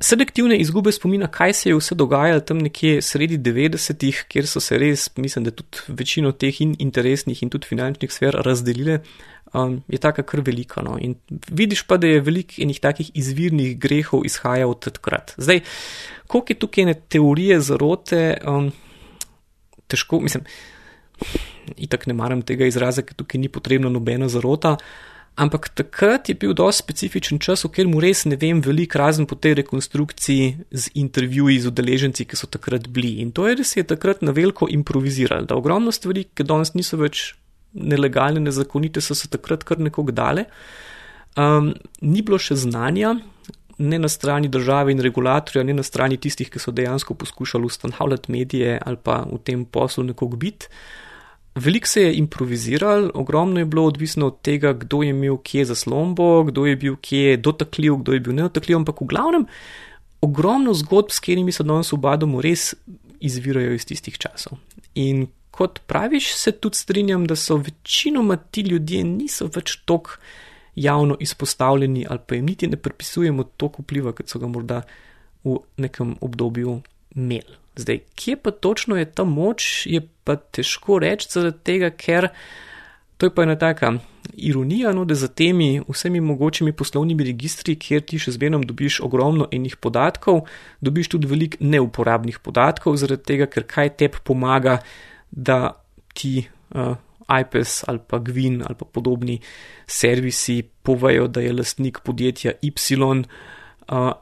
selektivne 0.00 0.56
izgube 0.60 0.92
spomina, 0.92 1.28
kaj 1.28 1.54
se 1.54 1.68
je 1.68 1.76
vse 1.76 1.94
dogajalo 1.94 2.40
tam 2.40 2.62
nekje 2.64 3.02
sredi 3.04 3.38
90-ih, 3.38 4.24
kjer 4.28 4.48
so 4.48 4.62
se 4.64 4.78
res, 4.80 5.08
mislim, 5.16 5.48
da 5.48 5.54
tudi 5.54 5.96
večino 6.00 6.32
teh 6.32 6.62
in 6.64 6.74
interesnih 6.78 7.42
in 7.42 7.52
tudi 7.52 7.68
finančnih 7.68 8.12
sfer 8.12 8.40
razdelile, 8.46 9.00
um, 9.54 9.82
je 9.88 9.98
taka 9.98 10.22
kar 10.22 10.40
velika. 10.40 10.82
No. 10.82 10.96
In 11.00 11.14
vidiš 11.50 11.82
pa, 11.86 11.96
da 11.96 12.06
je 12.06 12.20
velik 12.20 12.58
enih 12.58 12.80
takih 12.80 13.10
izvirnih 13.14 13.78
grehov 13.78 14.24
izhajal 14.26 14.70
od 14.70 14.84
takrat. 14.90 15.34
Zdaj, 15.36 15.60
koliko 16.26 16.52
je 16.52 16.58
tukaj 16.58 16.82
ene 16.82 16.94
teorije 16.94 17.60
zarote, 17.60 18.36
um, 18.46 18.72
težko, 19.90 20.20
mislim, 20.20 20.44
itak 21.76 22.06
ne 22.06 22.14
maram 22.14 22.42
tega 22.42 22.66
izraza, 22.66 23.02
ker 23.02 23.18
tukaj 23.18 23.40
ni 23.40 23.48
potrebna 23.48 23.90
nobena 23.90 24.28
zarota. 24.28 24.76
Ampak 25.40 25.70
takrat 25.72 26.28
je 26.28 26.34
bil 26.34 26.52
dosti 26.52 26.82
specifičen 26.82 27.38
čas, 27.40 27.62
v 27.64 27.70
katerem 27.70 27.94
res 28.02 28.24
ne 28.28 28.36
vem 28.36 28.58
veliko 28.60 28.98
razen 28.98 29.28
po 29.30 29.38
tej 29.38 29.54
rekonstrukciji 29.62 30.66
z 30.68 30.90
intervjuji 31.00 31.60
z 31.62 31.70
udeleženci, 31.70 32.26
ki 32.28 32.36
so 32.36 32.50
takrat 32.50 32.90
bili. 32.90 33.22
In 33.22 33.30
to 33.32 33.46
je, 33.48 33.54
da 33.56 33.64
se 33.64 33.80
je 33.80 33.86
takrat 33.86 34.22
na 34.26 34.34
veliko 34.36 34.68
improviziralo, 34.68 35.46
da 35.46 35.56
ogromno 35.56 35.94
stvari, 35.94 36.26
ki 36.34 36.44
danes 36.44 36.74
niso 36.74 36.98
več 37.00 37.39
nelegalne, 37.72 38.40
nezakonite, 38.40 39.00
so 39.00 39.14
se 39.14 39.28
takrat 39.28 39.64
kar 39.64 39.78
nekog 39.78 40.12
dale. 40.12 40.46
Um, 41.38 41.74
ni 42.02 42.22
bilo 42.26 42.38
še 42.42 42.56
znanja, 42.58 43.14
ne 43.80 43.98
na 43.98 44.08
strani 44.08 44.48
države 44.48 44.92
in 44.92 45.00
regulatorja, 45.00 45.64
ne 45.64 45.74
na 45.74 45.82
strani 45.86 46.18
tistih, 46.20 46.50
ki 46.50 46.60
so 46.60 46.74
dejansko 46.74 47.14
poskušali 47.14 47.64
ustanavljati 47.64 48.32
medije 48.32 48.80
ali 48.84 48.96
pa 48.96 49.22
v 49.30 49.38
tem 49.44 49.64
poslu 49.64 50.04
nekog 50.10 50.36
biti. 50.36 50.68
Veliko 51.54 51.88
se 51.88 52.02
je 52.02 52.14
improviziral, 52.14 53.10
ogromno 53.14 53.58
je 53.58 53.66
bilo 53.66 53.84
odvisno 53.84 54.26
od 54.26 54.42
tega, 54.42 54.72
kdo 54.72 55.02
je 55.02 55.10
imel 55.10 55.36
kje 55.42 55.64
zaslombo, 55.72 56.44
kdo 56.44 56.66
je 56.66 56.76
bil 56.76 56.96
kje 57.02 57.36
dotakljiv, 57.36 57.96
kdo 58.02 58.12
je 58.12 58.20
bil 58.20 58.34
nedotakljiv, 58.34 58.76
ampak 58.76 59.00
v 59.00 59.08
glavnem 59.10 59.46
ogromno 60.20 60.74
zgodb, 60.74 61.10
s 61.10 61.20
katerimi 61.20 61.52
se 61.52 61.64
danes 61.64 61.92
obadamo, 61.92 62.40
res 62.40 62.74
izvirajo 63.20 63.74
iz 63.74 63.86
tistih 63.88 64.18
časov. 64.18 64.58
In 64.94 65.26
kot 65.50 65.80
praviš, 65.86 66.32
se 66.34 66.52
tudi 66.52 66.76
strinjam, 66.76 67.26
da 67.26 67.36
so 67.36 67.56
večinoma 67.56 68.36
ti 68.36 68.60
ljudje 68.60 69.04
niso 69.04 69.50
več 69.54 69.76
tok 69.84 70.18
javno 70.74 71.16
izpostavljeni 71.20 72.06
ali 72.08 72.18
pa 72.26 72.34
jim 72.34 72.46
niti 72.46 72.66
ne 72.66 72.76
pripisujemo 72.76 73.44
toliko 73.44 73.82
vpliva, 73.82 74.12
kot 74.12 74.28
so 74.28 74.38
ga 74.38 74.48
morda 74.48 74.82
v 75.44 75.58
nekem 75.76 76.16
obdobju 76.20 76.80
imeli. 77.14 77.58
Zdaj, 77.76 78.00
kje 78.14 78.36
pa 78.36 78.50
točno 78.50 78.96
je 78.96 79.04
ta 79.04 79.24
moč, 79.24 79.86
je 79.86 80.02
pa 80.24 80.36
težko 80.36 80.98
reči, 80.98 81.28
zaradi 81.30 81.58
tega, 81.64 81.90
ker 81.90 82.28
to 83.16 83.26
je 83.26 83.34
pa 83.34 83.42
ena 83.42 83.56
taka 83.58 83.92
ironija, 84.36 84.92
no, 84.92 85.04
da 85.04 85.14
za 85.14 85.28
temi 85.28 85.80
vsemi 85.88 86.20
mogočimi 86.20 86.72
poslovnimi 86.72 87.24
registri, 87.24 87.76
kjer 87.76 88.02
ti 88.02 88.18
še 88.18 88.34
zmerno 88.36 88.62
dobiš 88.64 89.00
ogromno 89.04 89.48
enih 89.52 89.76
podatkov, 89.76 90.46
dobiš 90.80 91.12
tudi 91.14 91.28
veliko 91.28 91.60
neuporabnih 91.60 92.38
podatkov, 92.40 92.96
zaradi 93.00 93.26
tega, 93.32 93.48
ker 93.50 93.66
kaj 93.68 93.94
tebi 94.00 94.22
pomaga, 94.24 94.78
da 95.30 95.72
ti 96.14 96.48
uh, 96.74 96.96
iPes 97.40 97.84
ali 97.88 98.00
pa 98.06 98.18
Gwin 98.18 98.62
ali 98.66 98.74
pa 98.74 98.84
podobni 98.84 99.40
servisi 99.86 100.62
povejo, 100.82 101.28
da 101.28 101.40
je 101.40 101.52
lastnik 101.52 102.00
podjetja 102.04 102.52
Y 102.62 102.72
uh, 102.98 104.12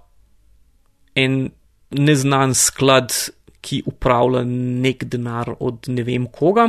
en 1.15 1.51
neznan 1.91 2.55
sklad 2.55 3.13
ki 3.61 3.83
upravlja 3.87 4.45
nek 4.47 5.05
denar 5.11 5.51
od 5.61 5.89
ne 5.93 6.05
vem 6.07 6.27
koga, 6.33 6.69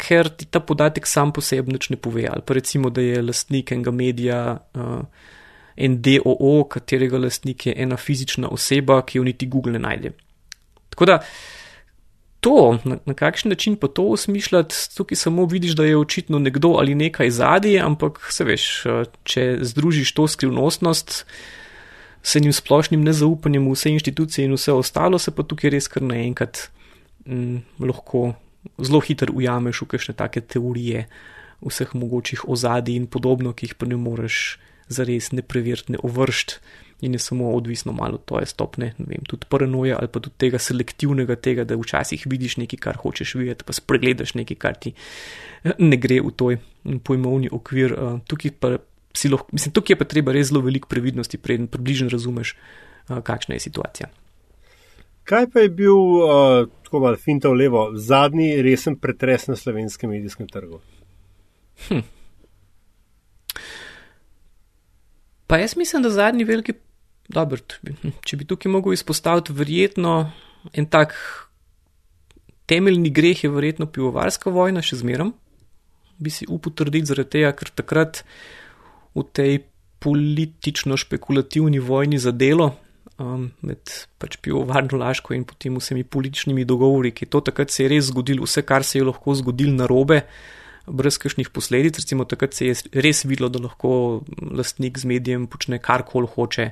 ker 0.00 0.30
ti 0.36 0.48
ta 0.50 0.60
podatek 0.64 1.06
sam 1.06 1.32
po 1.32 1.44
sebi 1.44 1.72
nič 1.72 1.90
ne 1.92 1.98
pove. 2.00 2.26
Ali 2.30 2.42
pa 2.46 2.56
recimo, 2.56 2.90
da 2.90 3.04
je 3.04 3.22
lastnik 3.22 3.72
enega 3.72 3.92
medija 3.94 4.40
uh, 4.56 5.26
en 5.76 5.98
DOO, 6.02 6.54
katerega 6.70 7.20
lastnik 7.20 7.66
je 7.68 7.74
ena 7.84 7.96
fizična 7.96 8.50
oseba, 8.50 9.02
ki 9.06 9.18
jo 9.18 9.26
niti 9.28 9.48
Google 9.50 9.76
ne 9.76 9.84
najde. 9.84 10.14
Tako 10.94 11.10
da 11.10 11.18
to, 12.44 12.78
na, 12.84 12.98
na 13.08 13.14
kakšen 13.16 13.48
način 13.54 13.76
pa 13.80 13.88
to 13.88 14.04
osmišljati, 14.12 14.76
tukaj 14.96 15.16
samo 15.16 15.46
vidiš, 15.48 15.72
da 15.72 15.84
je 15.84 15.96
očitno 15.96 16.38
nekdo 16.38 16.76
ali 16.78 16.94
nekaj 16.94 17.30
zadnji, 17.30 17.78
ampak 17.80 18.20
se 18.30 18.44
veš, 18.44 18.64
uh, 18.86 19.02
če 19.24 19.46
združiš 19.64 20.12
to 20.12 20.28
skrivnostnost, 20.28 21.24
s 22.24 22.36
enim 22.36 22.52
splošnim 22.52 23.04
nezaupanjem 23.04 23.64
v 23.68 23.72
vse 23.76 23.92
inštitucije 23.96 24.48
in 24.48 24.56
vse 24.56 24.72
ostalo, 24.72 25.18
se 25.18 25.32
pa 25.32 25.44
tukaj 25.44 25.72
res 25.72 25.88
kar 25.88 26.04
naenkrat 26.04 26.66
mm, 27.24 27.64
lahko 27.84 28.34
zelo 28.80 29.00
hitro 29.04 29.32
ujameš 29.32 29.82
v 29.84 29.90
kakšne 29.94 30.16
take 30.16 30.40
teorije 30.40 31.06
vseh 31.64 31.96
mogočih 31.96 32.44
ozadij 32.48 32.96
in 32.96 33.08
podobno, 33.08 33.52
ki 33.56 33.70
jih 33.70 33.76
pa 33.80 33.88
ne 33.88 33.96
moreš 33.96 34.58
zares 34.88 35.32
ne 35.32 35.40
preveriti, 35.40 35.96
ne 35.96 36.00
ovršt 36.04 36.58
in 37.04 37.16
je 37.16 37.20
samo 37.22 37.50
odvisno 37.52 37.92
malo 37.92 38.18
od 38.20 38.24
tvoje 38.24 38.46
stopne, 38.48 38.92
ne 38.98 39.06
vem, 39.10 39.26
tudi 39.28 39.46
paranoje 39.48 39.94
ali 39.98 40.08
pa 40.08 40.20
tudi 40.24 40.36
tega 40.46 40.58
selektivnega 40.58 41.36
tega, 41.36 41.66
da 41.68 41.76
včasih 41.76 42.26
vidiš 42.30 42.56
nekaj, 42.62 42.80
kar 42.88 43.00
hočeš 43.02 43.34
videti, 43.40 43.66
pa 43.66 43.76
spregledaš 43.76 44.34
nekaj, 44.40 44.58
kar 44.60 44.80
ti 44.80 44.94
ne 45.78 46.00
gre 46.00 46.20
v 46.24 46.32
tvoj 46.32 46.58
pojmovni 47.04 47.52
okvir. 47.52 47.92
Eh, 47.92 48.18
tukaj 48.28 48.56
pa 48.60 48.76
lahko, 49.30 49.48
mislim, 49.52 49.72
tukaj 49.72 49.94
je 49.94 49.98
pa 50.00 50.08
treba 50.10 50.34
res 50.34 50.50
zelo 50.50 50.64
veliko 50.64 50.88
previdnosti, 50.90 51.38
preden 51.38 51.68
približno 51.70 52.08
razumeš, 52.10 52.56
kakšna 53.04 53.54
je 53.54 53.60
situacija. 53.68 54.08
Kaj 55.24 55.46
pa 55.52 55.60
je 55.60 55.68
bil, 55.68 55.96
uh, 55.96 56.66
tako 56.84 57.00
malo 57.00 57.16
finta 57.16 57.48
v 57.48 57.56
levo, 57.62 57.84
zadnji 57.96 58.58
resen 58.62 58.98
pretres 59.00 59.46
na 59.48 59.56
slovenskem 59.56 60.10
medijskem 60.10 60.48
trgu? 60.48 60.80
Hm. 61.88 62.02
Pa 65.46 65.58
jaz 65.58 65.76
mislim, 65.76 66.02
da 66.02 66.10
zadnji 66.10 66.44
veliki, 66.44 66.74
dobro, 67.28 67.60
če 68.26 68.36
bi 68.36 68.46
tukaj 68.48 68.72
mogel 68.72 68.94
izpostaviti, 68.96 69.54
verjetno 69.56 70.32
en 70.72 70.86
tak 70.90 71.14
temeljni 72.66 73.10
greh 73.10 73.44
je 73.44 73.50
verjetno 73.52 73.86
pivovarska 73.86 74.50
vojna, 74.50 74.82
še 74.84 75.00
zmerom, 75.02 75.34
bi 76.18 76.32
si 76.32 76.48
upal 76.48 76.72
trditi 76.76 77.10
zaradi 77.10 77.38
tega, 77.38 77.52
ker 77.56 77.72
takrat 77.74 78.22
v 79.14 79.26
tej 79.34 79.60
politično-špekulativni 80.04 81.80
vojni 81.80 82.18
za 82.20 82.32
delo 82.32 82.74
um, 83.18 83.48
med 83.64 83.92
pač 84.20 84.36
pivovarno 84.42 84.98
Laško 85.00 85.34
in 85.36 85.46
potem 85.48 85.76
vsemi 85.78 86.04
političnimi 86.04 86.66
dogovori, 86.68 87.14
ki 87.14 87.28
to 87.30 87.40
takrat 87.44 87.72
se 87.72 87.84
je 87.84 87.92
res 87.94 88.10
zgodilo, 88.10 88.44
vse, 88.48 88.64
kar 88.66 88.84
se 88.84 88.98
je 88.98 89.06
lahko 89.08 89.36
zgodilo 89.40 89.76
na 89.76 89.88
robe, 89.90 90.22
brez 90.86 91.16
kakšnih 91.18 91.48
posledic. 91.48 91.98
Recimo 92.02 92.26
takrat 92.28 92.54
se 92.54 92.68
je 92.68 92.76
res 92.92 93.24
videlo, 93.24 93.48
da 93.48 93.62
lahko 93.64 94.24
lastnik 94.40 95.00
z 95.00 95.08
medijem 95.08 95.48
počne 95.48 95.80
karkoli 95.80 96.28
hoče 96.34 96.70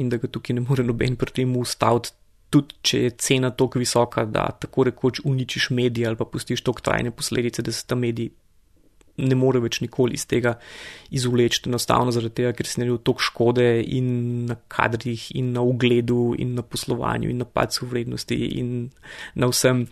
in 0.00 0.10
da 0.12 0.20
ga 0.22 0.28
tukaj 0.28 0.56
ne 0.56 0.64
more 0.64 0.84
noben 0.84 1.16
pri 1.16 1.40
tem 1.40 1.56
ustaviti. 1.56 2.14
Tudi 2.54 2.76
če 2.86 2.98
je 3.02 3.10
cena 3.18 3.50
tako 3.50 3.80
visoka, 3.82 4.22
da 4.30 4.46
tako 4.60 4.84
rekoč 4.86 5.20
uničiš 5.26 5.70
medije 5.74 6.06
ali 6.06 6.16
pa 6.16 6.24
pustiš 6.24 6.62
tako 6.62 6.84
trajne 6.86 7.10
posledice, 7.10 7.62
da 7.66 7.72
se 7.72 7.86
ta 7.86 7.98
medij 7.98 8.30
ne 9.16 9.36
more 9.38 9.60
več 9.62 9.80
nikoli 9.82 10.18
iz 10.18 10.26
tega 10.30 10.56
izvleči, 11.14 11.62
enostavno 11.68 12.14
zaradi 12.14 12.40
tega, 12.40 12.52
ker 12.58 12.66
se 12.66 12.82
ne 12.82 12.88
toliko 12.90 13.22
škode 13.22 13.66
in 13.82 14.08
na 14.50 14.56
kadrih, 14.68 15.28
in 15.38 15.52
na 15.54 15.62
ugledu, 15.62 16.34
in 16.38 16.54
na 16.58 16.62
poslovanju, 16.66 17.30
in 17.30 17.42
na 17.42 17.46
padcu 17.46 17.90
vrednosti, 17.90 18.38
in 18.60 18.72
na 19.38 19.50
vsem. 19.50 19.86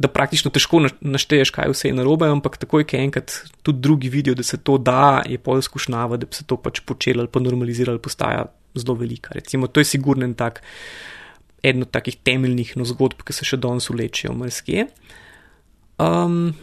Da 0.00 0.08
praktično 0.08 0.50
težko 0.50 0.80
našteješ, 1.00 1.50
kaj 1.52 1.68
vse 1.74 1.90
je 1.90 1.96
narobe, 1.96 2.28
ampak 2.32 2.56
takoj, 2.62 2.86
ko 2.88 2.96
enkrat 2.96 3.34
tudi 3.62 3.84
drugi 3.84 4.08
vidijo, 4.08 4.34
da 4.34 4.42
se 4.46 4.56
to 4.56 4.78
da, 4.78 5.20
je 5.28 5.38
pol 5.38 5.60
izkušnjava, 5.60 6.16
da 6.16 6.26
bi 6.26 6.38
se 6.38 6.46
to 6.48 6.56
pač 6.56 6.80
počelo 6.88 7.20
ali 7.20 7.28
pa 7.32 7.42
normaliziralo, 7.44 8.00
postaja 8.00 8.46
zelo 8.74 8.96
velika. 8.96 9.34
Recimo, 9.36 9.68
to 9.68 9.84
je 9.84 9.90
sigurno 9.92 10.24
en 10.24 10.34
tak, 10.34 10.62
eno 11.62 11.84
od 11.84 11.90
takih 11.92 12.16
temeljnih 12.24 12.72
no 12.80 12.88
zgodb, 12.88 13.20
ki 13.26 13.36
se 13.36 13.44
še 13.44 13.60
danes 13.60 13.90
vlečejo, 13.92 14.32
mrske. 14.40 14.86
Um, 16.00 16.54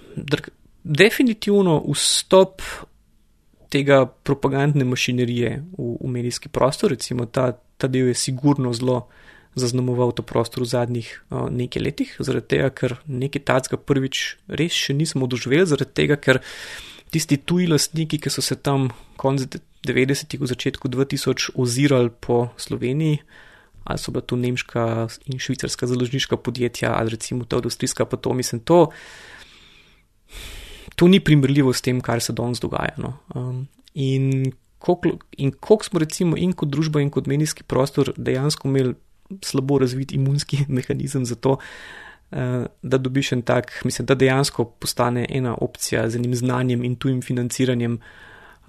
definitivno 0.83 1.77
vstop 1.93 2.63
tega 3.69 4.05
propagandne 4.05 4.87
mašinerije 4.87 5.51
v, 5.77 5.93
v 6.01 6.11
medijski 6.11 6.49
prostor, 6.49 6.95
recimo 6.95 7.27
ta, 7.27 7.51
ta 7.77 7.87
del 7.91 8.09
je 8.09 8.17
sigurno 8.17 8.73
zelo 8.73 9.03
zaznamoval 9.57 10.13
to 10.13 10.23
prostor 10.23 10.63
v 10.63 10.69
zadnjih 10.69 11.09
uh, 11.29 11.47
nekaj 11.49 11.81
letih, 11.81 12.13
zaradi 12.21 12.55
tega, 12.55 12.69
ker 12.69 12.97
nekaj 13.09 13.43
tacga 13.47 13.79
prvič 13.81 14.37
res 14.47 14.77
še 14.77 14.93
nismo 14.93 15.27
doživeli, 15.29 15.65
zaradi 15.67 15.95
tega, 15.97 16.17
ker 16.21 16.41
tisti 17.13 17.39
tuji 17.39 17.67
lastniki, 17.71 18.19
ki 18.21 18.31
so 18.31 18.43
se 18.45 18.57
tam 18.59 18.91
konec 19.17 19.59
90-ih, 19.87 20.41
v 20.41 20.49
začetku 20.49 20.91
2000 20.91 21.55
ozirali 21.55 22.11
po 22.11 22.51
Sloveniji, 22.59 23.23
ali 23.87 23.99
so 23.99 24.11
bila 24.11 24.25
tu 24.25 24.35
nemška 24.35 25.07
in 25.31 25.39
švicarska 25.39 25.87
založniška 25.87 26.37
podjetja, 26.37 26.91
ali 26.93 27.15
recimo 27.15 27.47
ta 27.47 27.61
industrijska, 27.61 28.05
pa 28.05 28.19
to 28.19 28.33
mislim, 28.33 28.59
to, 28.61 28.91
to 30.95 31.07
ni 31.07 31.23
primerljivo 31.23 31.73
s 31.73 31.81
tem, 31.81 32.01
kar 32.03 32.21
se 32.21 32.35
danes 32.35 32.59
dogaja. 32.59 32.93
No. 32.99 33.15
Um, 33.35 33.67
in 33.95 34.51
koliko 34.79 35.83
smo, 35.83 35.99
recimo, 35.99 36.37
in 36.37 36.53
kot 36.53 36.69
družba, 36.69 37.01
in 37.01 37.09
kot 37.09 37.27
medijski 37.27 37.63
prostor 37.63 38.11
dejansko 38.17 38.67
imeli 38.67 38.93
slabo 39.41 39.79
razvit 39.79 40.11
imunski 40.11 40.57
mehanizem 40.77 41.25
za 41.25 41.35
to, 41.35 41.57
uh, 42.31 42.37
da 42.81 42.97
dobiš 42.97 43.31
en 43.31 43.41
tak, 43.41 43.81
mislim, 43.85 44.05
da 44.05 44.15
dejansko 44.15 44.65
postane 44.65 45.25
ena 45.29 45.55
opcija 45.61 46.09
z 46.09 46.15
enim 46.15 46.35
znanjem 46.35 46.83
in 46.83 46.95
tujim 46.95 47.21
financiranjem. 47.21 47.99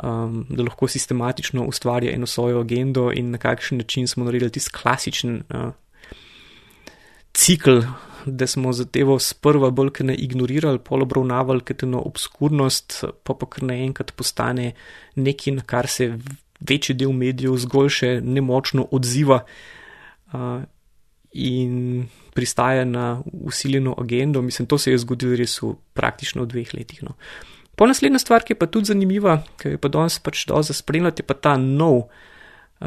Um, 0.03 0.47
da 0.49 0.63
lahko 0.63 0.87
sistematično 0.89 1.65
ustvarja 1.67 2.13
eno 2.15 2.27
svojo 2.27 2.61
agendo, 2.61 3.11
in 3.13 3.31
na 3.31 3.39
kakšen 3.39 3.79
način 3.79 4.07
smo 4.07 4.25
naredili 4.25 4.51
tisti 4.51 4.71
klasičen 4.73 5.43
uh, 5.51 5.73
cikl 7.35 7.81
da 8.27 8.47
smo 8.47 8.73
zadevo 8.73 9.19
sprva 9.19 9.71
bolj 9.71 9.91
kot 9.91 10.07
ne 10.07 10.15
ignorirali, 10.15 10.79
pol 10.79 11.03
obravnavali 11.03 11.61
kot 11.61 11.83
eno 11.83 12.03
obskurnost, 12.07 13.05
pa 13.25 13.35
pa 13.35 13.47
kar 13.47 13.65
naenkrat 13.71 14.13
postane 14.17 14.73
nekaj, 15.17 15.55
na 15.55 15.63
kar 15.63 15.89
se 15.89 16.13
večji 16.61 16.97
del 16.99 17.13
medijev 17.13 17.57
zgolj 17.65 17.91
še 18.01 18.13
nemočno 18.21 18.89
odziva 18.93 19.43
uh, 19.43 19.78
in 21.33 22.07
pristaja 22.35 22.85
na 22.85 23.23
usiljeno 23.33 23.95
agendo. 23.99 24.43
Mislim, 24.43 24.67
to 24.67 24.79
se 24.79 24.91
je 24.91 24.99
zgodilo 24.99 25.37
res 25.37 25.59
v 25.63 25.75
praktično 25.95 26.47
dveh 26.47 26.75
letih. 26.75 27.03
No. 27.03 27.15
Po 27.77 27.87
naslednja 27.87 28.19
stvar, 28.19 28.43
ki 28.43 28.57
je 28.57 28.59
pa 28.59 28.67
tudi 28.67 28.91
zanimiva, 28.91 29.43
ki 29.59 29.77
je 29.77 29.79
pa 29.79 29.91
danes 29.93 30.19
pač 30.19 30.47
doza 30.51 30.75
spremljati, 30.75 31.23
je 31.23 31.27
pa 31.27 31.35
ta 31.35 31.57
nov 31.57 32.09
uh, 32.09 32.09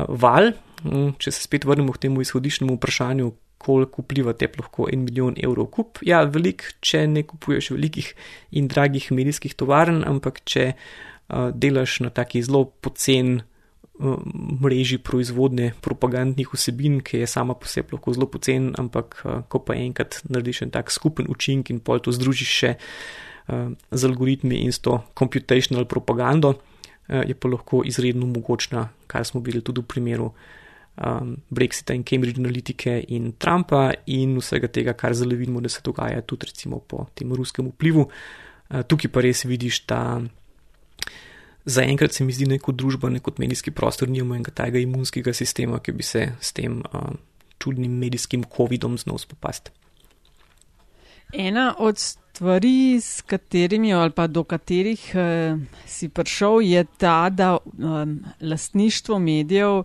val. 0.07 0.51
Um, 0.83 1.13
če 1.21 1.31
se 1.31 1.45
spet 1.45 1.65
vrnemo 1.65 1.93
k 1.93 2.07
temu 2.07 2.23
izhodišnjemu 2.25 2.75
vprašanju, 2.75 3.31
koliko 3.61 4.01
vpliva 4.01 4.33
te 4.33 4.49
lahko 4.57 4.87
en 4.91 5.05
milijon 5.05 5.37
evrov 5.37 5.69
kup. 5.71 6.01
Ja, 6.01 6.23
velik, 6.25 6.65
če 6.81 7.05
ne 7.07 7.23
kupuješ 7.23 7.71
velikih 7.75 8.09
in 8.57 8.67
dragih 8.67 9.11
medijskih 9.13 9.53
tovarn, 9.53 10.01
ampak 10.07 10.41
če 10.43 10.71
uh, 10.73 11.51
delaš 11.53 12.01
na 12.01 12.09
taki 12.09 12.41
zelo 12.43 12.65
pocen 12.81 13.35
uh, 13.37 13.50
mreži 14.61 14.97
proizvodne 14.97 15.71
propagandnih 15.81 16.49
vsebin, 16.53 17.01
ki 17.05 17.21
je 17.21 17.27
sama 17.27 17.53
po 17.53 17.69
sebi 17.69 17.93
lahko 17.95 18.13
zelo 18.13 18.27
pocen, 18.27 18.71
ampak 18.77 19.21
uh, 19.25 19.41
ko 19.47 19.61
pa 19.61 19.77
enkrat 19.77 20.21
narediš 20.29 20.63
en 20.65 20.73
tak 20.73 20.91
skupen 20.91 21.29
učink 21.29 21.69
in 21.69 21.79
pol 21.79 22.01
to 22.01 22.13
združiš 22.13 22.51
še 22.61 22.71
uh, 22.77 23.69
z 23.91 24.09
algoritmi 24.09 24.63
in 24.65 24.73
s 24.73 24.81
to 24.81 24.97
computational 25.17 25.85
propagando, 25.85 26.55
uh, 26.57 27.21
je 27.21 27.37
pa 27.37 27.51
lahko 27.51 27.83
izredno 27.85 28.25
mogočna, 28.25 28.89
kar 29.07 29.25
smo 29.25 29.41
bili 29.41 29.61
tudi 29.61 29.81
v 29.81 29.87
primeru 29.87 30.31
um, 30.33 31.37
Brexita 31.49 31.93
in 31.93 32.03
Cambridge 32.03 32.41
Analytica 32.41 32.97
in 33.07 33.33
Trumpa 33.37 33.91
in 34.07 34.37
vsega 34.41 34.67
tega, 34.67 34.97
kar 34.97 35.13
zelo 35.13 35.37
vidimo, 35.37 35.61
da 35.61 35.69
se 35.69 35.81
dogaja 35.83 36.21
tudi 36.21 36.49
recimo 36.49 36.79
po 36.79 37.07
tem 37.13 37.33
ruskem 37.33 37.69
vplivu. 37.69 38.09
Tukaj 38.71 39.09
pa 39.11 39.19
res 39.19 39.43
vidiš, 39.43 39.83
da 39.83 40.23
zaenkrat 41.65 42.13
se 42.13 42.23
mi 42.23 42.33
zdi 42.33 42.45
neko 42.45 42.71
družba, 42.71 43.09
neko 43.09 43.33
medijski 43.37 43.71
prostor, 43.71 44.09
nimamo 44.09 44.35
enega 44.35 44.51
tega 44.51 44.79
imunskega 44.79 45.33
sistema, 45.33 45.79
ki 45.79 45.91
bi 45.91 46.03
se 46.03 46.31
s 46.39 46.53
tem 46.57 46.81
uh, 46.81 47.11
čudnim 47.61 47.97
medijskim 48.01 48.43
COVID-om 48.57 48.97
znal 48.97 49.17
spopasti. 49.21 49.71
Ena 51.33 51.75
od 51.79 51.97
stvari, 51.97 52.99
s 53.01 53.21
katerimi 53.21 53.93
ali 53.93 54.11
pa 54.11 54.27
do 54.27 54.43
katerih 54.43 55.03
uh, 55.13 55.59
si 55.87 56.09
prišel, 56.09 56.61
je 56.61 56.85
ta, 56.97 57.29
da 57.29 57.57
um, 57.57 58.19
lastništvo 58.41 59.19
medijev 59.19 59.83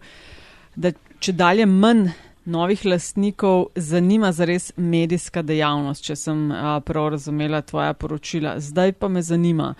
da 0.76 0.92
če 1.20 1.32
dalje 1.32 1.66
manj 1.66 2.08
novih 2.46 2.84
lastnikov 2.84 3.66
zanima 3.74 4.32
za 4.32 4.44
res 4.44 4.72
medijska 4.76 5.42
dejavnost, 5.42 6.04
če 6.04 6.16
sem 6.16 6.46
a, 6.52 6.78
prav 6.80 7.08
razumela 7.16 7.60
tvoja 7.62 7.92
poročila. 7.92 8.54
Zdaj 8.60 8.92
pa 8.92 9.08
me 9.08 9.22
zanima, 9.22 9.74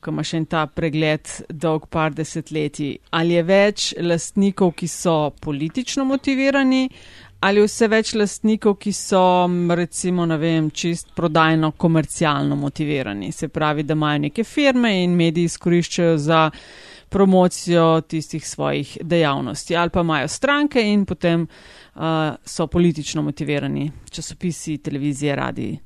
ko 0.00 0.12
imaš 0.12 0.34
en 0.34 0.46
ta 0.46 0.66
pregled 0.66 1.28
dolg 1.48 1.88
par 1.90 2.12
desetletij, 2.14 2.98
ali 3.10 3.38
je 3.38 3.42
več 3.42 3.92
lastnikov, 4.00 4.74
ki 4.76 4.88
so 4.88 5.16
politično 5.40 6.04
motivirani, 6.04 6.84
ali 7.42 7.64
vse 7.64 7.88
več 7.90 8.14
lastnikov, 8.14 8.76
ki 8.82 8.92
so 8.94 9.24
recimo, 9.74 10.26
ne 10.28 10.38
vem, 10.38 10.70
čist 10.70 11.14
prodajno, 11.16 11.72
komercialno 11.72 12.56
motivirani. 12.56 13.32
Se 13.32 13.48
pravi, 13.48 13.82
da 13.82 13.96
imajo 13.98 14.26
neke 14.28 14.44
firme 14.44 14.94
in 15.02 15.16
mediji 15.16 15.50
izkoriščajo 15.50 16.16
za 16.18 16.44
promocijo 17.12 18.00
tistih 18.08 18.48
svojih 18.48 18.96
dejavnosti, 19.00 19.76
ali 19.76 19.90
pa 19.90 20.00
imajo 20.00 20.28
stranke 20.28 20.82
in 20.82 21.04
potem 21.04 21.44
uh, 21.44 22.02
so 22.44 22.66
politično 22.66 23.22
motivirani 23.22 23.90
časopisi, 24.10 24.78
televizije, 24.78 25.36
radiji. 25.36 25.78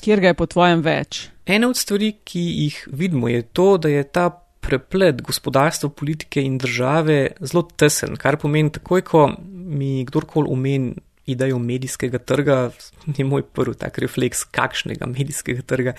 Kjer 0.00 0.20
ga 0.20 0.30
je 0.30 0.34
po 0.38 0.46
tvojem 0.46 0.82
več? 0.84 1.26
Ena 1.46 1.68
od 1.68 1.78
stvari, 1.78 2.12
ki 2.24 2.42
jih 2.42 2.82
vidimo, 2.92 3.28
je 3.28 3.42
to, 3.42 3.76
da 3.78 3.88
je 3.88 4.04
ta 4.04 4.28
preplet 4.66 5.22
gospodarstva, 5.22 5.90
politike 5.90 6.42
in 6.42 6.58
države 6.58 7.32
zelo 7.40 7.64
tesen, 7.78 8.16
kar 8.18 8.38
pomeni 8.42 8.70
takoj, 8.74 9.02
ko 9.06 9.26
mi 9.48 10.04
kdorkoli 10.06 10.50
umeni 10.50 10.94
idejo 11.26 11.58
medijskega 11.58 12.18
trga, 12.18 12.70
je 13.16 13.24
moj 13.24 13.42
prvi 13.42 13.74
tak 13.78 13.98
refleks, 13.98 14.44
kakšnega 14.54 15.08
medijskega 15.10 15.62
trga. 15.66 15.94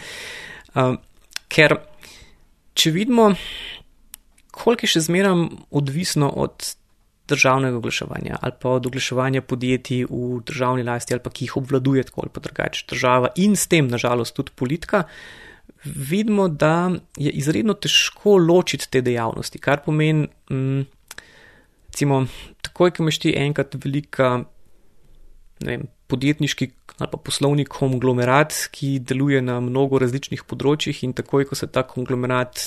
Um, 0.75 0.99
ker 1.51 1.75
če 2.77 2.93
vidimo, 2.93 3.31
koliko 4.53 4.85
je 4.85 4.93
še 4.95 5.05
zmeraj 5.07 5.47
odvisno 5.71 6.29
od 6.29 6.73
državnega 7.27 7.77
oglaševanja 7.77 8.37
ali 8.41 8.53
pa 8.61 8.69
od 8.77 8.85
oglaševanja 8.87 9.41
podjetij 9.43 10.05
v 10.09 10.37
državni 10.47 10.85
lasti 10.87 11.13
ali 11.13 11.23
pa 11.23 11.33
ki 11.33 11.47
jih 11.47 11.57
obvladuje 11.59 12.05
tako 12.07 12.23
ali 12.23 12.31
pa 12.33 12.43
drugače 12.45 12.85
država 12.89 13.33
in 13.35 13.57
s 13.59 13.67
tem, 13.67 13.89
nažalost, 13.91 14.35
tudi 14.37 14.55
politika, 14.55 15.03
vidimo, 15.83 16.47
da 16.47 16.91
je 17.17 17.31
izredno 17.31 17.73
težko 17.73 18.37
ločiti 18.37 18.89
te 18.91 19.01
dejavnosti, 19.01 19.59
kar 19.59 19.83
pomeni, 19.85 20.27
mm, 20.51 20.85
recimo, 21.89 22.25
takoj, 22.61 22.91
ko 22.91 23.03
imaš 23.03 23.19
ti 23.19 23.33
enkrat 23.37 23.75
velika, 23.83 24.31
ne 25.59 25.71
vem, 25.71 25.87
podjetniški 26.07 26.71
ali 26.97 27.09
pa 27.11 27.17
poslovni 27.21 27.65
konglomerat, 27.69 28.55
ki 28.73 28.95
deluje 29.05 29.41
na 29.45 29.59
mnogo 29.61 29.99
različnih 30.01 30.41
področjih 30.49 31.03
in 31.05 31.13
takoj, 31.13 31.45
ko 31.45 31.57
se 31.59 31.69
ta 31.69 31.83
konglomerat 31.85 32.63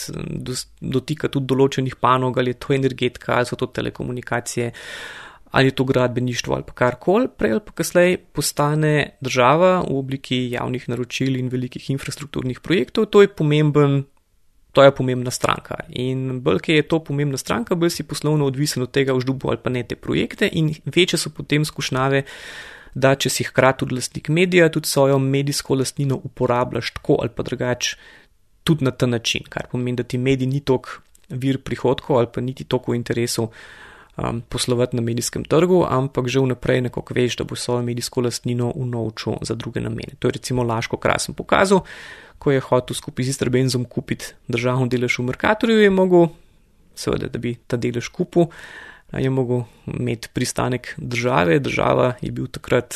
dotika 0.80 1.30
tudi 1.32 1.50
določenih 1.50 1.96
panog, 1.98 2.38
ali 2.38 2.54
je 2.54 2.60
to 2.62 2.76
energetika, 2.76 3.40
ali 3.40 3.50
so 3.50 3.58
to 3.58 3.66
telekomunikacije, 3.74 4.70
ali 5.50 5.72
je 5.72 5.74
to 5.74 5.84
gradbeništvo 5.84 6.54
ali 6.54 6.68
pa 6.68 6.76
karkoli, 6.84 7.26
prej 7.26 7.56
ali 7.56 7.64
pa 7.66 7.74
kasneje 7.82 8.20
postane 8.32 8.94
država 9.20 9.80
v 9.82 9.98
obliki 9.98 10.38
javnih 10.54 10.86
naročil 10.92 11.40
in 11.40 11.50
velikih 11.50 11.90
infrastrukturnih 11.90 12.62
projektov, 12.62 13.10
to 13.10 13.26
je 13.26 13.34
pomemben. 13.34 14.02
To 14.70 14.84
je 14.86 14.92
pomembna 14.94 15.32
stranka. 15.34 15.80
In 15.98 16.44
bolj, 16.46 16.60
ki 16.62 16.76
je 16.76 16.82
to 16.86 17.00
pomembna 17.02 17.34
stranka, 17.34 17.74
bolj 17.74 17.90
si 17.90 18.04
poslovno 18.06 18.46
odvisen 18.46 18.84
od 18.84 18.92
tega, 18.94 19.16
vždubo 19.18 19.50
ali 19.50 19.58
pa 19.58 19.70
ne 19.74 19.82
te 19.82 19.96
projekte, 19.98 20.46
in 20.46 20.70
večje 20.86 21.18
so 21.18 21.32
potem 21.34 21.64
skušnjave, 21.66 22.22
da 22.94 23.14
če 23.14 23.30
si 23.30 23.44
hkrati 23.44 23.84
tudi 23.84 23.94
lastnik 23.94 24.28
medija, 24.28 24.70
tudi 24.72 24.88
svojo 24.88 25.18
medijsko 25.18 25.74
lastnino 25.74 26.20
uporabljaš 26.24 26.94
tako 26.96 27.18
ali 27.20 27.30
pa 27.36 27.42
drugače, 27.42 27.96
tudi 28.64 28.84
na 28.84 28.90
ta 28.90 29.06
način, 29.06 29.46
kar 29.48 29.68
pomeni, 29.72 29.96
da 29.96 30.02
ti 30.02 30.18
medij 30.18 30.46
ni 30.46 30.60
tok 30.60 31.00
vir 31.28 31.60
prihodkov 31.62 32.18
ali 32.18 32.28
pa 32.34 32.40
niti 32.40 32.64
toliko 32.64 32.94
interesov 32.94 33.48
um, 34.16 34.42
poslovati 34.48 34.96
na 34.96 35.02
medijskem 35.02 35.44
trgu, 35.44 35.84
ampak 35.88 36.28
že 36.28 36.40
vnaprej 36.40 36.80
nekako 36.80 37.14
veš, 37.14 37.36
da 37.36 37.44
bo 37.44 37.56
svojo 37.56 37.82
medijsko 37.82 38.20
lastnino 38.20 38.72
unovčil 38.74 39.38
za 39.42 39.54
druge 39.54 39.80
namene. 39.80 40.18
To 40.18 40.28
je 40.28 40.32
recimo 40.32 40.62
Laško 40.62 40.96
krasen 40.96 41.34
pokazal, 41.34 41.84
ko 42.38 42.50
je 42.50 42.60
hotel 42.60 42.94
skupaj 42.94 43.24
z 43.24 43.28
Istrbenzom 43.28 43.84
kupiti 43.84 44.34
državno 44.48 44.86
delež 44.86 45.18
v 45.18 45.28
Merkatorju, 45.28 45.80
je 45.80 45.90
mogel, 45.90 46.28
seveda, 46.94 47.28
da 47.28 47.38
bi 47.38 47.56
ta 47.66 47.76
delež 47.76 48.08
kupil 48.08 48.50
je 49.18 49.30
mogel 49.30 49.62
imeti 49.86 50.28
pristanek 50.32 50.94
države. 50.96 51.58
Država 51.58 52.14
je 52.20 52.30
bil 52.30 52.46
takrat 52.46 52.94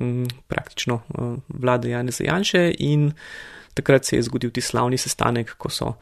m, 0.00 0.06
mm, 0.06 0.26
praktično 0.48 1.00
uh, 1.08 1.36
vlada 1.48 1.88
Janeza 1.88 2.24
Janše 2.24 2.74
in 2.78 3.12
takrat 3.74 4.04
se 4.04 4.16
je 4.16 4.22
zgodil 4.22 4.50
ti 4.50 4.60
slavni 4.60 4.98
sestanek, 4.98 5.54
ko 5.58 5.70
so 5.70 5.92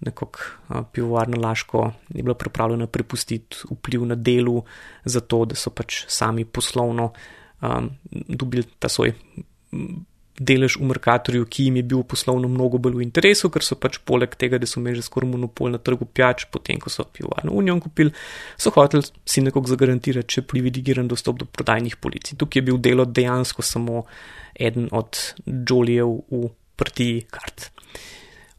nekako 0.00 0.40
uh, 0.68 0.76
pivovarna 0.92 1.36
Laško 1.48 1.92
je 2.08 2.22
bila 2.22 2.34
pripravljena 2.34 2.86
prepustiti 2.86 3.56
vpliv 3.70 4.06
na 4.06 4.14
delu, 4.14 4.64
zato 5.04 5.44
da 5.44 5.54
so 5.54 5.70
pač 5.70 6.04
sami 6.08 6.44
poslovno 6.44 7.12
um, 7.60 7.90
dobili 8.10 8.64
ta 8.78 8.88
svoj 8.88 9.12
delež 10.40 10.78
v 10.80 10.88
Merkatorju, 10.88 11.44
ki 11.44 11.66
jim 11.68 11.76
je 11.76 11.82
bil 11.92 12.00
poslovno 12.08 12.48
mnogo 12.48 12.78
bolj 12.80 12.96
v 12.96 13.04
interesu, 13.04 13.50
ker 13.52 13.64
so 13.64 13.76
pač 13.76 13.98
poleg 14.08 14.32
tega, 14.40 14.58
da 14.58 14.68
so 14.68 14.80
imeli 14.80 14.96
že 14.96 15.04
skoraj 15.04 15.28
monopol 15.28 15.74
na 15.74 15.78
trgu 15.78 16.08
pijač, 16.08 16.46
potem 16.48 16.80
ko 16.80 16.88
so 16.88 17.04
pivovarno 17.04 17.52
unijo 17.52 17.76
kupili, 17.84 18.14
so 18.56 18.72
hoteli 18.72 19.04
si 19.28 19.44
nekako 19.44 19.68
zagarantirati 19.68 20.40
še 20.40 20.46
privilegiran 20.48 21.10
dostop 21.10 21.42
do 21.42 21.44
prodajnih 21.44 21.98
policij. 22.00 22.40
Tukaj 22.40 22.62
je 22.62 22.66
bil 22.70 22.80
delo 22.80 23.04
dejansko 23.04 23.62
samo 23.62 24.06
eden 24.56 24.88
od 24.96 25.20
Jolijev 25.44 26.16
v 26.32 26.48
partiji 26.80 27.26
kart. 27.28 27.68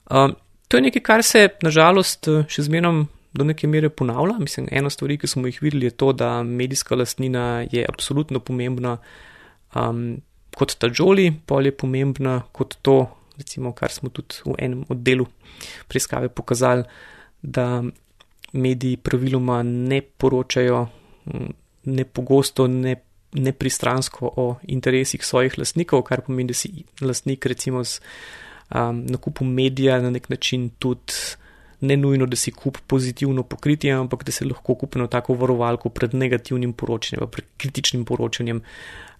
Um, 0.05 0.37
to 0.69 0.77
je 0.77 0.85
nekaj, 0.85 1.01
kar 1.01 1.25
se 1.25 1.47
nažalost 1.65 2.29
še 2.47 2.69
zmerom 2.69 3.07
do 3.33 3.45
neke 3.47 3.67
mere 3.67 3.89
ponavlja. 3.89 4.37
Mislim, 4.39 4.67
ena 4.71 4.89
stvar, 4.93 5.17
ki 5.17 5.27
smo 5.27 5.49
jih 5.49 5.61
videli, 5.63 5.89
je 5.89 5.97
to, 5.97 6.11
da 6.13 6.43
medijska 6.43 6.95
lastnina 6.95 7.63
je 7.71 7.85
absolutno 7.89 8.39
pomembna. 8.39 8.99
Um, 9.73 10.21
kot 10.57 10.75
ta 10.79 10.89
žoli, 10.93 11.31
pol 11.45 11.65
je 11.65 11.75
pomembna 11.75 12.41
kot 12.51 12.77
to, 12.81 13.05
recimo, 13.37 13.73
kar 13.73 13.91
smo 13.91 14.09
tudi 14.09 14.43
v 14.45 14.55
enem 14.59 14.85
oddelu 14.89 15.25
preiskave 15.87 16.29
pokazali, 16.29 16.83
da 17.41 17.83
mediji 18.53 18.97
praviloma 18.97 19.63
ne 19.63 20.01
poročajo 20.01 20.87
ne 21.83 22.05
pogosto, 22.05 22.67
ne, 22.67 22.95
ne 23.33 23.53
pristransko 23.53 24.33
o 24.37 24.55
interesih 24.67 25.25
svojih 25.25 25.57
lastnikov, 25.57 26.03
kar 26.03 26.21
pomeni, 26.21 26.51
da 26.51 26.57
si 26.57 26.83
lastnik 27.01 27.45
recimo 27.45 27.83
z 27.83 28.01
um, 28.75 29.05
nakupom 29.05 29.53
medija 29.53 30.01
na 30.01 30.09
nek 30.09 30.29
način 30.29 30.69
tudi 30.79 31.13
ne 31.81 31.97
nujno, 31.97 32.25
da 32.25 32.37
si 32.37 32.51
kup 32.51 32.77
pozitivno 32.87 33.43
pokritje, 33.43 33.93
ampak 33.93 34.23
da 34.23 34.31
se 34.31 34.45
lahko 34.45 34.75
kupno 34.75 35.07
tako 35.07 35.33
varovalko 35.33 35.89
pred 35.89 36.13
negativnim 36.13 36.73
poročanjem, 36.73 37.29
pred 37.31 37.45
kritičnim 37.57 38.05
poročanjem 38.05 38.61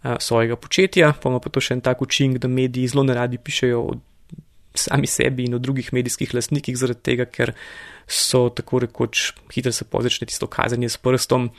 svojega 0.01 0.55
početja. 0.55 1.13
Pa 1.13 1.29
ima 1.29 1.39
pa 1.39 1.49
to 1.49 1.61
še 1.61 1.77
en 1.77 1.83
tak 1.85 2.01
učinek, 2.01 2.41
da 2.41 2.49
mediji 2.49 2.93
zelo 2.93 3.03
ne 3.05 3.13
radi 3.17 3.37
pišejo 3.37 3.81
o 3.81 3.99
sami 4.73 5.07
sebi 5.07 5.45
in 5.45 5.55
o 5.55 5.59
drugih 5.59 5.91
medijskih 5.93 6.33
lastnikih, 6.33 6.77
zaradi 6.79 7.03
tega, 7.03 7.27
ker 7.27 7.53
so 8.07 8.47
tako 8.55 8.79
rekoč 8.85 9.31
hitro 9.53 9.71
se 9.71 9.85
pozečne 9.85 10.27
tisto 10.27 10.47
kazanje 10.47 10.89
s 10.89 10.97
prstom. 10.97 11.49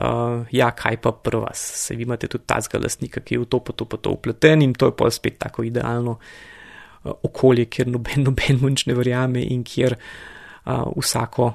Uh, 0.00 0.46
ja, 0.54 0.70
kaj 0.70 1.00
pa 1.02 1.10
prva, 1.12 1.50
se 1.54 1.96
vi 1.98 2.06
imate 2.06 2.28
tudi 2.30 2.46
tazga 2.46 2.78
lastnika, 2.78 3.20
ki 3.20 3.34
je 3.34 3.40
v 3.42 3.48
to 3.50 3.58
pa 3.60 3.74
to 3.74 3.84
pa 3.90 3.98
to 3.98 4.12
upleten 4.14 4.62
in 4.62 4.72
to 4.72 4.86
je 4.86 4.94
pa 4.96 5.10
spet 5.10 5.36
tako 5.38 5.64
idealno 5.66 6.14
uh, 6.14 7.12
okolje, 7.26 7.66
kjer 7.66 7.90
noben, 7.90 8.22
noben 8.28 8.60
munč 8.62 8.86
ne 8.86 8.94
verjame 8.94 9.42
in 9.42 9.64
kjer 9.66 9.98
uh, 9.98 10.86
vsako 10.94 11.50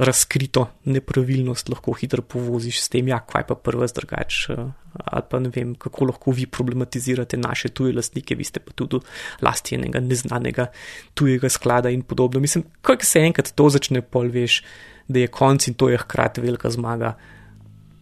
razkrito 0.00 0.64
nepravilnost 0.84 1.68
lahko 1.68 1.92
hitro 1.92 2.22
povoziš 2.22 2.80
s 2.80 2.88
tem, 2.88 3.08
ja, 3.12 3.18
kaj 3.20 3.44
pa 3.50 3.54
prva 3.54 3.84
zdrgač, 3.90 4.38
uh, 4.54 4.70
ali 4.96 5.24
pa 5.28 5.40
ne 5.44 5.50
vem, 5.52 5.74
kako 5.76 6.08
lahko 6.08 6.32
vi 6.36 6.46
problematizirate 6.48 7.36
naše 7.36 7.68
tuje 7.68 7.92
lastnike, 7.92 8.34
vi 8.34 8.46
ste 8.48 8.62
pa 8.64 8.72
tudi 8.72 9.02
lasti 9.44 9.76
enega 9.76 10.00
neznanega 10.00 10.70
tujega 11.14 11.50
sklada 11.52 11.92
in 11.92 12.02
podobno. 12.02 12.40
Mislim, 12.40 12.64
ko 12.82 12.96
se 13.02 13.20
enkrat 13.28 13.52
to 13.54 13.68
začne, 13.68 14.00
pol 14.00 14.32
veš, 14.32 14.62
da 15.08 15.20
je 15.20 15.32
konc 15.32 15.68
in 15.68 15.76
to 15.76 15.90
je 15.92 15.98
hkrati 16.00 16.40
velika 16.40 16.70
zmaga 16.70 17.14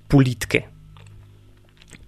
politike. 0.09 0.63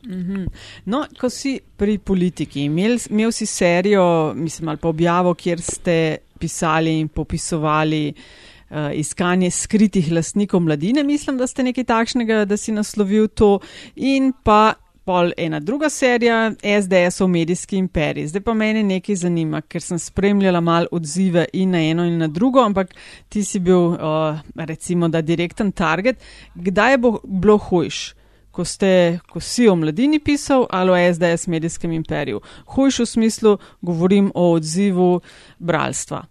Mhm. 0.06 0.44
No, 0.86 1.02
ko 1.18 1.28
si 1.28 1.58
pri 1.76 1.98
politiki, 1.98 2.62
imel, 2.70 2.94
imel 3.10 3.34
si 3.34 3.46
serijo, 3.46 4.32
mislim, 4.36 4.68
ali 4.68 4.78
pa 4.78 4.88
objavo, 4.88 5.34
kjer 5.34 5.60
ste 5.60 5.96
pisali 6.40 6.94
in 7.00 7.08
popisovali 7.08 8.06
uh, 8.08 8.49
iskanje 8.94 9.50
skritih 9.50 10.12
lastnikov 10.12 10.60
mladine, 10.60 11.02
mislim, 11.04 11.38
da 11.38 11.46
ste 11.46 11.62
nekaj 11.62 11.84
takšnega, 11.84 12.44
da 12.44 12.56
si 12.56 12.72
naslovil 12.72 13.28
to 13.28 13.58
in 13.96 14.32
pa 14.44 14.74
pol 15.04 15.32
ena 15.36 15.60
druga 15.60 15.88
serija, 15.90 16.52
SDS-ov 16.62 17.28
medijski 17.28 17.76
imperij. 17.76 18.26
Zdaj 18.26 18.44
pa 18.46 18.54
mene 18.54 18.82
nekaj 18.86 19.16
zanima, 19.24 19.60
ker 19.60 19.82
sem 19.82 19.98
spremljala 19.98 20.60
mal 20.60 20.86
odzive 20.92 21.46
in 21.52 21.74
na 21.74 21.80
eno 21.82 22.04
in 22.06 22.18
na 22.18 22.28
drugo, 22.28 22.62
ampak 22.62 22.94
ti 23.28 23.44
si 23.44 23.58
bil, 23.58 23.96
uh, 23.96 24.38
recimo, 24.54 25.08
da 25.08 25.20
direkten 25.20 25.72
target. 25.72 26.22
Kdaj 26.54 26.98
bo 26.98 27.18
bilo 27.24 27.58
hujš? 27.58 28.14
Ko, 28.50 28.64
ste, 28.66 29.20
ko 29.30 29.40
si 29.40 29.68
o 29.70 29.76
mladini 29.78 30.18
pisal 30.18 30.66
ali 30.70 30.90
o 30.90 31.14
SDS 31.14 31.46
medijskem 31.46 31.92
imperiju. 31.92 32.40
Hujš 32.74 32.98
v 32.98 33.06
smislu, 33.06 33.58
govorim 33.80 34.32
o 34.34 34.52
odzivu 34.52 35.20
bralstva. 35.58 36.24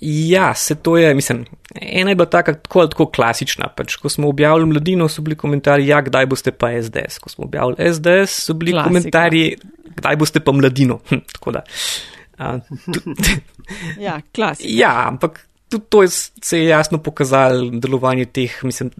Ja, 0.00 0.54
se 0.54 0.74
to 0.74 0.96
je, 0.96 1.14
mislim, 1.14 1.44
ena 1.74 2.10
je 2.10 2.14
bila 2.14 2.26
taka 2.26 2.54
tako, 2.54 2.86
tako 2.86 3.06
klasična. 3.06 3.68
Pač, 3.76 3.96
ko 3.96 4.08
smo 4.08 4.28
objavili 4.28 4.66
mladino, 4.66 5.08
so 5.08 5.22
bili 5.22 5.36
komentarji, 5.36 5.86
ja, 5.86 6.00
kdaj 6.00 6.26
boste 6.26 6.52
pa 6.52 6.70
SDS. 6.82 7.18
Ko 7.18 7.28
smo 7.28 7.44
objavili 7.44 7.94
SDS, 7.94 8.44
so 8.46 8.54
bili 8.54 8.72
Klasika. 8.72 8.88
komentarji, 8.88 9.56
kdaj 9.96 10.16
boste 10.16 10.40
pa 10.40 10.52
mladino. 10.52 11.00
Hm, 11.10 11.24
tako 11.32 11.52
da. 11.52 11.62
Uh, 12.38 12.60
ja, 14.06 14.20
klasika. 14.34 14.68
Ja, 14.70 15.08
ampak 15.08 15.48
tudi 15.68 15.84
to 15.88 16.02
je, 16.02 16.08
se 16.42 16.58
je 16.58 16.64
jasno 16.64 16.98
pokazalo 16.98 17.70
delovanje 17.70 18.24
teh, 18.24 18.64
mislim, 18.64 18.90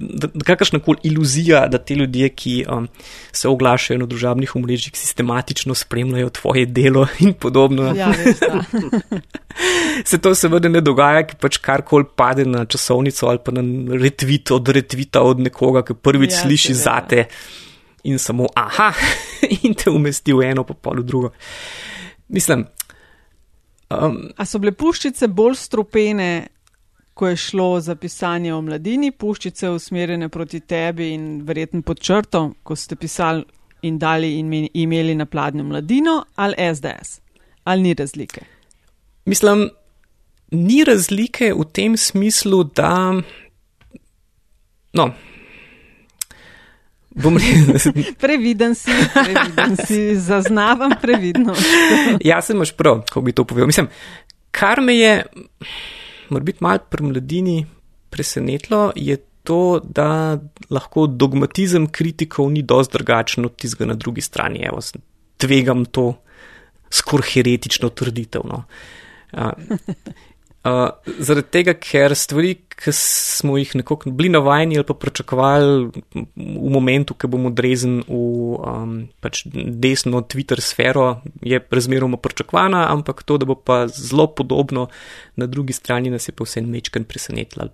kakršna 0.45 0.79
koli 0.79 0.99
iluzija, 1.03 1.67
da 1.67 1.79
te 1.79 1.95
ljudje, 1.95 2.29
ki 2.29 2.55
um, 2.69 2.89
se 3.33 3.49
oglašajo 3.49 3.99
na 3.99 4.07
družabnih 4.07 4.57
omrežjih, 4.57 4.97
sistematično 4.97 5.75
spremljajo 5.75 6.31
tvoje 6.31 6.67
delo 6.67 7.07
in 7.25 7.33
podobno. 7.33 7.93
Ja, 7.97 8.13
se 10.09 10.19
to 10.19 10.35
seveda 10.35 10.69
ne 10.69 10.81
dogaja, 10.81 11.25
ki 11.27 11.41
pač 11.41 11.61
karkoli 11.65 12.05
pade 12.17 12.45
na 12.45 12.65
časovnico 12.65 13.27
ali 13.27 13.41
pa 13.45 13.53
na 13.57 13.65
retvit 13.99 14.51
od 14.51 14.69
retvita 14.69 15.23
od 15.25 15.41
nekoga, 15.41 15.83
ki 15.83 15.97
prvič 16.03 16.37
ja, 16.37 16.43
sliši 16.43 16.75
zate 16.75 17.25
in 18.05 18.19
samo 18.19 18.47
aha, 18.55 18.93
in 19.65 19.75
te 19.75 19.91
umesti 19.91 20.33
v 20.33 20.51
eno, 20.53 20.65
pa 20.65 20.75
pol 20.75 21.01
v 21.03 21.07
drugo. 21.07 21.33
Mislim. 22.29 22.67
Um, 23.89 24.27
A 24.37 24.45
so 24.45 24.61
bile 24.61 24.75
puščice 24.77 25.31
bolj 25.33 25.57
strupene 25.57 26.58
ko 27.19 27.29
je 27.29 27.37
šlo 27.37 27.81
za 27.81 27.95
pisanje 27.95 28.53
o 28.55 28.61
mladini, 28.63 29.11
puščice 29.11 29.73
usmerjene 29.75 30.29
proti 30.29 30.61
tebi 30.61 31.09
in 31.11 31.25
verjetno 31.43 31.83
pod 31.83 31.99
črto, 31.99 32.43
ko 32.63 32.77
ste 32.79 32.95
pisali 32.97 33.43
in 33.83 33.97
dali 33.99 34.37
in 34.39 34.53
imeli 34.75 35.17
na 35.19 35.27
pladnju 35.27 35.65
mladino 35.65 36.21
ali 36.37 36.55
SDS? 36.75 37.19
Ali 37.65 37.83
ni 37.83 37.95
razlike? 37.95 38.45
Mislim, 39.25 39.67
ni 40.51 40.85
razlike 40.85 41.51
v 41.59 41.67
tem 41.73 41.97
smislu, 41.97 42.63
da. 42.65 42.93
No. 44.93 45.11
previden 48.23 48.75
si, 48.75 48.95
previden 49.15 49.77
si, 49.87 50.17
zaznavam 50.17 50.95
previdnost. 51.03 51.67
ja, 52.31 52.43
se 52.43 52.53
imaš 52.53 52.77
prav, 52.77 53.03
ko 53.13 53.21
bi 53.21 53.33
to 53.33 53.45
povedal. 53.45 53.67
Mislim, 53.67 53.89
kar 54.51 54.81
me 54.81 54.97
je 54.97 55.23
biti 56.41 56.65
malo 56.65 56.79
pri 56.91 57.05
mladini 57.05 57.67
presenetilo, 58.11 58.93
je 58.97 59.17
to, 59.43 59.81
da 59.85 60.39
lahko 60.71 61.07
dogmatizem 61.07 61.87
kritikov 61.87 62.51
ni 62.53 62.63
dosti 62.63 62.99
drugačen 62.99 63.45
od 63.45 63.57
tistega 63.57 63.87
na 63.89 63.95
drugi 63.95 64.21
strani. 64.21 64.65
Evo, 64.69 64.81
tvegam 65.37 65.85
to 65.85 66.13
skoraj 66.91 67.31
heretično 67.33 67.89
trditev. 67.89 68.45
No. 68.45 68.65
Uh, 69.33 69.53
zaradi 70.65 71.47
tega, 71.51 71.75
ker 71.79 72.15
stvari, 72.19 72.55
ki 72.79 72.93
smo 72.95 73.57
jih 73.59 73.77
nekako 73.81 74.11
bili 74.15 74.31
navajeni 74.31 74.79
ali 74.79 74.87
pa 74.87 74.95
pričakovali 74.95 76.03
v 76.37 76.71
momentu, 76.73 77.15
ko 77.15 77.31
bomo 77.31 77.51
drezen 77.51 78.01
v 78.07 78.19
um, 78.59 78.97
pač 79.23 79.45
desno 79.51 80.23
Twitter 80.23 80.61
sfero, 80.63 81.21
je 81.43 81.61
razmeroma 81.71 82.17
pričakovana, 82.17 82.87
ampak 82.93 83.23
to, 83.23 83.39
da 83.39 83.47
bo 83.47 83.55
pa 83.55 83.87
zelo 83.89 84.27
podobno 84.27 84.89
na 85.37 85.47
drugi 85.47 85.73
strani, 85.73 86.11
nas 86.11 86.29
je 86.29 86.35
pa 86.35 86.45
vse 86.45 86.63
mečken 86.63 87.05
presenetilo. 87.05 87.69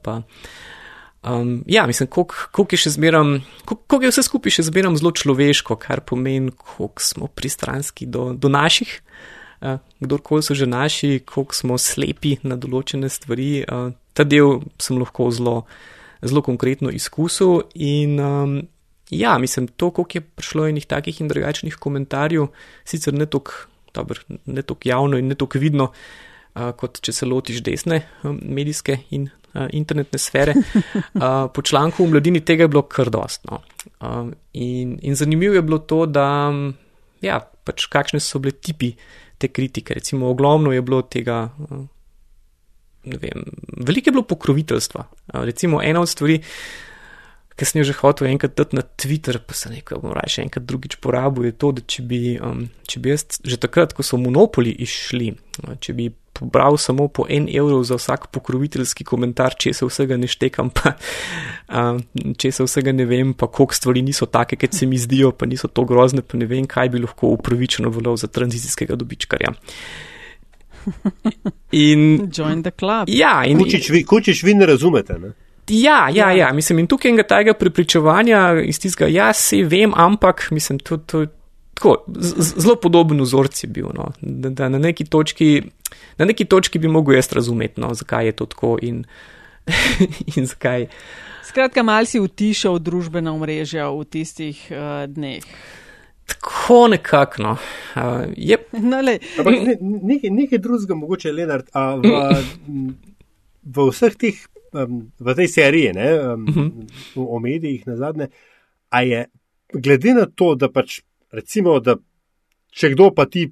Um, 1.24 1.64
ja, 1.66 1.86
mislim, 1.86 2.08
koliko 2.08 2.68
je 2.70 2.84
še 2.84 2.90
zmeram, 2.98 3.38
koliko 3.64 4.02
je 4.04 4.12
vse 4.12 4.26
skupaj 4.28 4.58
še 4.58 4.68
zmeram 4.68 4.96
zelo 5.00 5.12
človeško, 5.12 5.76
kar 5.80 6.04
pomeni, 6.04 6.52
koliko 6.52 7.00
smo 7.00 7.28
pristranski 7.32 8.06
do, 8.06 8.32
do 8.36 8.52
naših 8.52 9.00
kdorkoli 10.00 10.42
so 10.42 10.54
že 10.54 10.66
naši, 10.66 11.22
koliko 11.24 11.54
smo 11.54 11.78
slepi 11.78 12.36
na 12.42 12.56
določene 12.60 13.08
stvari. 13.08 13.64
Ta 14.14 14.24
del 14.24 14.60
sem 14.78 14.98
lahko 15.00 15.30
zelo, 15.34 15.64
zelo 16.22 16.42
konkretno 16.44 16.92
izkusil 16.92 17.64
in 17.74 18.20
um, 18.20 18.58
ja, 19.10 19.38
mislim, 19.38 19.68
to, 19.68 19.90
koliko 19.90 20.18
je 20.18 20.20
prišlo 20.20 20.66
enih 20.66 20.86
takih 20.86 21.20
in 21.20 21.28
drugačnih 21.28 21.76
komentarjev, 21.76 22.46
sicer 22.84 23.14
ne 23.14 23.26
tako 23.26 24.80
javno 24.84 25.18
in 25.18 25.28
ne 25.28 25.34
tako 25.38 25.58
vidno, 25.58 25.90
uh, 25.90 26.70
kot 26.76 27.00
če 27.04 27.12
se 27.12 27.26
lotiš 27.26 27.62
desne 27.64 28.02
um, 28.22 28.38
medijske 28.42 28.98
in 29.10 29.28
uh, 29.28 29.66
internetne 29.72 30.18
sfere. 30.18 30.54
Uh, 31.14 31.46
po 31.54 31.62
članku 31.62 32.04
v 32.04 32.14
mladini 32.14 32.44
tega 32.44 32.64
je 32.64 32.72
bilo 32.72 32.82
kar 32.82 33.10
dostno. 33.10 33.60
Uh, 34.00 34.32
in, 34.52 34.98
in 35.02 35.14
zanimivo 35.14 35.54
je 35.54 35.62
bilo 35.62 35.78
to, 35.78 36.04
da 36.06 36.26
ja, 37.24 37.40
pač 37.64 37.86
kakšne 37.90 38.20
so 38.20 38.40
bile 38.42 38.56
tipi 38.60 38.94
te 39.44 39.52
kritike. 39.52 39.98
Recimo, 40.00 40.30
ogromno 40.32 40.72
je 40.72 40.82
bilo 40.82 41.02
tega, 41.02 41.44
eh, 41.68 41.84
vem, 43.20 43.44
veliko 43.76 44.10
je 44.10 44.16
bilo 44.16 44.26
pokroviteljstva. 44.32 45.04
Recimo, 45.44 45.82
ena 45.82 46.00
od 46.00 46.08
stvari, 46.08 46.40
ki 47.54 47.68
sem 47.68 47.80
jo 47.80 47.86
že 47.92 47.98
hotel 48.00 48.32
enkrat 48.32 48.56
dati 48.58 48.76
na 48.76 48.82
Twitter, 48.82 49.38
pa 49.38 49.54
sem 49.54 49.76
rekel, 49.76 50.00
bom 50.02 50.14
raje 50.16 50.38
še 50.38 50.46
enkrat 50.48 50.66
drugič 50.66 50.98
porabil, 51.04 51.50
je 51.50 51.54
to, 51.54 51.70
da 51.76 51.84
če 51.86 52.02
bi, 52.02 52.20
um, 52.42 52.66
če 52.90 53.00
bi 53.00 53.12
jaz 53.12 53.26
že 53.44 53.60
takrat, 53.62 53.94
ko 53.94 54.02
so 54.02 54.18
monopoli 54.18 54.74
išli, 54.82 55.30
če 55.78 55.94
bi 55.94 56.08
pobral 56.34 56.76
samo 56.76 57.08
po 57.08 57.26
en 57.30 57.46
evro 57.48 57.82
za 57.86 57.98
vsak 57.98 58.26
pokroviteljski 58.34 59.04
komentar, 59.06 59.54
če 59.58 59.72
se 59.72 59.86
vsega 59.86 60.18
ne 60.20 60.28
štekam, 60.30 60.72
pa 60.74 60.94
uh, 60.94 62.00
če 62.38 62.52
se 62.52 62.66
vsega 62.66 62.94
ne 62.96 63.06
vem, 63.08 63.34
pa 63.38 63.46
koliko 63.46 63.78
stvari 63.78 64.02
niso 64.02 64.26
take, 64.26 64.58
kot 64.60 64.74
se 64.74 64.88
mi 64.90 64.98
zdijo, 64.98 65.32
pa 65.32 65.46
niso 65.46 65.70
to 65.70 65.86
grozne, 65.88 66.24
pa 66.26 66.40
ne 66.40 66.50
vem, 66.50 66.66
kaj 66.70 66.90
bi 66.94 67.04
lahko 67.04 67.30
upravičeno 67.38 67.92
veljal 67.94 68.18
za 68.20 68.30
tranzicijskega 68.30 68.98
dobičkarja. 68.98 69.54
In, 71.72 72.28
Join 72.28 72.62
the 72.62 72.70
club. 72.70 73.08
Ja, 73.08 73.38
in 73.48 73.58
kučiš 73.58 73.88
vi, 73.90 74.04
kučiš 74.04 74.42
vi 74.44 74.54
ne 74.54 74.66
razumete. 74.66 75.16
Ne? 75.18 75.32
Ja, 75.68 76.10
ja, 76.12 76.32
ja, 76.32 76.52
mislim, 76.52 76.82
in 76.82 76.86
tukaj 76.86 77.08
enega 77.08 77.24
tajega 77.28 77.54
prepričevanja 77.56 78.60
iz 78.66 78.80
tistega, 78.80 79.08
ja, 79.08 79.32
se 79.32 79.62
vem, 79.64 79.94
ampak, 79.96 80.48
mislim, 80.50 80.78
to, 80.78 80.96
to, 80.96 81.24
tako, 81.74 82.04
zelo 82.38 82.76
podoben 82.76 83.20
vzorc 83.20 83.64
je 83.64 83.68
bil. 83.68 83.90
No. 83.94 84.10
Da, 84.20 84.50
da 84.50 84.68
na, 84.68 84.78
neki 84.78 85.04
točki, 85.04 85.62
na 86.18 86.24
neki 86.24 86.44
točki 86.44 86.78
bi 86.78 86.88
mogel 86.88 87.14
jaz 87.14 87.32
razumeti, 87.32 87.80
no, 87.80 87.94
zakaj 87.94 88.26
je 88.26 88.32
to 88.32 88.46
tako 88.46 88.78
in, 88.82 89.04
in 90.36 90.46
zakaj. 90.46 90.86
Skratka, 91.44 91.82
mal 91.82 92.06
si 92.08 92.20
utišal 92.20 92.78
družbena 92.80 93.34
omrežja 93.34 93.90
v 93.92 94.04
tistih 94.08 94.58
uh, 94.72 95.04
dneh. 95.10 95.44
Tako 96.26 96.88
nekako. 96.88 97.42
No. 97.42 97.52
Uh, 97.96 98.32
yep. 98.32 98.72
no, 98.90 99.02
nekaj, 99.04 100.30
nekaj 100.30 100.58
drugega, 100.58 100.96
mogoče 100.96 101.32
Leonard, 101.32 101.68
a 101.76 101.94
v, 102.00 102.16
v 103.64 103.88
vseh 103.90 104.16
teh, 104.16 104.40
um, 104.72 105.04
v 105.20 105.36
tej 105.36 105.48
seriji, 105.52 105.92
ne, 105.92 106.10
um, 106.20 106.48
uh 106.48 106.56
-huh. 106.56 107.28
o 107.28 107.38
medijih 107.38 107.86
na 107.86 107.96
zadnje, 107.96 108.28
a 108.88 109.02
je 109.02 109.26
glede 109.72 110.14
na 110.14 110.26
to, 110.26 110.54
da 110.54 110.68
pač 110.72 111.00
recimo, 111.34 111.76
da 111.80 111.96
če 112.74 112.94
kdo 112.94 113.10
pa 113.14 113.26
ti 113.30 113.48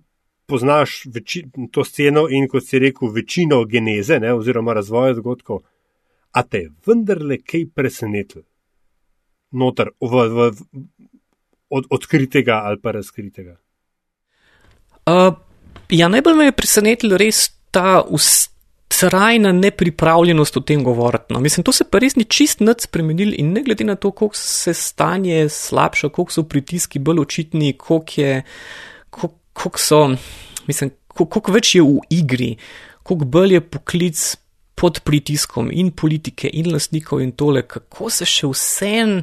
poznaš 0.47 1.03
veči, 1.15 1.45
to 1.73 1.85
sceno 1.85 2.27
in 2.31 2.49
kot 2.51 2.67
si 2.67 2.81
rekel, 2.83 3.13
večino 3.15 3.63
geneze 3.65 4.19
ne, 4.21 4.33
oziroma 4.35 4.75
razvoja 4.77 5.17
dogodkov, 5.19 5.63
a 6.33 6.43
te 6.43 6.67
vendarle 6.87 7.39
kaj 7.45 7.69
presenetilo? 7.75 8.45
Notar, 9.53 9.93
v, 10.01 10.27
v, 10.33 10.49
v, 10.51 10.85
od 11.73 11.89
odkritega 11.93 12.63
ali 12.65 12.81
pa 12.81 12.95
razkritega. 12.97 13.59
Uh, 15.09 15.35
ja, 15.93 16.09
najbolj 16.09 16.37
me 16.39 16.49
je 16.49 16.57
presenetilo 16.57 17.19
res 17.21 17.51
ta 17.75 18.01
ustrajna 18.93 19.53
nepripravljenost 19.53 20.57
o 20.57 20.61
tem 20.61 20.85
govoriti. 20.85 21.25
No. 21.33 21.41
Mislim, 21.41 21.65
to 21.65 21.73
se 21.73 21.85
pa 21.85 21.99
res 21.99 22.17
ni 22.17 22.25
čist 22.25 22.61
nad 22.61 22.81
spremenil 22.81 23.35
in 23.39 23.53
ne 23.53 23.63
glede 23.63 23.85
na 23.85 23.97
to, 23.97 24.11
koliko 24.11 24.37
se 24.37 24.75
stanje 24.75 25.49
slabša, 25.49 26.09
koliko 26.09 26.33
so 26.33 26.43
pritiski 26.43 26.99
bolj 26.99 27.21
očitni, 27.21 27.73
koliko, 27.73 28.21
je, 28.21 28.43
koliko, 29.11 29.39
koliko 29.53 29.79
so, 29.79 30.03
mislim, 30.67 30.93
koliko, 31.09 31.31
koliko 31.31 31.53
več 31.53 31.75
je 31.75 31.83
v 31.83 31.99
igri, 32.11 32.57
koliko 33.03 33.25
bolj 33.25 33.55
je 33.55 33.61
poklic 33.61 34.37
pod 34.75 35.01
pritiskom 35.05 35.71
in 35.73 35.91
politike 35.91 36.51
in 36.53 36.73
lastnikov 36.73 37.23
in 37.23 37.33
tole, 37.33 37.63
kako 37.63 38.11
se 38.11 38.29
še 38.29 38.51
vsem 38.53 39.23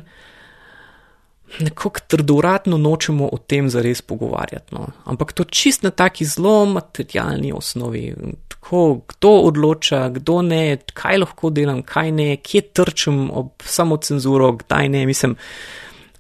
nekako 1.60 2.00
trdoratno 2.08 2.78
nočemo 2.78 3.30
o 3.32 3.38
tem 3.38 3.70
zares 3.70 4.02
pogovarjati. 4.02 4.76
No. 4.76 4.88
Ampak 5.06 5.34
to 5.34 5.44
čist 5.44 5.84
na 5.84 5.92
taki 5.92 6.26
zelo 6.26 6.66
materialni 6.66 7.52
osnovi. 7.56 8.16
Tako, 8.48 9.02
kdo 9.08 9.30
odloča, 9.30 10.10
kdo 10.10 10.42
ne, 10.42 10.78
kaj 10.94 11.18
lahko 11.18 11.50
delam, 11.50 11.82
kaj 11.84 12.12
ne, 12.12 12.30
kje 12.38 12.62
trčem 12.62 13.30
ob 13.32 13.64
samo 13.66 13.98
cenzuro, 13.98 14.52
kdaj 14.52 14.90
ne. 14.90 15.06
Mislim, 15.06 15.36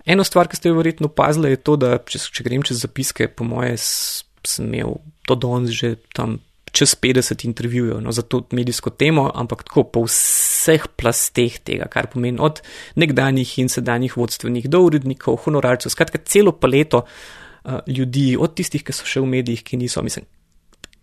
eno 0.05 0.23
stvar, 0.23 0.47
ki 0.47 0.57
ste 0.57 0.69
jo 0.69 0.79
verjetno 0.79 1.11
opazili, 1.11 1.53
je 1.53 1.63
to, 1.63 1.75
da 1.75 1.97
če, 1.97 2.19
če 2.31 2.47
grem 2.47 2.65
čez 2.65 2.83
zapiske, 2.85 3.27
po 3.27 3.47
moje 3.47 3.77
sem 3.79 4.73
imel 4.73 4.97
to 5.27 5.35
danes 5.35 5.75
že 5.75 5.95
tam 6.15 6.39
čez 6.71 6.95
50 7.01 7.45
intervjujev 7.45 8.01
no, 8.01 8.11
za 8.11 8.21
to 8.21 8.43
medijsko 8.51 8.89
temo, 8.89 9.29
ampak 9.35 9.63
tako 9.67 9.83
po 9.83 10.03
vseh 10.05 10.87
plasteh 10.95 11.59
tega, 11.65 11.89
kar 11.91 12.09
pomeni 12.11 12.37
od 12.41 12.61
nekdanjih 12.95 13.57
in 13.59 13.69
sedanjih 13.69 14.17
vodstvenih 14.17 14.69
do 14.69 14.81
urednikov, 14.85 15.41
honorarcev, 15.45 15.93
skratka 15.93 16.21
celo 16.25 16.51
paleto 16.51 17.03
uh, 17.05 17.79
ljudi, 17.87 18.33
od 18.39 18.55
tistih, 18.55 18.83
ki 18.83 18.95
so 18.95 19.07
še 19.07 19.23
v 19.23 19.31
medijih, 19.37 19.63
ki 19.65 19.79
niso. 19.81 20.03
Mislim, 20.05 20.27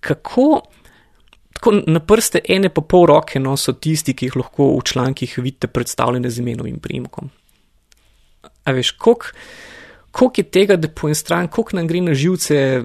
kako 0.01 0.62
tako 1.57 1.73
na 1.87 2.01
prste 2.01 2.41
ene 2.49 2.69
pa 2.69 2.83
pol 2.85 3.07
roke 3.09 3.41
no, 3.41 3.57
so 3.57 3.73
tisti, 3.73 4.14
ki 4.14 4.29
jih 4.29 4.37
lahko 4.37 4.75
v 4.77 4.83
člankih 4.85 5.39
vidite 5.41 5.71
predstavljene 5.73 6.31
z 6.31 6.43
imenom 6.43 6.69
in 6.69 6.81
primkom. 6.85 7.31
A 8.64 8.75
veš, 8.77 8.93
koliko 8.99 10.35
je 10.37 10.45
tega, 10.45 10.77
da 10.77 10.89
po 10.89 11.09
en 11.09 11.14
stran, 11.14 11.49
koliko 11.49 11.77
nam 11.79 11.89
gre 11.89 12.01
na 12.01 12.14
živce 12.14 12.83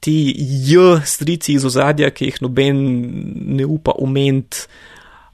ti 0.00 0.34
J-strici 0.68 1.54
iz 1.58 1.64
ozadja, 1.68 2.10
ki 2.10 2.30
jih 2.30 2.40
noben 2.44 2.80
ne 3.58 3.66
upa 3.68 3.94
ument, 4.00 4.64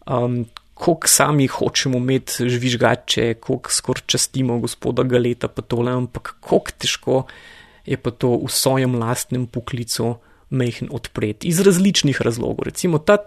um, 0.07 0.43
koliko 0.75 1.09
sami 1.09 1.47
hočemo 1.47 1.99
imeti 2.03 2.49
žvižgače, 2.51 3.35
koliko 3.41 3.71
skor 3.71 4.03
častimo 4.07 4.59
gospoda 4.59 5.07
Galeta, 5.07 5.49
pa 5.49 5.63
tole, 5.63 5.93
ampak 5.95 6.37
koliko 6.41 6.79
težko 6.79 7.25
je 7.87 7.97
pa 8.01 8.11
to 8.11 8.35
v 8.41 8.49
svojem 8.51 8.97
lastnem 8.99 9.47
poklicu 9.47 10.17
mehen 10.51 10.89
odpreti 10.91 11.49
iz 11.49 11.61
različnih 11.61 12.21
razlogov. 12.23 12.65
Recimo 12.65 12.99
ta, 12.99 13.19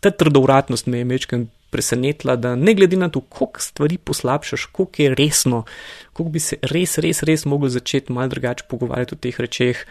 ta 0.00 0.10
trdovratnost 0.10 0.86
me 0.86 0.98
je 0.98 1.04
mečken 1.04 1.46
presenetila, 1.70 2.36
da 2.36 2.54
ne 2.56 2.74
glede 2.74 2.96
na 2.96 3.08
to, 3.08 3.20
koliko 3.20 3.60
stvari 3.60 3.98
poslabšaš, 3.98 4.68
koliko 4.72 5.02
je 5.02 5.14
resno, 5.14 5.64
koliko 6.12 6.32
bi 6.32 6.40
se 6.40 6.56
res, 6.62 6.98
res, 6.98 7.22
res 7.22 7.44
mogel 7.44 7.68
začeti 7.68 8.12
mal 8.12 8.28
drugače 8.28 8.64
pogovarjati 8.68 9.14
o 9.14 9.18
teh 9.20 9.40
rečeh, 9.40 9.84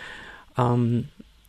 um, 0.58 1.04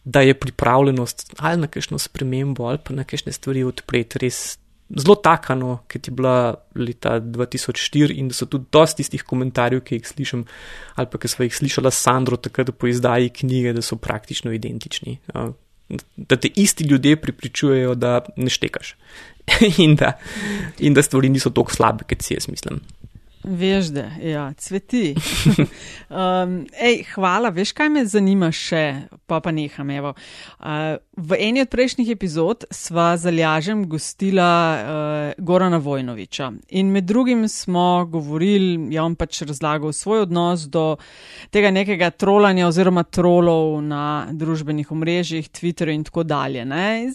da 0.04 0.20
je 0.20 0.34
pripravljenost 0.34 1.34
ali 1.38 1.60
na 1.60 1.66
kakšno 1.66 1.98
spremembo 1.98 2.64
ali 2.64 2.78
pa 2.84 2.94
na 2.94 3.04
kakšne 3.04 3.32
stvari 3.32 3.64
odpreti 3.64 4.18
res 4.18 4.58
zelo 4.88 5.14
takano, 5.20 5.82
ki 5.88 6.00
je 6.06 6.12
bila 6.16 6.54
leta 6.74 7.18
2004 7.20 8.16
in 8.16 8.28
da 8.28 8.34
so 8.34 8.46
tudi 8.48 8.70
dosti 8.72 9.02
tistih 9.02 9.22
komentarjev, 9.22 9.82
ki 9.84 9.98
jih 9.98 10.08
slišim 10.08 10.44
ali 10.96 11.10
pa 11.12 11.20
ki 11.20 11.28
smo 11.28 11.44
jih 11.44 11.56
slišala 11.56 11.92
Sandro 11.92 12.36
takrat 12.36 12.72
po 12.78 12.88
izdaji 12.88 13.28
knjige, 13.42 13.74
da 13.76 13.82
so 13.82 13.96
praktično 13.96 14.52
identični. 14.52 15.18
Uh, 15.34 15.52
Da 16.16 16.36
te 16.36 16.50
isti 16.60 16.84
ljudje 16.84 17.16
pripričujejo, 17.16 17.94
da 17.94 18.20
ne 18.36 18.50
štekaš 18.52 18.90
in, 19.84 19.94
da, 19.96 20.18
in 20.78 20.94
da 20.94 21.02
stvari 21.02 21.30
niso 21.32 21.48
tako 21.50 21.72
slabe, 21.72 22.04
kot 22.04 22.22
si 22.22 22.34
jaz 22.34 22.48
mislim. 22.48 22.80
Veš, 23.48 23.86
da 23.86 24.10
ja, 24.22 24.52
cveti. 24.52 25.14
um, 26.10 26.66
ej, 26.80 27.04
hvala, 27.14 27.48
veš, 27.48 27.72
kaj 27.72 27.88
me 27.88 28.02
zanima 28.04 28.50
še, 28.52 29.08
pa 29.24 29.38
pa 29.40 29.52
neham. 29.56 29.88
Uh, 29.88 30.98
v 31.16 31.38
eni 31.40 31.62
od 31.64 31.70
prejšnjih 31.72 32.10
epizod 32.12 32.66
sva 32.70 33.14
zalažem 33.16 33.86
gostila 33.88 34.48
uh, 34.52 35.44
Gorana 35.44 35.78
Vojnoviča 35.80 36.50
in 36.76 36.90
med 36.92 37.08
drugim 37.08 37.46
smo 37.48 38.04
govorili, 38.10 38.92
ja, 38.92 39.06
on 39.08 39.16
pač 39.16 39.40
razlagal 39.48 39.94
svoj 39.96 40.26
odnos 40.26 40.66
do 40.68 40.98
tega 41.54 41.72
nekega 41.72 42.10
trolanja 42.10 42.68
oziroma 42.68 43.06
trolov 43.08 43.78
na 43.80 44.26
družbenih 44.28 44.92
omrežjih, 44.92 45.48
Twitterju 45.48 45.96
in 45.96 46.04
tako 46.04 46.26
dalje. 46.28 46.66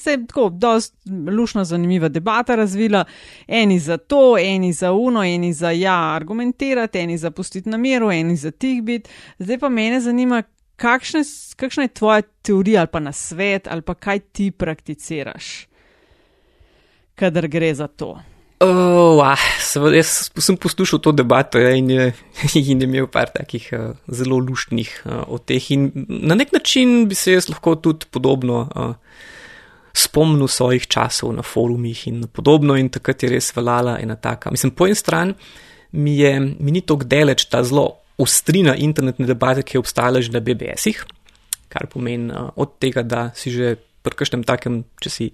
Se 0.01 0.17
je 0.17 0.25
tako 0.25 0.49
dost 0.49 0.95
lušna, 1.05 1.65
zanimiva 1.65 2.09
debata 2.09 2.57
razvila, 2.57 3.05
eni 3.47 3.79
za 3.79 3.97
to, 3.97 4.33
eni 4.39 4.73
za 4.73 4.91
uno, 4.97 5.23
eni 5.23 5.53
za 5.53 5.69
ja 5.71 6.22
argumentirati, 6.23 7.03
eni 7.03 7.19
zapustiti 7.19 7.69
na 7.69 7.77
miru, 7.77 8.11
eni 8.11 8.35
za 8.39 8.51
tih 8.51 8.81
biti. 8.83 9.09
Zdaj 9.39 9.59
pa 9.59 9.69
mene 9.69 10.01
zanima, 10.01 10.43
kakšne, 10.75 11.21
kakšna 11.55 11.87
je 11.87 11.93
tvoja 11.93 12.21
teorija 12.41 12.81
ali 12.81 12.91
pa 12.91 12.99
na 12.99 13.11
svet 13.11 13.67
ali 13.67 13.81
pa 13.81 13.93
kaj 13.93 14.19
ti 14.19 14.51
prakticiraš, 14.51 15.67
kadar 17.15 17.47
gre 17.47 17.73
za 17.73 17.87
to. 17.87 18.17
Oh, 18.63 19.19
ah, 19.19 19.39
seveda, 19.59 19.97
jaz 19.99 20.29
sem 20.39 20.55
poslušal 20.55 21.01
to 21.03 21.11
debato 21.11 21.59
ja, 21.59 21.73
in, 21.75 21.89
je, 21.91 22.13
in 22.59 22.81
je 22.81 22.87
imel 22.87 23.09
par 23.11 23.31
takih 23.33 23.65
uh, 23.75 23.97
zelo 24.07 24.37
luštnih 24.39 24.91
uh, 25.03 25.23
o 25.27 25.37
teh. 25.37 25.71
In 25.75 25.89
na 26.07 26.37
nek 26.39 26.53
način 26.55 27.09
bi 27.09 27.15
se 27.15 27.33
jaz 27.33 27.49
lahko 27.51 27.75
tudi 27.75 28.07
podobno 28.11 28.61
uh, 28.63 28.93
spomnil 29.93 30.47
svojih 30.47 30.87
časov 30.87 31.33
na 31.35 31.43
forumih 31.43 32.07
in 32.07 32.23
podobno, 32.31 32.77
in 32.79 32.89
takrat 32.89 33.23
je 33.23 33.33
res 33.35 33.51
veljala 33.55 33.97
ena 33.99 34.15
taka. 34.15 34.51
Mislim, 34.51 34.71
po 34.71 34.87
eni 34.87 34.95
strani 34.95 35.35
mi, 35.93 36.17
je, 36.19 36.33
mi 36.39 36.73
ni 36.73 36.81
tako 36.81 37.07
daleč 37.07 37.45
ta 37.49 37.63
zelo 37.63 37.99
ostrina 38.17 38.75
internetne 38.75 39.25
debate, 39.29 39.63
ki 39.63 39.77
je 39.77 39.81
obstajala 39.81 40.21
že 40.21 40.33
na 40.33 40.41
BBS-ih, 40.43 40.99
kar 41.69 41.89
pomeni 41.89 42.29
uh, 42.29 42.51
od 42.55 42.77
tega, 42.81 43.01
da 43.01 43.31
si 43.37 43.53
že 43.53 43.77
pri 44.03 44.17
kažem 44.19 44.41
takem, 44.43 44.81
če 44.99 45.09
si 45.09 45.25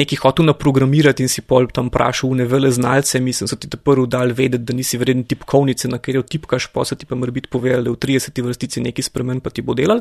nekaj 0.00 0.22
hotel 0.22 0.48
naprogramirati 0.48 1.20
in 1.20 1.28
si 1.28 1.44
pol 1.44 1.68
tam 1.68 1.90
vprašal 1.92 2.32
ne 2.40 2.46
vele 2.48 2.70
znalce, 2.72 3.20
mislim, 3.20 3.50
so 3.50 3.58
ti 3.60 3.68
te 3.68 3.76
prvi 3.76 4.08
dal 4.08 4.32
vedeti, 4.32 4.64
da 4.64 4.72
nisi 4.72 4.96
vreden 4.96 5.26
tipkovnice, 5.28 5.90
na 5.92 6.00
katero 6.00 6.24
tipkaš, 6.24 6.70
pa 6.72 6.86
so 6.88 6.96
ti 6.96 7.04
pa 7.04 7.18
mora 7.20 7.34
biti 7.34 7.52
povedali, 7.52 7.84
da 7.84 7.92
v 7.92 8.00
30 8.00 8.40
vrstici 8.48 8.80
nekaj 8.80 9.10
spremen, 9.10 9.44
pa 9.44 9.52
ti 9.52 9.60
bo 9.60 9.76
delal. 9.76 10.00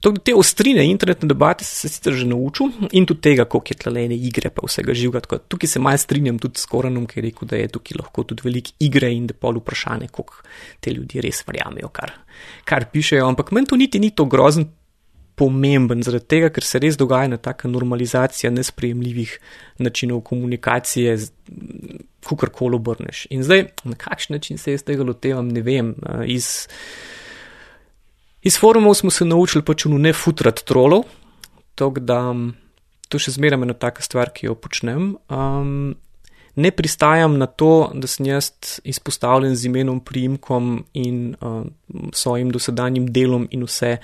Tako 0.00 0.14
da 0.18 0.22
te 0.28 0.34
ostrine 0.34 0.84
internetne 0.86 1.28
debate 1.28 1.64
se 1.64 1.88
sicer 1.88 2.12
že 2.12 2.26
naučil 2.26 2.72
in 2.92 3.06
tudi 3.06 3.20
tega, 3.20 3.44
koliko 3.44 3.72
je 3.72 3.78
tlene 3.82 4.16
igre, 4.16 4.50
pa 4.50 4.66
vsega 4.66 4.94
živega. 4.94 5.38
Tukaj 5.48 5.68
se 5.68 5.80
malce 5.80 6.04
strinjam 6.04 6.38
tudi 6.38 6.60
s 6.60 6.66
Koranom, 6.70 7.06
ki 7.06 7.18
je 7.18 7.26
rekel, 7.28 7.48
da 7.48 7.56
je 7.56 7.68
tukaj 7.68 8.00
lahko 8.00 8.24
tudi 8.24 8.44
veliko 8.44 8.76
igre 8.78 9.12
in 9.12 9.26
da 9.26 9.34
pol 9.34 9.60
vprašanje, 9.60 10.08
koliko 10.08 10.42
te 10.80 10.92
ljudi 10.92 11.20
res 11.24 11.42
verjamejo, 11.46 11.88
kar, 11.88 12.12
kar 12.64 12.90
pišejo. 12.92 13.28
Ampak 13.28 13.52
meni 13.56 13.66
to 13.66 13.76
niti 13.76 14.02
ni 14.02 14.10
to 14.10 14.28
grozen 14.28 14.68
pomemben, 15.36 16.00
zaradi 16.04 16.24
tega, 16.32 16.50
ker 16.52 16.64
se 16.64 16.80
res 16.80 16.96
dogaja 16.96 17.28
na 17.28 17.36
taka 17.40 17.68
normalizacija 17.68 18.50
nesprejemljivih 18.54 19.34
načinov 19.84 20.22
komunikacije, 20.28 21.16
kakorkoli 22.26 22.78
obrneš. 22.78 23.26
In 23.30 23.44
zdaj, 23.44 23.66
na 23.84 23.98
kakšen 24.00 24.38
način 24.38 24.58
se 24.58 24.72
jaz 24.72 24.84
tega 24.86 25.04
lotevam, 25.04 25.52
ne 25.52 25.62
vem. 25.62 25.92
Iz, 26.32 26.66
Iz 28.46 28.58
forumov 28.58 28.94
smo 28.94 29.10
se 29.10 29.24
naučili 29.26 29.64
pač 29.66 29.88
ne 29.90 30.12
futrati 30.14 30.64
trolov, 30.64 31.04
tako 31.74 32.00
da 32.00 32.20
to 33.10 33.18
še 33.18 33.34
zmeraj 33.34 33.62
ena 33.62 33.74
taka 33.74 34.04
stvar, 34.06 34.30
ki 34.34 34.46
jo 34.46 34.54
počnem. 34.54 35.16
Um, 35.26 35.96
ne 36.56 36.70
pristajam 36.70 37.36
na 37.40 37.46
to, 37.46 37.90
da 37.94 38.06
sem 38.10 38.28
jaz 38.30 38.52
izpostavljen 38.86 39.56
z 39.58 39.66
imenom, 39.68 40.00
priimkom 40.00 40.84
in 40.94 41.34
uh, 41.40 41.64
svojim 42.14 42.52
dosedanjim 42.54 43.08
delom 43.12 43.48
in 43.50 43.66
vse. 43.66 43.96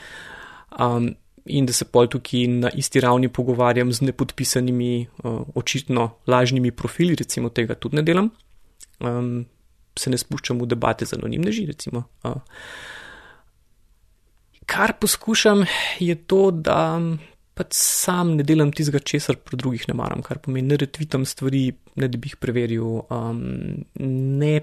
Um, 0.75 1.13
in 1.47 1.67
da 1.67 1.75
se 1.75 1.87
pol 1.91 2.07
tukaj 2.07 2.47
na 2.51 2.71
isti 2.79 3.01
ravni 3.03 3.31
pogovarjam 3.33 3.91
z 3.93 4.09
nepodpisanimi, 4.11 5.07
uh, 5.23 5.41
očitno 5.59 6.13
lažnimi 6.27 6.71
profili, 6.71 7.17
recimo 7.19 7.51
tega 7.51 7.75
tudi 7.75 7.99
ne 7.99 8.07
delam. 8.07 8.31
Um, 9.01 9.45
se 9.99 10.11
ne 10.11 10.19
spuščam 10.19 10.61
v 10.63 10.69
debate 10.71 11.07
z 11.07 11.19
anonimneži, 11.19 11.67
recimo. 11.71 12.05
Uh, 12.23 12.39
kar 14.73 14.95
poskušam 15.01 15.65
je 16.01 16.15
to, 16.15 16.51
da 16.51 17.01
pač 17.55 17.77
sam 17.77 18.37
ne 18.39 18.45
delam 18.47 18.73
tistega, 18.73 19.03
česar 19.05 19.37
pri 19.45 19.59
drugih 19.61 19.85
ne 19.91 19.97
maram, 19.99 20.23
kar 20.25 20.41
pomeni, 20.41 20.73
ne 20.73 20.79
retvitam 20.81 21.27
stvari, 21.29 21.67
ne 22.01 22.09
da 22.09 22.21
bi 22.21 22.33
jih 22.33 22.39
preveril, 22.41 23.03
um, 23.13 23.43
ne 24.01 24.55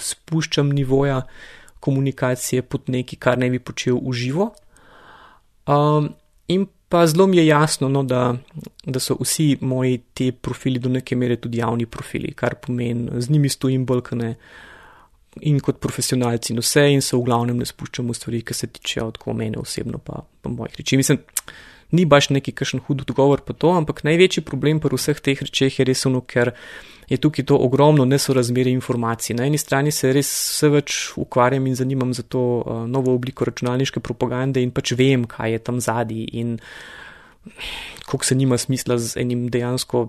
spuščam 0.00 0.70
nivoja 0.72 1.20
komunikacije 1.84 2.64
pod 2.64 2.88
neki, 2.88 3.18
kar 3.20 3.38
ne 3.38 3.50
bi 3.52 3.60
počel 3.60 4.00
v 4.00 4.14
živo. 4.16 4.48
Um, 5.68 6.14
in 6.48 6.64
pa 6.88 7.04
zelo 7.06 7.26
mi 7.28 7.36
je 7.36 7.46
jasno, 7.50 7.90
no, 7.92 8.02
da, 8.08 8.32
da 8.86 9.00
so 9.02 9.18
vsi 9.20 9.58
moji 9.60 10.00
ti 10.16 10.30
profili 10.32 10.80
do 10.80 10.88
neke 10.88 11.16
mere 11.16 11.36
tudi 11.36 11.60
javni 11.60 11.86
profili, 11.86 12.32
kar 12.32 12.56
pomeni, 12.64 13.20
z 13.20 13.30
njimi 13.30 13.52
stojim 13.52 13.84
bolj, 13.86 14.06
kaj 14.08 14.18
ne 14.18 14.32
in 15.42 15.60
kot 15.60 15.80
profesionalci 15.80 16.52
in 16.52 16.62
vse, 16.62 16.88
in 16.92 17.02
se 17.04 17.16
v 17.16 17.24
glavnem 17.26 17.58
ne 17.58 17.66
spuščamo 17.68 18.12
v 18.12 18.16
stvari, 18.16 18.42
ki 18.42 18.54
se 18.54 18.66
tičejo 18.66 19.08
od 19.12 19.18
mene 19.36 19.58
osebno, 19.58 19.98
pa, 19.98 20.24
pa 20.42 20.50
mojih 20.50 20.78
reči. 20.78 20.96
Mislim, 20.96 21.20
ni 21.90 22.04
baš 22.04 22.30
neki 22.30 22.52
kakšen 22.52 22.80
hud 22.86 23.02
odgovor 23.06 23.40
po 23.46 23.52
to, 23.52 23.72
ampak 23.76 24.04
največji 24.04 24.44
problem 24.44 24.80
pri 24.80 24.96
vseh 24.96 25.20
teh 25.20 25.40
rečeh 25.42 25.80
je 25.80 25.86
res 25.88 26.04
ono, 26.06 26.20
ker 26.20 26.52
je 27.08 27.16
tukaj 27.16 27.46
to 27.48 27.56
ogromno 27.56 28.04
nesorazmerje 28.04 28.74
informacij. 28.76 29.36
Na 29.36 29.46
eni 29.48 29.58
strani 29.58 29.92
se 29.94 30.12
res 30.12 30.28
vse 30.28 30.68
več 30.74 30.98
ukvarjam 31.16 31.66
in 31.66 31.78
zanimam 31.78 32.12
za 32.12 32.22
to 32.22 32.42
uh, 32.60 32.84
novo 32.84 33.14
obliko 33.16 33.48
računalniške 33.48 34.00
propagande 34.04 34.60
in 34.62 34.74
pač 34.76 34.92
vem, 34.92 35.24
kaj 35.24 35.56
je 35.56 35.64
tam 35.64 35.80
zadnji 35.80 36.28
in 36.36 36.58
koliko 38.04 38.24
se 38.24 38.34
nima 38.34 38.58
smisla 38.58 38.98
z 38.98 39.16
enim 39.20 39.48
dejansko 39.48 40.08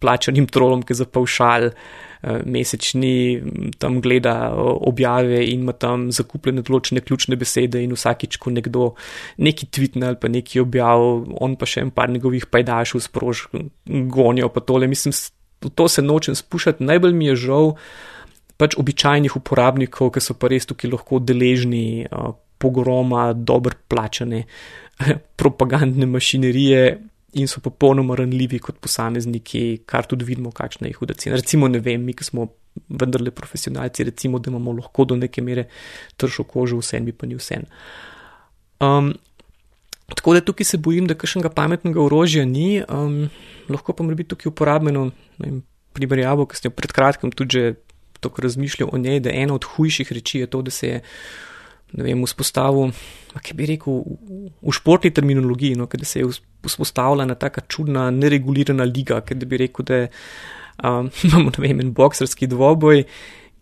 plačanim 0.00 0.46
trolom, 0.46 0.82
ki 0.82 0.94
za 0.94 1.04
paušal 1.04 1.70
eh, 1.70 1.74
mesečni 2.44 3.42
tam 3.78 4.00
gleda 4.00 4.52
objave 4.56 5.42
in 5.44 5.64
ima 5.64 5.72
tam 5.72 6.08
zakupljene 6.14 6.64
določene 6.64 7.02
ključne 7.04 7.36
besede 7.40 7.82
in 7.84 7.94
vsakič, 7.96 8.38
ko 8.40 8.52
nekdo 8.54 8.92
neki 9.38 9.68
tvitne 9.72 10.12
ali 10.12 10.20
pa 10.20 10.30
neki 10.32 10.62
objav, 10.62 11.04
on 11.44 11.56
pa 11.60 11.68
še 11.68 11.84
en 11.84 11.92
par 11.94 12.12
njegovih 12.12 12.46
pajdašov 12.52 13.04
sprož, 13.08 13.46
gonijo 13.86 14.50
pa 14.52 14.64
tole. 14.64 14.88
Mislim, 14.90 15.14
v 15.64 15.72
to 15.74 15.88
se 15.88 16.04
nočem 16.04 16.36
spuščati. 16.38 16.84
Najbolj 16.84 17.16
mi 17.16 17.30
je 17.32 17.36
žal 17.48 17.74
pač 18.60 18.76
običajnih 18.78 19.36
uporabnikov, 19.36 20.12
ki 20.14 20.22
so 20.22 20.36
pa 20.38 20.50
res 20.52 20.68
tukaj 20.70 20.92
lahko 20.92 21.18
deležni 21.18 22.06
uh, 22.06 22.34
pogroma 22.62 23.32
dobro 23.34 23.74
plačane 23.88 24.44
propagandne 25.40 26.06
mašinerije, 26.06 26.84
in 27.34 27.48
so 27.50 27.60
popolnoma 27.60 28.16
ranljivi 28.18 28.58
kot 28.62 28.78
posamezniki, 28.82 29.82
kar 29.86 30.06
tudi 30.06 30.26
vidimo, 30.28 30.52
kakšna 30.54 30.88
je 30.88 30.96
huda 30.98 31.16
cena. 31.18 31.36
Recimo, 31.40 31.68
ne 31.68 31.80
vem, 31.82 32.02
mi, 32.04 32.14
ki 32.14 32.26
smo 32.26 32.48
vendarle 32.88 33.30
profesionalci, 33.34 34.06
recimo, 34.10 34.38
da 34.38 34.50
imamo 34.50 34.72
lahko 34.78 35.06
do 35.10 35.16
neke 35.18 35.42
mere 35.42 35.68
tršo 36.20 36.46
kožo, 36.50 36.80
vse 36.82 37.00
mi 37.00 37.12
pa 37.12 37.26
ni 37.26 37.38
vse. 37.38 37.60
Um, 38.82 39.12
tako 40.14 40.34
da 40.34 40.44
tukaj 40.44 40.70
se 40.72 40.78
bojim, 40.78 41.08
da 41.10 41.18
kakšnega 41.18 41.50
pametnega 41.54 42.02
orožja 42.02 42.44
ni, 42.46 42.82
um, 42.88 43.24
lahko 43.68 43.94
pa 43.94 44.06
mora 44.06 44.18
biti 44.18 44.34
tukaj 44.34 44.50
uporabljeno. 44.52 45.10
Primerjavo, 45.94 46.48
ki 46.50 46.58
sem 46.58 46.70
jo 46.70 46.74
pred 46.74 46.90
kratkim 46.90 47.30
tudi 47.30 47.74
tako 48.24 48.42
razmišljal 48.42 48.88
o 48.92 48.98
njej, 48.98 49.20
da 49.20 49.30
ena 49.30 49.54
od 49.54 49.64
hujših 49.64 50.12
reči 50.12 50.40
je 50.42 50.46
to, 50.50 50.62
da 50.62 50.72
se 50.74 50.88
je 50.88 51.00
ne 51.94 52.06
vem, 52.06 52.24
vzpostavil, 52.26 52.90
kaj 53.34 53.56
bi 53.58 53.68
rekel, 53.74 54.02
v, 54.62 54.74
športni 54.74 55.12
terminologiji, 55.14 55.78
no, 55.78 55.86
da 55.90 56.08
se 56.08 56.22
je 56.22 56.32
vzpostavljena 56.64 57.36
taka 57.38 57.64
čudna, 57.68 58.08
neregulirana 58.14 58.86
liga, 58.88 59.20
da 59.30 59.46
bi 59.46 59.62
rekel, 59.66 59.86
da 59.86 60.02
um, 60.82 61.10
imamo, 61.28 61.54
ne 61.56 61.66
vem, 61.68 61.80
en 61.86 61.94
boksarski 61.96 62.50
dvoboj 62.50 63.04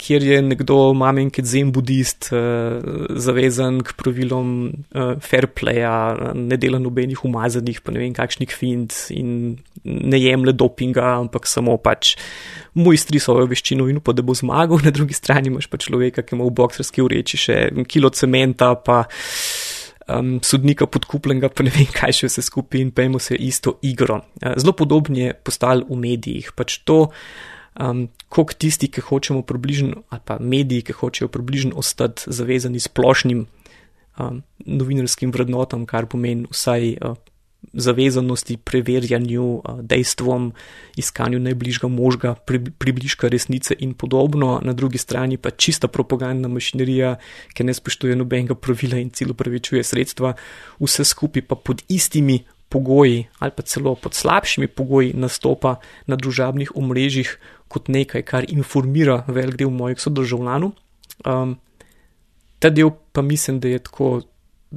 kjer 0.02 0.24
je 0.26 0.38
nekdo, 0.42 0.76
mamen, 0.98 1.30
ki 1.32 1.42
je 1.42 1.50
zem 1.52 1.70
budist, 1.74 2.30
uh, 2.34 2.82
zavezan 3.22 3.80
k 3.86 3.94
pravilom 3.98 4.54
uh, 4.70 5.12
fair 5.22 5.46
playa, 5.46 6.32
ne 6.34 6.58
dela 6.60 6.80
nobenih 6.82 7.22
umazanih, 7.28 7.82
pa 7.84 7.94
ne 7.94 8.02
vem 8.02 8.16
kakšnih 8.16 8.54
fint 8.56 8.96
in 9.14 9.54
ne 9.84 10.20
jemle 10.20 10.54
dopinga, 10.56 11.06
ampak 11.22 11.46
samo 11.50 11.76
pač 11.82 12.16
mojstri 12.74 13.20
svojo 13.20 13.46
veščino 13.50 13.88
in 13.90 14.00
upa, 14.00 14.14
da 14.16 14.24
bo 14.24 14.34
zmagal. 14.36 14.80
Na 14.84 14.92
drugi 14.94 15.16
strani 15.16 15.52
imaš 15.52 15.68
pa 15.70 15.80
človeka, 15.80 16.24
ki 16.24 16.36
ima 16.36 16.46
v 16.48 16.54
boksarski 16.56 17.04
ureči 17.04 17.40
še 17.40 17.58
kilo 17.88 18.12
cementa, 18.14 18.74
pa. 18.76 19.04
Um, 20.12 20.40
sodnika 20.42 20.88
podkupljenega, 20.90 21.46
pa 21.54 21.62
ne 21.62 21.70
vem, 21.70 21.86
kaj 21.86 22.16
še 22.18 22.26
vse 22.26 22.42
skupaj, 22.42 22.80
in 22.82 22.88
pejmo 22.90 23.20
se 23.22 23.36
isto 23.38 23.76
igro. 23.86 24.18
Zelo 24.58 24.74
podobno 24.74 25.14
je 25.14 25.36
postalo 25.46 25.86
v 25.86 25.98
medijih. 26.02 26.48
Pač 26.58 26.80
to, 26.82 27.06
um, 27.78 28.08
koliko 28.26 28.56
tisti, 28.58 28.90
ki 28.90 29.04
hočemo 29.06 29.44
približno, 29.46 30.02
ali 30.10 30.24
pa 30.26 30.40
mediji, 30.42 30.88
ki 30.90 30.98
hočejo 30.98 31.30
približno 31.32 31.78
ostati 31.78 32.26
zavezani 32.26 32.82
splošnim 32.82 33.46
um, 33.46 34.42
novinarskim 34.66 35.30
vrednotam, 35.32 35.86
kar 35.86 36.10
pomeni 36.10 36.50
vsaj 36.50 36.96
uh, 36.98 37.14
zavezanosti, 37.72 38.56
preverjanju, 38.56 39.62
dejstvom, 39.82 40.52
iskanju 40.96 41.38
najbližjega 41.40 41.88
možga, 41.88 42.34
pri, 42.34 42.60
približka 42.78 43.28
resnice 43.28 43.74
in 43.78 43.94
podobno, 43.94 44.60
na 44.62 44.72
drugi 44.72 44.98
strani 44.98 45.36
pa 45.36 45.50
čista 45.50 45.88
propagandna 45.88 46.48
mašinerija, 46.48 47.16
ki 47.54 47.64
ne 47.64 47.74
spoštuje 47.74 48.16
nobenega 48.16 48.54
pravila 48.54 48.98
in 48.98 49.10
celo 49.10 49.34
pravičuje 49.34 49.84
sredstva, 49.84 50.34
vse 50.80 51.04
skupaj 51.04 51.46
pa 51.46 51.56
pod 51.56 51.82
istimi 51.88 52.42
pogoji 52.72 53.26
ali 53.38 53.52
pa 53.56 53.62
celo 53.62 53.94
pod 53.94 54.14
slabšimi 54.14 54.66
pogoji 54.66 55.12
nastopa 55.12 55.76
na 56.06 56.16
družabnih 56.16 56.72
omrežjih 56.74 57.36
kot 57.68 57.88
nekaj, 57.88 58.22
kar 58.22 58.44
informira 58.48 59.22
velik 59.28 59.56
del 59.60 59.70
mojih 59.70 60.00
sodržavljanov. 60.00 60.72
Um, 61.24 61.56
ta 62.58 62.70
del 62.70 62.92
pa 63.12 63.22
mislim, 63.22 63.60
da 63.60 63.68
je 63.68 63.78
tako 63.78 64.22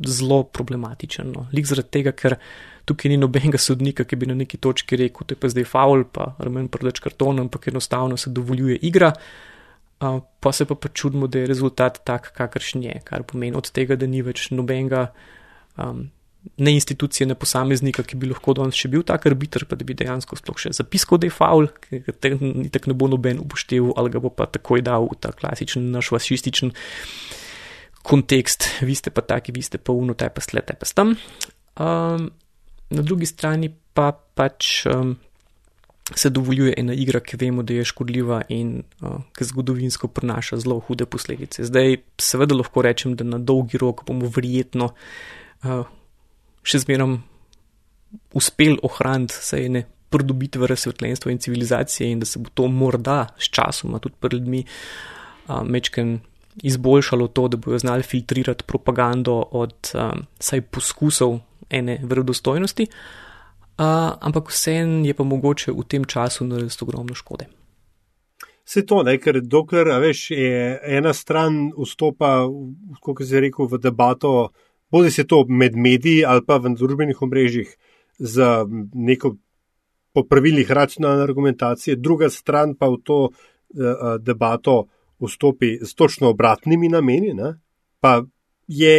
zelo 0.03 0.43
problematičen. 0.43 1.31
No. 1.31 1.47
Lik 1.53 1.67
zaradi 1.67 1.91
tega, 1.91 2.11
ker 2.11 2.37
tukaj 2.85 3.11
ni 3.11 3.17
nobenega 3.17 3.59
sodnika, 3.61 4.05
ki 4.05 4.19
bi 4.19 4.29
na 4.29 4.37
neki 4.37 4.59
točki 4.61 4.99
rekel, 4.99 5.27
da 5.27 5.35
je 5.35 5.41
pa 5.41 5.51
zdaj 5.51 5.67
faul, 5.69 6.05
pa 6.05 6.33
remen 6.39 6.69
prdeč 6.71 7.01
karton, 7.03 7.41
ampak 7.45 7.69
enostavno 7.73 8.17
se 8.17 8.29
dovoljuje 8.29 8.79
igra. 8.87 9.13
Pa 9.99 10.51
se 10.51 10.67
pa, 10.69 10.75
pa 10.75 10.91
čudimo, 10.93 11.27
da 11.31 11.39
je 11.39 11.47
rezultat 11.49 12.01
tak, 12.05 12.33
kakršen 12.35 12.83
je, 12.83 12.99
kar 13.07 13.23
pomeni 13.23 13.55
od 13.57 13.71
tega, 13.71 13.95
da 13.97 14.07
ni 14.07 14.21
več 14.21 14.49
nobenega 14.51 15.07
um, 15.79 16.03
ne 16.57 16.73
institucije, 16.73 17.27
ne 17.27 17.35
posameznika, 17.35 18.03
ki 18.03 18.19
bi 18.21 18.29
lahko 18.29 18.53
danes 18.57 18.77
še 18.77 18.91
bil 18.91 19.05
tak 19.07 19.25
arbiter, 19.29 19.65
pa 19.65 19.79
da 19.79 19.87
bi 19.87 19.95
dejansko 19.97 20.37
sploh 20.37 20.59
še 20.61 20.75
zapiskal, 20.77 21.19
da 21.21 21.29
je 21.29 21.33
faul, 21.33 21.71
ker 21.87 22.05
te 22.11 22.35
tako 22.75 22.91
ne 22.91 22.97
bo 22.97 23.09
noben 23.09 23.41
upošteval, 23.41 23.95
ali 23.97 24.13
ga 24.13 24.21
bo 24.21 24.29
pa 24.29 24.45
takoj 24.51 24.83
dal 24.85 25.09
v 25.09 25.17
ta 25.21 25.33
klasičen 25.33 25.89
naš 25.95 26.11
vasističen 26.13 26.75
kontekst, 28.05 28.69
vi 28.85 28.93
ste 28.93 29.09
pa 29.09 29.25
taki, 29.25 29.55
vi 29.55 29.65
ste 29.65 29.81
pa 29.81 29.95
uno, 29.95 30.13
taj 30.13 30.35
pa 30.35 30.43
sled, 30.45 30.67
taj 30.69 30.77
pa 30.77 30.85
stam. 30.85 31.15
Um, 31.81 32.29
na 32.89 33.01
drugi 33.01 33.25
strani 33.25 33.71
pa 33.93 34.11
pač 34.11 34.85
um, 34.85 35.15
se 36.15 36.29
dovoljuje 36.29 36.73
ena 36.77 36.93
igra, 36.93 37.19
ki 37.19 37.37
vemo, 37.41 37.63
da 37.63 37.73
je 37.73 37.85
škodljiva 37.85 38.43
in 38.53 38.83
uh, 39.01 39.21
ki 39.33 39.47
zgodovinsko 39.49 40.07
prinaša 40.07 40.59
zelo 40.61 40.79
hude 40.79 41.05
posledice. 41.05 41.65
Zdaj, 41.65 41.97
seveda 42.21 42.55
lahko 42.55 42.83
rečem, 42.85 43.15
da 43.15 43.25
na 43.25 43.39
dolgi 43.41 43.81
rok 43.81 44.05
bomo 44.05 44.29
verjetno 44.29 44.91
uh, 44.91 45.87
še 46.65 46.83
zmeraj 46.85 47.17
uspel 48.35 48.77
ohraniti 48.83 49.39
vse 49.41 49.65
ene 49.65 49.85
pridobitve 50.13 50.67
razsvetljenstva 50.67 51.31
in 51.31 51.41
civilizacije, 51.41 52.11
in 52.11 52.21
da 52.21 52.25
se 52.29 52.39
bo 52.39 52.51
to 52.53 52.67
morda 52.71 53.25
s 53.37 53.49
časom, 53.51 53.97
tudi 53.99 54.15
pred 54.19 54.37
ljudmi, 54.37 54.61
mečken 55.63 56.19
izboljšalo 56.63 57.27
to, 57.27 57.47
da 57.47 57.57
bojo 57.57 57.79
znali 57.79 58.03
filtrirati 58.03 58.63
propagando 58.63 59.41
od 59.51 59.91
vsaj 60.39 60.61
poskusov 60.61 61.39
ene 61.69 61.99
verodostojnosti. 62.03 62.87
Uh, 63.75 64.15
ampak 64.21 64.49
vseeno 64.49 65.03
je 65.05 65.13
pa 65.13 65.23
mogoče 65.23 65.71
v 65.71 65.83
tem 65.83 66.05
času 66.05 66.45
narediti 66.47 66.83
ogromno 66.83 67.15
škode. 67.15 67.49
Vse 68.65 68.85
to, 68.87 69.03
ne, 69.03 69.17
ker 69.21 69.41
dokler 69.43 69.91
veš, 70.01 70.29
ena 70.31 71.13
stran 71.13 71.73
vstopa, 71.77 72.47
kot 73.03 73.21
se 73.21 73.35
je 73.35 73.41
rekel, 73.43 73.67
v 73.69 73.77
debato 73.77 74.31
bodi 74.91 75.11
se 75.11 75.27
to 75.27 75.43
med 75.49 75.75
mediji 75.75 76.23
ali 76.25 76.41
pa 76.45 76.57
v 76.57 76.71
družbenih 76.73 77.21
omrežjih 77.21 77.75
z 78.19 78.47
neko 78.93 79.35
po 80.15 80.23
pravilih 80.23 80.71
racionalne 80.71 81.23
argumentacije, 81.23 81.99
druga 81.99 82.29
stran 82.29 82.77
pa 82.79 82.87
v 82.87 83.01
to 83.03 83.17
uh, 83.27 84.15
debato 84.19 84.85
vstopi 85.19 85.77
z 85.81 85.95
točno 85.95 86.31
obratnimi 86.31 86.89
nameni, 86.89 87.33
ne, 87.33 87.53
pa 87.99 88.23
je, 88.67 88.93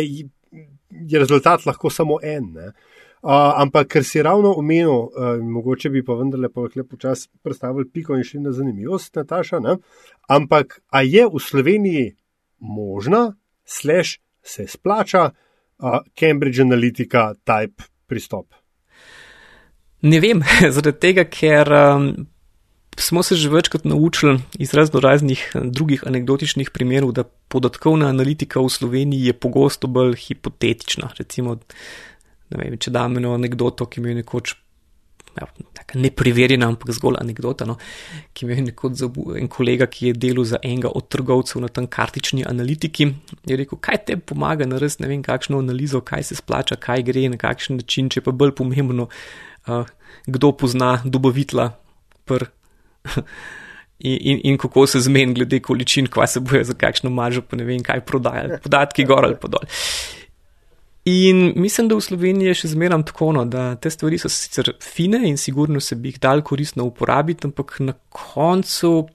je 0.90 1.18
rezultat 1.18 1.66
lahko 1.66 1.90
samo 1.90 2.18
en. 2.22 2.52
Ne. 2.52 2.72
Uh, 3.26 3.32
ampak, 3.58 3.88
ker 3.90 4.04
si 4.04 4.22
ravno 4.22 4.52
omenil, 4.54 4.90
uh, 4.90 5.40
mogoče 5.42 5.90
bi 5.90 6.04
pa 6.04 6.14
vendarle 6.14 6.50
počasi 6.52 7.28
predstavili 7.42 7.88
piko 7.90 8.14
in 8.14 8.22
še 8.22 8.38
na 8.38 8.52
zanimivost, 8.54 9.16
Nataša. 9.16 9.58
Ne? 9.64 9.78
Ampak, 10.28 10.78
a 10.94 11.02
je 11.02 11.24
v 11.26 11.40
Sloveniji 11.42 12.12
možna, 12.60 13.32
slash 13.64 14.20
se 14.42 14.68
splača 14.70 15.24
uh, 15.32 15.98
Cambridge 16.14 16.62
Analytica 16.62 17.32
type 17.42 17.88
pristop? 18.06 18.54
Ne 20.06 20.20
vem, 20.20 20.44
zaradi 20.76 20.98
tega, 21.00 21.26
ker 21.26 21.72
um, 21.72 22.10
smo 22.98 23.22
se 23.22 23.36
že 23.36 23.48
večkrat 23.48 23.84
naučili 23.84 24.38
iz 24.58 24.74
razno 24.74 25.00
raznih 25.00 25.52
drugih 25.54 26.06
anegdotičnih 26.06 26.70
primerov, 26.70 27.12
da 27.12 27.24
podatkovna 27.24 28.08
analitika 28.08 28.60
v 28.60 28.68
Sloveniji 28.68 29.26
je 29.26 29.32
pogosto 29.32 29.86
bolj 29.86 30.16
hipotetična. 30.16 31.10
Recimo, 31.18 31.58
vem, 32.50 32.78
če 32.78 32.90
dam 32.90 33.16
eno 33.16 33.34
anegdoto, 33.34 33.86
ki 33.86 34.00
mi 34.00 34.14
je 34.14 34.22
nekoč. 34.22 34.54
Ja, 35.36 35.44
Nepreverjena, 35.94 36.66
ampak 36.72 36.90
zgolj 36.96 37.18
anekdota. 37.20 37.66
No, 37.68 37.76
ki 38.34 38.46
mi 38.48 38.56
je 38.56 38.62
nekoč 38.70 39.02
en 39.36 39.50
kolega, 39.52 39.86
ki 39.86 40.08
je 40.08 40.16
delal 40.16 40.48
za 40.48 40.58
enega 40.64 40.88
od 40.88 41.10
trgovcev 41.12 41.60
na 41.60 41.68
tem 41.68 41.86
kartični 41.86 42.46
analitiki, 42.48 43.10
je 43.46 43.58
rekel, 43.60 43.78
kaj 43.78 44.00
te 44.08 44.16
pomaga 44.16 44.66
narediti, 44.66 45.04
ne 45.04 45.12
vem, 45.12 45.22
kakšno 45.22 45.60
analizo, 45.60 46.00
kaj 46.00 46.24
se 46.30 46.40
splača, 46.40 46.80
kaj 46.80 47.04
gre, 47.06 47.28
na 47.28 47.38
kakšen 47.38 47.82
način, 47.82 48.08
če 48.10 48.24
pa 48.24 48.32
bolj 48.32 48.56
pomembno, 48.56 49.10
uh, 49.68 49.84
kdo 50.26 50.52
pozna 50.56 50.96
dobavitla 51.04 51.70
pr. 52.24 52.48
In, 53.98 54.18
in, 54.20 54.40
in 54.44 54.58
kako 54.60 54.82
se 54.86 55.00
zmeni, 55.00 55.32
glede 55.38 55.62
količin, 55.64 56.10
kva 56.12 56.26
se 56.28 56.40
boje 56.44 56.66
za 56.68 56.74
kakšno 56.76 57.08
maržo, 57.10 57.40
pa 57.40 57.56
ne 57.56 57.64
vem, 57.64 57.80
kaj 57.80 58.02
prodajajo, 58.04 58.58
podatki 58.60 59.06
gor 59.08 59.24
ali 59.24 59.38
pa 59.40 59.48
dol. 59.48 59.64
In 61.08 61.52
mislim, 61.56 61.88
da 61.88 61.96
v 61.96 62.04
Sloveniji 62.04 62.50
je 62.50 62.58
še 62.60 62.72
zmeraj 62.74 63.06
tako, 63.08 63.30
no, 63.32 63.46
da 63.48 63.70
te 63.80 63.88
stvari 63.94 64.18
so 64.20 64.28
sicer 64.28 64.72
fine 64.84 65.22
in 65.28 65.40
sigurno 65.40 65.80
se 65.80 65.96
bi 65.96 66.12
jih 66.12 66.20
dal 66.20 66.42
koristno 66.44 66.84
uporabiti, 66.84 67.48
ampak 67.48 67.78
na 67.86 67.94
koncu 68.12 69.06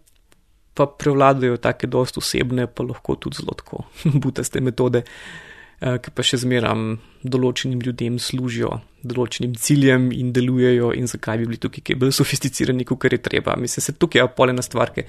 pa 0.73 0.87
prevladajo 0.87 1.59
take 1.61 1.91
dost 1.91 2.17
osebne, 2.17 2.65
pa 2.65 2.87
lahko 2.87 3.19
tudi 3.19 3.43
zelo 3.43 3.53
tako 3.59 3.83
butaste 4.23 4.63
metode, 4.65 5.03
eh, 5.05 5.50
ki 5.81 6.13
pa 6.13 6.23
še 6.25 6.37
zmeraj 6.43 6.97
določenim 7.25 7.79
ljudem 7.81 8.19
služijo, 8.21 8.69
določenim 9.01 9.55
ciljem 9.57 10.11
in 10.13 10.29
delujejo 10.33 10.91
in 10.93 11.09
zakaj 11.09 11.39
bi 11.41 11.47
bili 11.49 11.57
tukaj 11.61 11.83
kaj 11.87 11.97
bolj 12.03 12.13
sofisticirani, 12.19 12.85
kot 12.85 13.07
je 13.09 13.17
treba. 13.17 13.55
Mislim, 13.57 13.81
se 13.87 13.95
tukaj 13.97 14.21
je 14.21 14.27
polena 14.37 14.61
stvar, 14.61 14.93
ki 14.93 15.07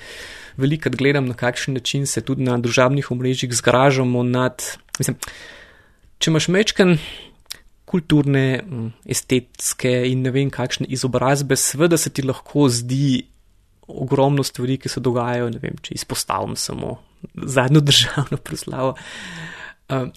veliko 0.56 0.92
gledam, 0.94 1.28
na 1.28 1.36
kakšen 1.36 1.76
način 1.76 2.06
se 2.08 2.24
tudi 2.24 2.48
na 2.48 2.56
družabnih 2.56 3.10
omrežjih 3.12 3.52
zgražamo 3.52 4.24
nad. 4.24 4.64
Mislim, 4.96 5.20
če 6.18 6.32
imaš 6.32 6.48
mečken 6.48 6.96
kulturne, 7.92 8.64
estetske 9.04 9.92
in 10.08 10.24
ne 10.24 10.32
vem 10.32 10.48
kakšne 10.48 10.88
izobrazbe, 10.88 11.58
seveda 11.60 12.00
se 12.00 12.08
ti 12.08 12.24
lahko 12.24 12.70
zdi 12.72 13.26
ogromno 13.92 14.40
stvari, 14.46 14.78
ki 14.80 14.88
se 14.88 15.04
dogajajo, 15.04 15.50
ne 15.52 15.60
vem, 15.60 15.76
če 15.84 15.98
izpostavim 16.00 16.56
samo 16.56 16.96
zadnjo 17.36 17.84
državno 17.92 18.40
proslavo. 18.40 18.94
Uh, 19.92 20.08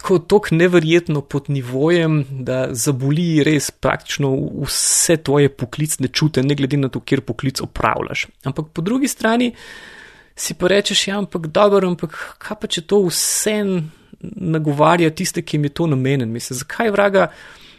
tako 0.00 0.18
tok 0.18 0.50
neverjetno 0.50 1.20
pod 1.20 1.50
nivojem, 1.52 2.24
da 2.30 2.68
zaboli 2.72 3.42
res 3.44 3.70
praktično 3.70 4.30
vse 4.64 5.18
tvoje 5.20 5.50
poklicne 5.52 6.08
čute, 6.08 6.42
ne 6.42 6.56
glede 6.56 6.78
na 6.80 6.88
to, 6.88 7.02
kjer 7.04 7.20
poklic 7.20 7.60
opravljaš. 7.60 8.26
Ampak 8.48 8.72
po 8.72 8.82
drugi 8.82 9.08
strani 9.08 9.52
si 10.36 10.54
pa 10.54 10.70
rečeš, 10.72 11.08
ja, 11.08 11.18
ampak 11.18 11.50
dobro, 11.52 11.88
ampak 11.88 12.16
kaj 12.40 12.56
pa 12.62 12.70
če 12.70 12.86
to 12.88 13.02
vse 13.10 13.58
nagovarja 14.20 15.10
tiste, 15.12 15.42
ki 15.44 15.58
jim 15.58 15.68
je 15.68 15.74
to 15.76 15.88
namenjen. 15.92 16.32
Mislim, 16.32 16.58
zakaj 16.62 16.90
vraga 16.96 17.28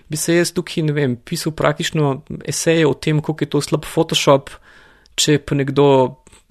bi 0.09 0.17
se 0.17 0.35
jaz 0.35 0.51
tukaj, 0.53 0.83
ne 0.83 0.93
vem, 0.93 1.15
pisal 1.15 1.55
praktično 1.57 2.21
eseje 2.45 2.85
o 2.85 2.93
tem, 2.93 3.21
kako 3.21 3.43
je 3.43 3.49
to 3.49 3.61
slab 3.65 3.87
Photoshop, 3.87 4.53
če 5.17 5.39
pa 5.41 5.57
nekdo 5.57 5.87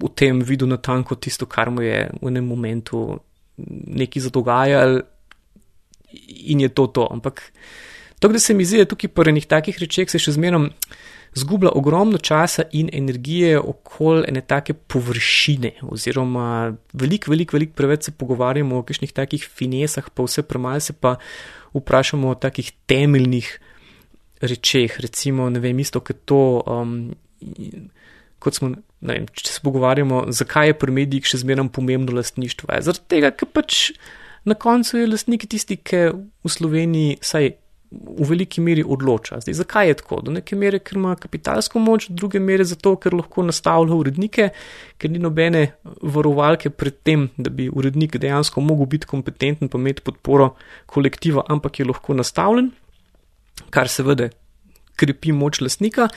v 0.01 0.11
tem 0.17 0.43
videl 0.43 0.67
na 0.67 0.81
tanko 0.81 1.15
tisto, 1.15 1.47
kar 1.47 1.71
mu 1.71 1.85
je 1.85 2.09
v 2.11 2.27
enem 2.27 2.43
momentu 2.43 3.21
nekaj 3.61 4.27
zadogajal 4.27 4.99
in 6.27 6.61
je 6.61 6.69
to 6.69 6.87
to. 6.87 7.07
Ampak 7.11 7.43
to, 8.19 8.27
da 8.27 8.39
se 8.39 8.53
mi 8.53 8.65
zdi, 8.65 8.83
da 8.83 8.89
tukaj 8.89 9.09
po 9.09 9.25
enih 9.25 9.47
takih 9.49 9.79
rečeh 9.81 10.09
se 10.09 10.19
še 10.21 10.35
zmerom 10.37 10.69
zgublja 11.33 11.71
ogromno 11.75 12.17
časa 12.17 12.63
in 12.71 12.89
energije 12.93 13.59
okoli 13.59 14.25
ene 14.27 14.41
take 14.41 14.73
površine, 14.73 15.71
oziroma 15.87 16.73
veliko, 16.93 17.31
veliko, 17.31 17.55
veliko 17.55 17.73
preveč 17.75 18.09
se 18.09 18.11
pogovarjamo 18.11 18.77
o 18.77 18.83
kakšnih 18.83 19.13
takih 19.15 19.45
finesah, 19.47 20.09
pa 20.13 20.27
vse 20.27 20.43
premalo 20.43 20.79
se 20.79 20.93
pa 20.93 21.15
vprašamo 21.73 22.29
o 22.29 22.35
takih 22.35 22.71
temeljnih 22.85 23.47
rečeh, 24.41 24.99
recimo, 24.99 25.49
ne 25.49 25.59
vem, 25.59 25.79
isto 25.79 25.99
kot 25.99 26.25
to. 26.25 26.43
Um, 26.67 27.11
Kot 28.41 28.57
smo, 28.57 28.71
ne 29.05 29.13
vem, 29.13 29.25
če 29.37 29.51
se 29.53 29.59
pogovarjamo, 29.61 30.23
zakaj 30.33 30.71
je 30.71 30.75
pri 30.81 30.93
medijih 30.95 31.27
še 31.29 31.43
zmeraj 31.43 31.67
pomembno 31.75 32.15
lastništvo. 32.17 32.73
Zaradi 32.81 33.05
tega, 33.13 33.29
ker 33.37 33.49
pač 33.53 33.91
na 34.45 34.55
koncu 34.55 34.97
je 34.97 35.07
lastnik 35.07 35.45
tisti, 35.49 35.77
ki 35.77 36.07
v 36.11 36.49
Sloveniji, 36.49 37.17
saj 37.21 37.51
v 37.91 38.23
veliki 38.23 38.61
meri 38.63 38.83
odloča. 38.87 39.41
Zdaj, 39.43 39.55
zakaj 39.59 39.89
je 39.89 39.95
tako? 39.99 40.21
Do 40.23 40.31
neke 40.31 40.55
mere, 40.55 40.79
ker 40.79 40.95
ima 40.97 41.15
kapitalsko 41.19 41.79
moč, 41.83 42.07
do 42.07 42.21
druge 42.21 42.39
mere 42.39 42.63
zato, 42.63 42.93
ker 42.95 43.13
lahko 43.17 43.43
nastavlja 43.43 43.97
urednike, 43.97 44.47
ker 44.97 45.11
ni 45.11 45.19
nobene 45.19 45.65
varovalke 45.83 46.71
pred 46.71 47.01
tem, 47.03 47.27
da 47.37 47.51
bi 47.51 47.67
urednik 47.67 48.15
dejansko 48.15 48.63
mogel 48.63 48.87
biti 48.93 49.09
kompetenten 49.11 49.69
pa 49.69 49.81
imeti 49.81 50.05
podporo 50.07 50.53
kolektiva, 50.87 51.43
ampak 51.51 51.81
je 51.81 51.89
lahko 51.89 52.15
nastavljen, 52.15 52.71
kar 53.75 53.91
seveda 53.91 54.29
krepi 54.95 55.35
moč 55.35 55.59
lastnika. 55.59 56.07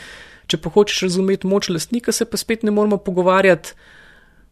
Če 0.47 0.61
pa 0.61 0.70
hočeš 0.70 1.09
razumeti 1.09 1.49
moč 1.51 1.72
lastnika, 1.72 2.12
se 2.12 2.29
pa 2.29 2.39
spet 2.39 2.62
ne 2.62 2.70
moramo 2.70 3.01
pogovarjati. 3.03 3.75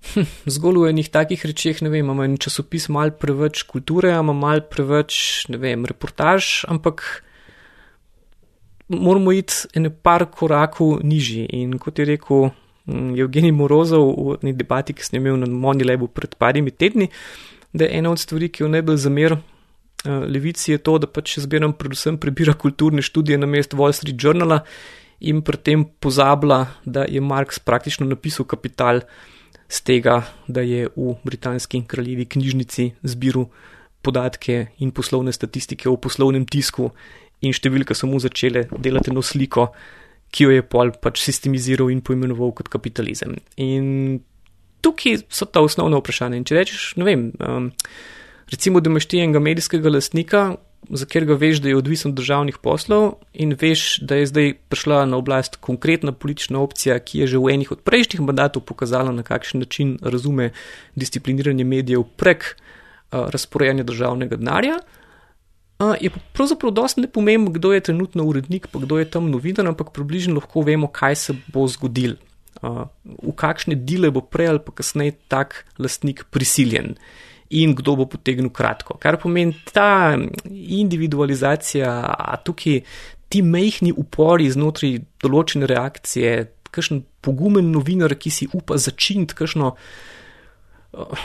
Hm, 0.02 0.26
zgolj 0.50 0.80
v 0.82 0.88
enih 0.90 1.08
takih 1.14 1.44
rečeh, 1.46 1.78
ne 1.82 1.90
vem, 1.92 2.02
imamo 2.02 2.24
en 2.26 2.34
časopis 2.34 2.88
mal 2.90 3.14
preveč 3.14 3.62
kulture, 3.70 4.10
imamo 4.10 4.34
mal 4.34 4.64
preveč, 4.66 5.46
ne 5.48 5.60
vem, 5.62 5.86
reportaž, 5.86 6.64
ampak 6.66 7.22
moramo 8.90 9.32
iti 9.32 9.70
ene 9.78 9.90
par 9.90 10.26
korakov 10.26 11.00
nižji. 11.06 11.46
In 11.54 11.78
kot 11.78 12.02
je 12.02 12.08
rekel 12.10 12.50
hm, 12.50 13.14
Evgenij 13.14 13.54
Morozov 13.54 14.10
v 14.10 14.36
eni 14.42 14.56
debati, 14.58 14.92
ki 14.92 15.06
sem 15.06 15.20
imel 15.20 15.38
na 15.38 15.46
Monilebu 15.46 16.10
pred 16.10 16.34
parimi 16.34 16.74
tedni, 16.74 17.08
da 17.72 17.86
je 17.86 18.02
ena 18.02 18.10
od 18.10 18.20
stvari, 18.20 18.50
ki 18.52 18.66
jo 18.66 18.72
najbolj 18.74 18.98
zamer 19.06 19.38
uh, 19.38 20.24
levici, 20.26 20.72
je 20.74 20.82
to, 20.82 20.98
da 20.98 21.06
pač 21.06 21.38
zbiram 21.40 21.72
predvsem 21.72 22.18
prebira 22.20 22.52
kulturne 22.58 23.02
študije 23.02 23.38
na 23.38 23.46
mest 23.46 23.72
Wall 23.78 23.94
Street 23.96 24.18
Journala 24.18 24.64
in 25.22 25.40
pri 25.46 25.56
tem 25.56 25.86
pozablja, 25.86 26.66
da 26.84 27.06
je 27.08 27.22
Marx 27.22 27.62
praktično 27.62 28.06
napisal 28.10 28.44
kapital 28.50 29.06
z 29.72 29.80
tega, 29.88 30.20
da 30.48 30.60
je 30.60 30.88
v 30.96 31.14
britanski 31.24 31.80
kraljevi 31.88 32.26
knjižnici 32.28 32.90
zbiral 33.02 33.48
podatke 34.02 34.66
in 34.78 34.90
poslovne 34.92 35.32
statistike 35.32 35.88
o 35.88 35.96
poslovnem 35.96 36.44
tisku 36.44 36.90
in 37.40 37.54
številka 37.56 37.96
so 37.96 38.06
mu 38.10 38.20
začele 38.20 38.66
delati 38.76 39.10
eno 39.10 39.22
sliko, 39.24 39.70
ki 40.32 40.44
jo 40.44 40.52
je 40.52 40.64
pol 40.64 40.92
pač 40.92 41.22
sistemiziral 41.24 41.90
in 41.92 42.02
poimenoval 42.04 42.52
kot 42.56 42.68
kapitalizem. 42.72 43.38
In 43.56 44.20
tukaj 44.84 45.24
so 45.32 45.48
ta 45.48 45.62
osnovna 45.64 46.00
vprašanja. 46.00 46.40
In 46.40 46.46
če 46.48 46.58
rečeš, 46.58 46.84
ne 47.00 47.08
vem, 47.08 47.24
um, 47.40 47.70
recimo, 48.52 48.80
da 48.80 48.92
imaš 48.92 49.08
ti 49.08 49.22
enega 49.22 49.42
medijskega 49.42 49.92
lastnika, 49.92 50.44
za 50.90 51.06
katerega 51.06 51.34
veš, 51.34 51.60
da 51.62 51.68
je 51.68 51.76
odvisen 51.76 52.10
od 52.10 52.16
državnih 52.18 52.58
poslov 52.58 53.12
in 53.32 53.54
veš, 53.60 54.00
da 54.02 54.18
je 54.18 54.26
zdaj 54.26 54.54
prišla 54.68 55.04
na 55.06 55.16
oblast 55.16 55.56
konkretna 55.56 56.12
politična 56.12 56.60
opcija, 56.60 56.98
ki 56.98 57.22
je 57.22 57.26
že 57.26 57.38
v 57.38 57.54
enih 57.54 57.70
od 57.72 57.80
prejšnjih 57.86 58.20
mandatov 58.20 58.66
pokazala, 58.66 59.12
na 59.12 59.22
kakšen 59.22 59.60
način 59.60 59.98
razume 60.02 60.50
discipliniranje 60.94 61.64
medijev 61.64 62.02
prek 62.16 62.56
uh, 62.56 63.30
razporejanja 63.30 63.82
državnega 63.82 64.36
denarja. 64.36 64.80
Uh, 65.78 65.94
je 66.00 66.10
pravzaprav 66.32 66.72
dosti 66.72 67.00
ne 67.00 67.08
pomembno, 67.08 67.50
kdo 67.50 67.72
je 67.72 67.80
trenutno 67.80 68.24
urednik, 68.24 68.66
pa 68.72 68.78
kdo 68.78 68.98
je 68.98 69.10
tam 69.10 69.30
novinar, 69.30 69.66
ampak 69.66 69.94
približno 69.94 70.34
lahko 70.34 70.62
vemo, 70.62 70.86
kaj 70.86 71.16
se 71.16 71.34
bo 71.54 71.66
zgodil, 71.68 72.18
uh, 72.62 72.86
v 73.22 73.34
kakšne 73.36 73.74
dele 73.74 74.10
bo 74.10 74.20
prej 74.20 74.48
ali 74.48 74.58
pa 74.58 74.74
kasneje 74.74 75.14
tak 75.28 75.64
lastnik 75.78 76.26
prisiljen 76.30 76.96
in 77.52 77.74
kdo 77.76 77.96
bo 78.00 78.06
potegnil 78.08 78.50
kratko. 78.54 78.96
Kar 79.00 79.18
pomeni 79.20 79.54
ta 79.72 80.16
individualizacija, 80.50 81.90
tukaj 82.44 82.80
ti 83.32 83.42
mehki 83.44 83.92
upori 83.96 84.48
znotraj 84.52 84.98
določene 85.22 85.68
reakcije, 85.68 86.32
kakšen 86.72 87.04
pogumen 87.24 87.68
novinar, 87.72 88.16
ki 88.16 88.32
si 88.32 88.48
upa 88.56 88.80
začeti 88.80 89.36
kakšno. 89.36 89.74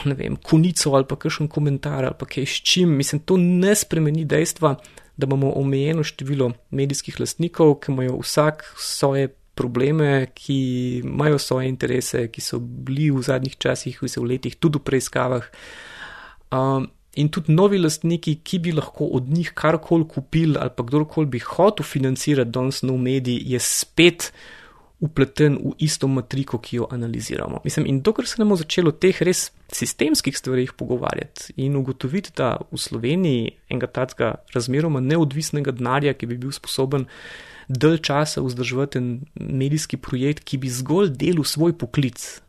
Ne 0.08 0.14
vem, 0.16 0.38
konico 0.40 0.94
ali 0.96 1.04
pa 1.04 1.18
kakšen 1.20 1.48
komentar 1.52 2.06
ali 2.08 2.16
pa 2.16 2.28
kaj 2.28 2.46
s 2.48 2.62
čim. 2.64 2.94
Mislim, 2.96 3.20
to 3.20 3.36
ne 3.40 3.74
spremeni 3.76 4.24
dejstva, 4.28 4.76
da 5.18 5.28
imamo 5.28 5.50
omejeno 5.60 6.04
število 6.06 6.52
medijskih 6.72 7.18
lastnikov, 7.20 7.74
ki 7.82 7.92
imajo 7.92 8.20
vsak 8.22 8.64
svoje 8.80 9.28
probleme, 9.58 10.30
ki 10.32 10.56
imajo 11.02 11.40
svoje 11.42 11.68
interese, 11.68 12.28
ki 12.32 12.40
so 12.40 12.60
bili 12.62 13.10
v 13.10 13.24
zadnjih 13.26 13.58
časih, 13.58 13.98
v 14.00 14.24
letih, 14.24 14.56
tudi 14.56 14.78
v 14.78 14.86
preiskavah. 14.86 15.48
Uh, 15.48 15.97
Um, 16.52 16.88
in 17.18 17.28
tudi 17.28 17.52
novi 17.52 17.78
lastniki, 17.78 18.38
ki 18.44 18.60
bi 18.62 18.72
lahko 18.72 19.08
od 19.18 19.28
njih 19.28 19.50
karkoli 19.54 20.06
kupili 20.08 20.56
ali 20.60 20.70
pa 20.76 20.84
kdorkoli 20.86 21.26
bi 21.26 21.38
hotel 21.38 21.84
financirati 21.84 22.50
danes 22.50 22.82
nov 22.82 22.98
medij, 22.98 23.42
je 23.52 23.58
spet 23.58 24.32
upleten 25.00 25.58
v 25.62 25.72
isto 25.78 26.08
matriko, 26.08 26.58
ki 26.58 26.76
jo 26.76 26.88
analiziramo. 26.90 27.60
Mislim, 27.64 27.86
in 27.86 28.00
dokler 28.02 28.26
se 28.26 28.38
ne 28.38 28.44
bomo 28.44 28.56
začeli 28.58 28.90
o 28.90 28.92
teh 28.92 29.20
res 29.22 29.48
sistemskih 29.74 30.34
stvarih 30.34 30.72
pogovarjati 30.74 31.54
in 31.56 31.76
ugotoviti, 31.78 32.32
da 32.36 32.56
v 32.72 32.80
Sloveniji 32.82 33.52
enega 33.70 33.86
takega 33.86 34.32
razmeroma 34.54 35.00
neodvisnega 35.00 35.74
denarja, 35.78 36.16
ki 36.18 36.26
bi 36.26 36.40
bil 36.42 36.54
sposoben 36.54 37.06
dalj 37.68 38.00
časa 38.08 38.42
vzdrževati 38.42 38.98
en 38.98 39.08
medijski 39.38 40.00
projekt, 40.02 40.42
ki 40.48 40.58
bi 40.58 40.72
zgolj 40.72 41.12
delal 41.20 41.46
svoj 41.46 41.76
poklic, 41.78 42.40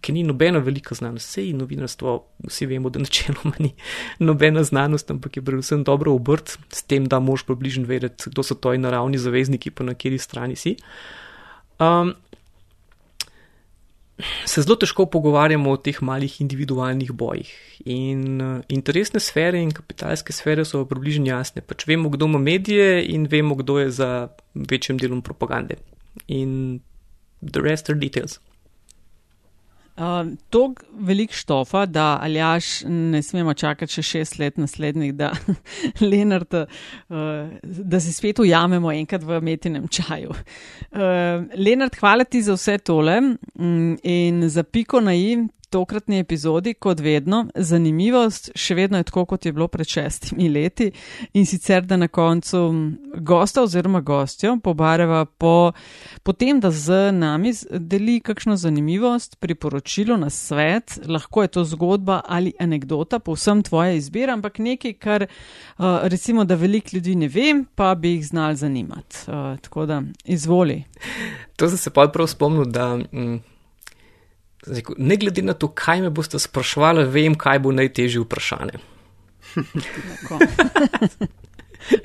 ki 0.00 0.12
ni 0.12 0.22
nobena 0.22 0.58
velika 0.58 0.94
znanost, 0.94 1.28
vse 1.28 1.44
in 1.48 1.60
novinarstvo, 1.60 2.14
vsi 2.48 2.66
vemo, 2.66 2.90
da 2.90 3.02
načeloma 3.02 3.52
ni 3.58 3.74
nobena 4.28 4.64
znanost, 4.64 5.10
ampak 5.10 5.36
je 5.36 5.44
predvsem 5.44 5.84
dobro 5.84 6.14
obrt, 6.14 6.56
s 6.72 6.82
tem, 6.82 7.06
da 7.06 7.20
moš 7.20 7.44
približno 7.48 7.86
vedeti, 7.88 8.30
kdo 8.30 8.42
so 8.42 8.54
tvoji 8.54 8.78
naravni 8.78 9.18
zavezniki, 9.18 9.70
pa 9.70 9.84
na 9.84 9.94
kateri 9.94 10.18
strani 10.18 10.56
si. 10.56 10.76
Um, 11.80 12.14
se 14.44 14.62
zelo 14.62 14.76
težko 14.76 15.06
pogovarjamo 15.06 15.72
o 15.72 15.78
teh 15.80 16.02
malih 16.04 16.40
individualnih 16.40 17.12
bojih. 17.12 17.50
In 17.84 18.40
uh, 18.40 18.60
interesne 18.68 19.20
sfere 19.20 19.62
in 19.62 19.72
kapitalske 19.72 20.32
sfere 20.36 20.64
so 20.68 20.84
približno 20.88 21.30
jasne. 21.30 21.62
Pač 21.64 21.86
vemo, 21.88 22.12
kdo 22.12 22.28
ima 22.28 22.38
medije 22.38 23.04
in 23.14 23.26
vemo, 23.30 23.56
kdo 23.56 23.78
je 23.80 23.90
za 23.90 24.10
večjim 24.54 24.98
delom 24.98 25.22
propagande. 25.22 25.80
In 26.28 26.80
the 27.40 27.60
rest 27.60 27.90
are 27.90 27.98
details. 27.98 28.40
Uh, 30.00 30.32
to 30.48 30.74
velik 30.96 31.32
štofa, 31.32 31.82
da 31.86 32.18
aljaš 32.22 32.82
ne 32.88 33.20
smemo 33.22 33.52
čakati 33.54 33.92
še 33.98 34.02
šest 34.02 34.38
let 34.40 34.56
naslednjih, 34.56 35.12
da, 35.14 35.28
Lenart, 36.10 36.54
uh, 36.56 37.50
da 37.62 38.00
se 38.00 38.12
spet 38.16 38.40
ujamemo 38.40 38.92
enkrat 38.92 39.26
v 39.28 39.42
metinem 39.44 39.88
čaju. 39.92 40.32
Uh, 40.32 41.44
Lenart, 41.52 42.00
hvala 42.00 42.24
ti 42.24 42.40
za 42.42 42.56
vse 42.56 42.78
tole 42.78 43.18
um, 43.20 43.98
in 44.02 44.48
za 44.48 44.64
piko 44.64 45.04
na 45.04 45.12
i 45.14 45.36
tokratni 45.70 46.18
epizodi, 46.18 46.74
kot 46.74 47.00
vedno, 47.00 47.44
zanimivost, 47.54 48.50
še 48.58 48.74
vedno 48.78 49.00
je 49.00 49.06
tako, 49.08 49.24
kot 49.30 49.46
je 49.46 49.52
bilo 49.54 49.68
pred 49.68 49.88
šestimi 49.88 50.48
leti, 50.50 50.90
in 51.34 51.46
sicer 51.46 51.86
da 51.86 51.96
na 51.96 52.08
koncu 52.08 52.62
gosta 53.16 53.62
oziroma 53.62 54.00
gostjo 54.00 54.56
pobareva 54.62 55.24
po, 55.24 55.72
po 56.22 56.32
tem, 56.32 56.60
da 56.60 56.70
z 56.70 57.10
nami 57.14 57.52
deli 57.70 58.18
kakšno 58.20 58.56
zanimivost, 58.60 59.38
priporočilo 59.40 60.16
na 60.20 60.30
svet, 60.30 60.98
lahko 61.06 61.46
je 61.46 61.54
to 61.58 61.64
zgodba 61.64 62.20
ali 62.26 62.52
anekdota, 62.60 63.18
povsem 63.18 63.62
tvoja 63.62 63.94
izbira, 63.98 64.34
ampak 64.34 64.58
nekaj, 64.58 64.96
kar 64.98 65.26
recimo, 66.02 66.44
da 66.44 66.54
veliko 66.54 66.96
ljudi 66.96 67.14
ne 67.16 67.28
ve, 67.28 67.64
pa 67.74 67.94
bi 67.94 68.16
jih 68.16 68.26
znal 68.26 68.54
zanimati. 68.54 69.16
Tako 69.62 69.86
da 69.86 70.02
izvoli. 70.24 70.84
To 71.56 71.68
sem 71.68 71.78
se 71.78 71.90
pa 71.90 72.08
prav 72.08 72.26
spomnil, 72.26 72.64
da. 72.64 72.96
Mm, 72.96 73.40
Ne 74.98 75.16
glede 75.16 75.42
na 75.42 75.54
to, 75.56 75.68
kaj 75.72 76.02
me 76.04 76.10
boste 76.10 76.38
sprašvali, 76.38 77.04
vem, 77.08 77.34
kaj 77.34 77.58
bo 77.64 77.72
najtežje 77.72 78.20
vprašanje. 78.20 78.80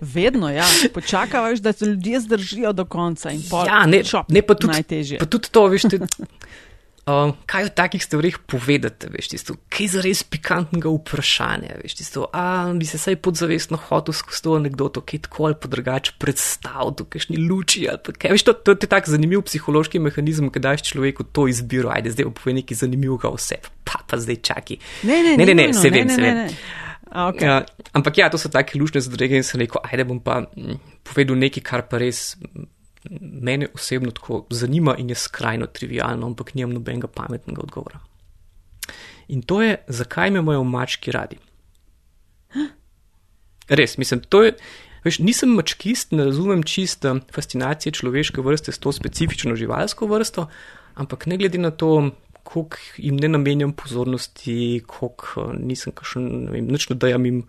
Vedno, 0.01 0.49
ja. 0.49 0.65
Počakaj, 0.93 1.55
da 1.55 1.73
se 1.73 1.85
ljudje 1.85 2.19
zdržijo 2.19 2.73
do 2.73 2.85
konca 2.85 3.31
in 3.31 3.43
pol. 3.49 3.67
Ja, 3.67 3.85
ne, 3.85 4.03
ne 4.27 4.41
pa 4.41 4.55
tudi 4.55 4.73
najtežje. 4.73 5.19
Pa 5.19 5.25
tudi 5.25 5.51
to, 5.51 5.67
veš, 5.67 5.81
ti, 5.91 5.99
um, 7.05 7.33
kaj 7.45 7.67
o 7.67 7.71
takih 7.77 8.03
stvarih 8.03 8.37
povedati, 8.49 9.09
veš, 9.13 9.29
tisto, 9.33 9.55
kaj 9.69 9.89
za 9.93 10.03
res 10.05 10.23
pikantnega 10.27 10.91
vprašanja, 10.91 11.79
veš, 11.83 11.97
tisto, 12.01 12.27
a 12.33 12.71
bi 12.75 12.87
se 12.89 12.99
saj 13.01 13.19
podzavestno 13.25 13.79
hotel 13.87 14.15
skozi 14.17 14.43
to 14.45 14.55
anegdoto, 14.59 15.03
kaj 15.05 15.25
tako 15.27 15.49
ali 15.49 15.59
pa 15.61 15.71
drugače 15.71 16.15
predstavil, 16.21 16.95
to, 16.97 17.07
kakšni 17.09 17.41
luči 17.45 17.85
ali 17.89 18.01
pa 18.05 18.15
kaj, 18.15 18.35
veš, 18.35 18.47
to, 18.49 18.55
to, 18.57 18.75
to 18.75 18.89
je 18.89 18.93
tak 18.95 19.09
zanimiv 19.11 19.45
psihološki 19.49 20.01
mehanizem, 20.01 20.49
ki 20.53 20.63
daš 20.63 20.87
človeku 20.89 21.27
to 21.31 21.47
izbiro, 21.51 21.93
ajde, 21.93 22.15
zdaj 22.15 22.29
bo 22.29 22.37
povej 22.41 22.61
nekaj 22.61 22.83
zanimivega 22.85 23.33
vse, 23.35 23.61
pa 23.85 24.01
pa 24.05 24.21
zdaj 24.21 24.41
čaki. 24.41 24.81
Ne, 25.03 25.21
ne, 25.21 25.37
ne, 25.37 25.45
ne, 25.45 25.53
ne, 25.53 25.67
ne 25.69 25.73
se 25.73 25.93
vem, 25.93 26.07
ne, 26.09 26.15
se 26.15 26.21
ne, 26.21 26.33
vem. 26.33 26.43
ne. 26.45 26.83
A, 27.15 27.29
okay. 27.31 27.47
Ja, 27.47 27.63
ampak 27.93 28.17
ja, 28.17 28.29
to 28.33 28.37
so 28.41 28.49
take 28.51 28.75
lušne 28.75 28.99
zadrege 28.99 29.37
in 29.39 29.45
sem 29.45 29.61
rekel, 29.61 29.79
ajde 29.85 30.03
bom 30.09 30.17
pa 30.19 30.41
mm, 30.43 30.79
povedal 31.05 31.37
nekaj, 31.39 31.63
kar 31.63 31.85
pa 31.87 32.01
res 32.01 32.33
mm, 32.41 32.65
mene 33.21 33.67
osebno 33.73 34.11
tako 34.11 34.45
zanima 34.49 34.95
in 34.97 35.09
je 35.09 35.15
skrajno 35.15 35.65
trivialno, 35.65 36.27
ampak 36.27 36.53
nimam 36.53 36.73
nobenega 36.73 37.07
pametnega 37.07 37.61
odgovora. 37.61 37.99
In 39.27 39.41
to 39.41 39.61
je, 39.61 39.77
zakaj 39.87 40.31
me 40.31 40.39
imajo 40.39 40.63
mački 40.63 41.11
radi. 41.11 41.37
Res, 43.67 43.97
mislim, 43.97 44.21
to 44.29 44.43
je. 44.43 44.53
Veš, 45.05 45.19
nisem 45.21 45.51
mačkist, 45.53 46.15
ne 46.17 46.25
razumem 46.25 46.63
čist 46.65 47.05
fascinacije 47.33 47.93
človeške 47.93 48.41
vrste 48.41 48.71
s 48.73 48.81
to 48.81 48.91
specifično 48.91 49.55
živalsko 49.55 50.07
vrsto, 50.09 50.47
ampak 50.97 51.27
ne 51.29 51.37
glede 51.37 51.61
na 51.61 51.71
to, 51.71 52.09
koliko 52.43 52.77
jim 52.97 53.17
ne 53.17 53.27
namenjam 53.27 53.73
pozornosti, 53.73 54.81
koliko 54.87 55.25
eh, 55.41 55.57
nisem 55.61 55.93
kakšen, 55.93 56.25
ne 56.45 56.51
vem, 56.51 56.69
nič 56.73 56.89
ne 56.89 56.97
dajem 57.01 57.25
jim 57.25 57.43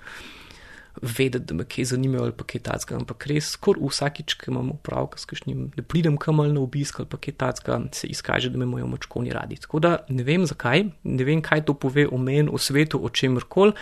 vedeti, 1.03 1.45
da 1.45 1.55
me 1.55 1.65
kaj 1.65 1.85
zanimajo 1.85 2.23
ali 2.23 2.33
pa 2.33 2.45
kaj 2.45 2.61
tacka, 2.67 2.97
ampak 2.97 3.27
res, 3.27 3.51
skor 3.57 3.79
vsakič, 3.81 4.35
ki 4.41 4.51
imam 4.51 4.71
upravka 4.75 5.19
s 5.19 5.29
kakšnim, 5.29 5.71
ne 5.77 5.83
pridem 5.83 6.17
kam 6.17 6.41
ali 6.41 6.53
na 6.53 6.61
obisk 6.61 7.01
ali 7.01 7.09
pa 7.09 7.19
kaj 7.21 7.35
tacka, 7.43 7.81
se 7.93 8.07
izkaže, 8.07 8.51
da 8.51 8.59
me 8.59 8.65
imajo 8.65 8.87
mačkoni 8.87 9.33
radi. 9.35 9.57
Tako 9.61 9.81
da 9.81 9.97
ne 10.09 10.25
vem 10.25 10.47
zakaj, 10.47 10.87
ne 11.05 11.25
vem, 11.25 11.43
kaj 11.43 11.65
to 11.69 11.75
pove 11.75 12.07
o 12.09 12.19
meni, 12.19 12.49
o 12.53 12.59
svetu, 12.59 13.01
o 13.05 13.09
čemer 13.09 13.45
koli, 13.49 13.73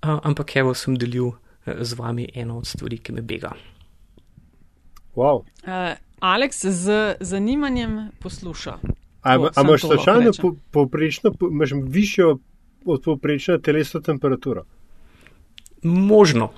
ampak 0.00 0.56
evo 0.56 0.74
sem 0.74 0.96
delil 0.96 1.32
eh, 1.32 1.84
z 1.84 1.98
vami 1.98 2.28
eno 2.34 2.58
od 2.58 2.66
stvari, 2.66 2.98
ki 2.98 3.12
me 3.12 3.22
bega. 3.22 3.52
Wow. 5.16 5.46
Uh, 5.64 5.96
Aleks 6.20 6.64
z 6.64 7.16
zanimanjem 7.20 8.10
posluša. 8.20 8.78
A 9.26 9.36
To, 9.36 9.50
a 9.56 9.62
imaš 9.62 10.38
po- 10.38 10.54
povprečno, 10.70 11.32
po- 11.32 11.48
imaš 11.48 11.70
višjo 11.74 12.38
od 12.84 13.02
povprečne 13.02 13.58
telesno 13.58 14.00
temperaturo? 14.00 14.62
Možno. 15.86 16.50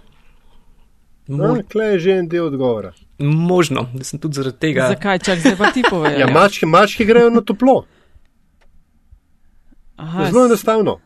Mo 1.29 1.37
No, 1.47 1.61
Klej 1.63 1.91
je 1.91 1.99
že 2.01 2.11
en 2.15 2.27
del 2.27 2.47
odgovora. 2.47 2.93
možno, 3.19 3.85
da 3.93 4.03
sem 4.03 4.19
tudi 4.19 4.35
zaradi 4.35 4.59
tega. 4.59 4.89
Zakaj 4.89 5.19
čak 5.21 5.39
zdaj 5.39 5.57
pa 5.57 5.71
ti 5.71 5.83
povej? 5.85 6.17
Ja, 6.17 6.27
mačke, 6.29 6.65
mačke 6.67 7.05
grejo 7.05 7.29
na 7.31 7.41
toplo. 7.43 7.85
Aha, 9.97 10.25
Zelo 10.27 10.47
enostavno. 10.47 10.99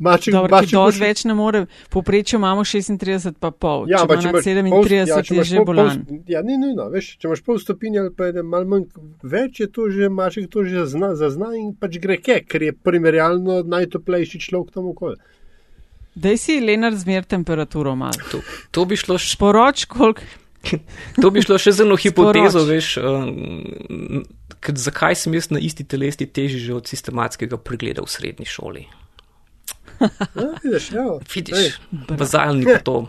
Maček, 0.00 0.34
ki 0.34 0.40
maček 0.40 0.50
dosti 0.50 0.76
boš- 0.76 1.00
več 1.00 1.24
ne 1.24 1.34
more, 1.34 1.60
povprečju 1.88 2.36
imamo 2.36 2.64
36, 2.64 3.36
pa 3.38 3.52
pol. 3.52 3.84
Ja, 3.86 3.98
če 3.98 4.04
ima 4.04 4.16
če 4.16 4.24
nad 4.24 4.32
imaš 4.32 4.42
37, 4.42 4.70
pol- 4.72 4.90
ja, 5.06 5.22
če 5.22 5.34
je 5.36 5.44
že 5.44 5.56
pol- 5.56 5.64
bolan. 5.66 6.00
pol- 6.02 6.18
Ja, 6.26 6.42
ni 6.42 6.56
nujno, 6.58 6.88
veš, 6.90 7.16
če 7.16 7.28
imaš 7.28 7.42
pol 7.42 7.58
stopinje 7.58 7.98
ali 8.00 8.10
pa 8.12 8.24
je 8.26 8.42
malo 8.44 8.66
manj 8.66 8.88
več, 9.24 9.60
je 9.60 9.68
to 9.68 9.86
že 9.88 10.08
maček 10.10 10.50
to 10.50 10.64
že 10.64 10.82
zna, 10.86 11.14
zazna 11.14 11.54
in 11.54 11.74
pač 11.74 11.98
gre 11.98 12.16
ke, 12.18 12.40
ker 12.42 12.60
je 12.60 12.72
primerjalno 12.74 13.62
najtoplejši 13.64 14.40
človek 14.40 14.72
tam 14.72 14.86
okoli. 14.86 15.14
Daj 16.14 16.36
si, 16.38 16.60
Lenar, 16.60 16.92
zmer 16.92 17.24
temperaturo 17.24 17.94
malo. 17.96 18.12
To, 18.30 18.40
to, 18.70 18.84
bi 18.84 18.96
šlo, 18.96 19.16
š- 19.16 19.32
Sporoč, 19.32 19.84
koliko. 19.84 20.20
to 21.22 21.30
bi 21.30 21.42
šlo 21.42 21.56
še 21.58 21.72
za 21.72 21.82
eno 21.82 21.96
hipotezo, 21.96 22.60
Sporoč. 22.60 22.68
veš, 22.68 22.88
um, 22.98 24.24
kad, 24.60 24.76
zakaj 24.76 25.16
sem 25.16 25.34
jaz 25.34 25.48
na 25.50 25.58
isti 25.58 25.82
telesni 25.84 26.26
teži 26.26 26.60
že 26.60 26.74
od 26.74 26.86
sistematskega 26.86 27.56
pregleda 27.56 28.02
v 28.02 28.08
srednji 28.08 28.46
šoli. 28.46 28.84
Ja, 30.02 30.08
vidiš, 30.58 30.86
ja. 30.90 31.02
Vidiš, 31.24 31.76
bazalni 32.10 32.66
to. 32.82 33.06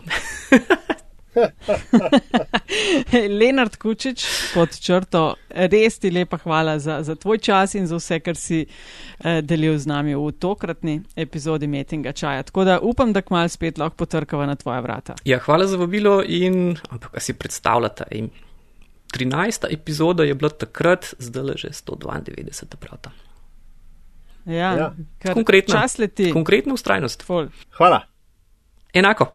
Lenard 3.40 3.76
Kučič, 3.76 4.26
pod 4.54 4.80
črto, 4.80 5.34
res 5.50 5.98
ti 5.98 6.10
lepa 6.10 6.38
hvala 6.44 6.78
za, 6.78 7.02
za 7.02 7.14
tvoj 7.14 7.38
čas 7.38 7.74
in 7.74 7.86
za 7.90 7.98
vse, 7.98 8.20
kar 8.20 8.36
si 8.38 8.60
eh, 8.64 9.42
delil 9.42 9.78
z 9.78 9.86
nami 9.90 10.14
v 10.14 10.32
tokratni 10.38 11.00
epizodi 11.16 11.66
Metinga 11.66 12.12
čaja. 12.12 12.42
Tako 12.42 12.64
da 12.64 12.78
upam, 12.82 13.12
da 13.12 13.22
kmal 13.22 13.48
spet 13.48 13.78
lahko 13.78 13.96
potrkava 14.04 14.46
na 14.46 14.56
tvoja 14.56 14.80
vrata. 14.80 15.14
Ja, 15.24 15.38
hvala 15.38 15.66
za 15.66 15.76
vabilo 15.76 16.22
in, 16.26 16.76
ampak 16.90 17.16
a 17.16 17.20
si 17.20 17.34
predstavljate, 17.34 18.04
in 18.10 18.30
13. 19.14 19.66
epizoda 19.70 20.24
je 20.24 20.34
bila 20.34 20.50
takrat, 20.50 21.14
zdaj 21.18 21.54
že 21.56 21.68
192. 21.70 22.76
pravta. 22.80 23.10
Ja, 24.46 24.74
Ja. 24.76 24.92
Konkretno. 25.32 25.80
Konkretna 26.32 26.74
ustrajnost. 26.74 27.22
Ful. 27.22 27.48
Hvala. 27.78 28.00
Enako. 28.92 29.32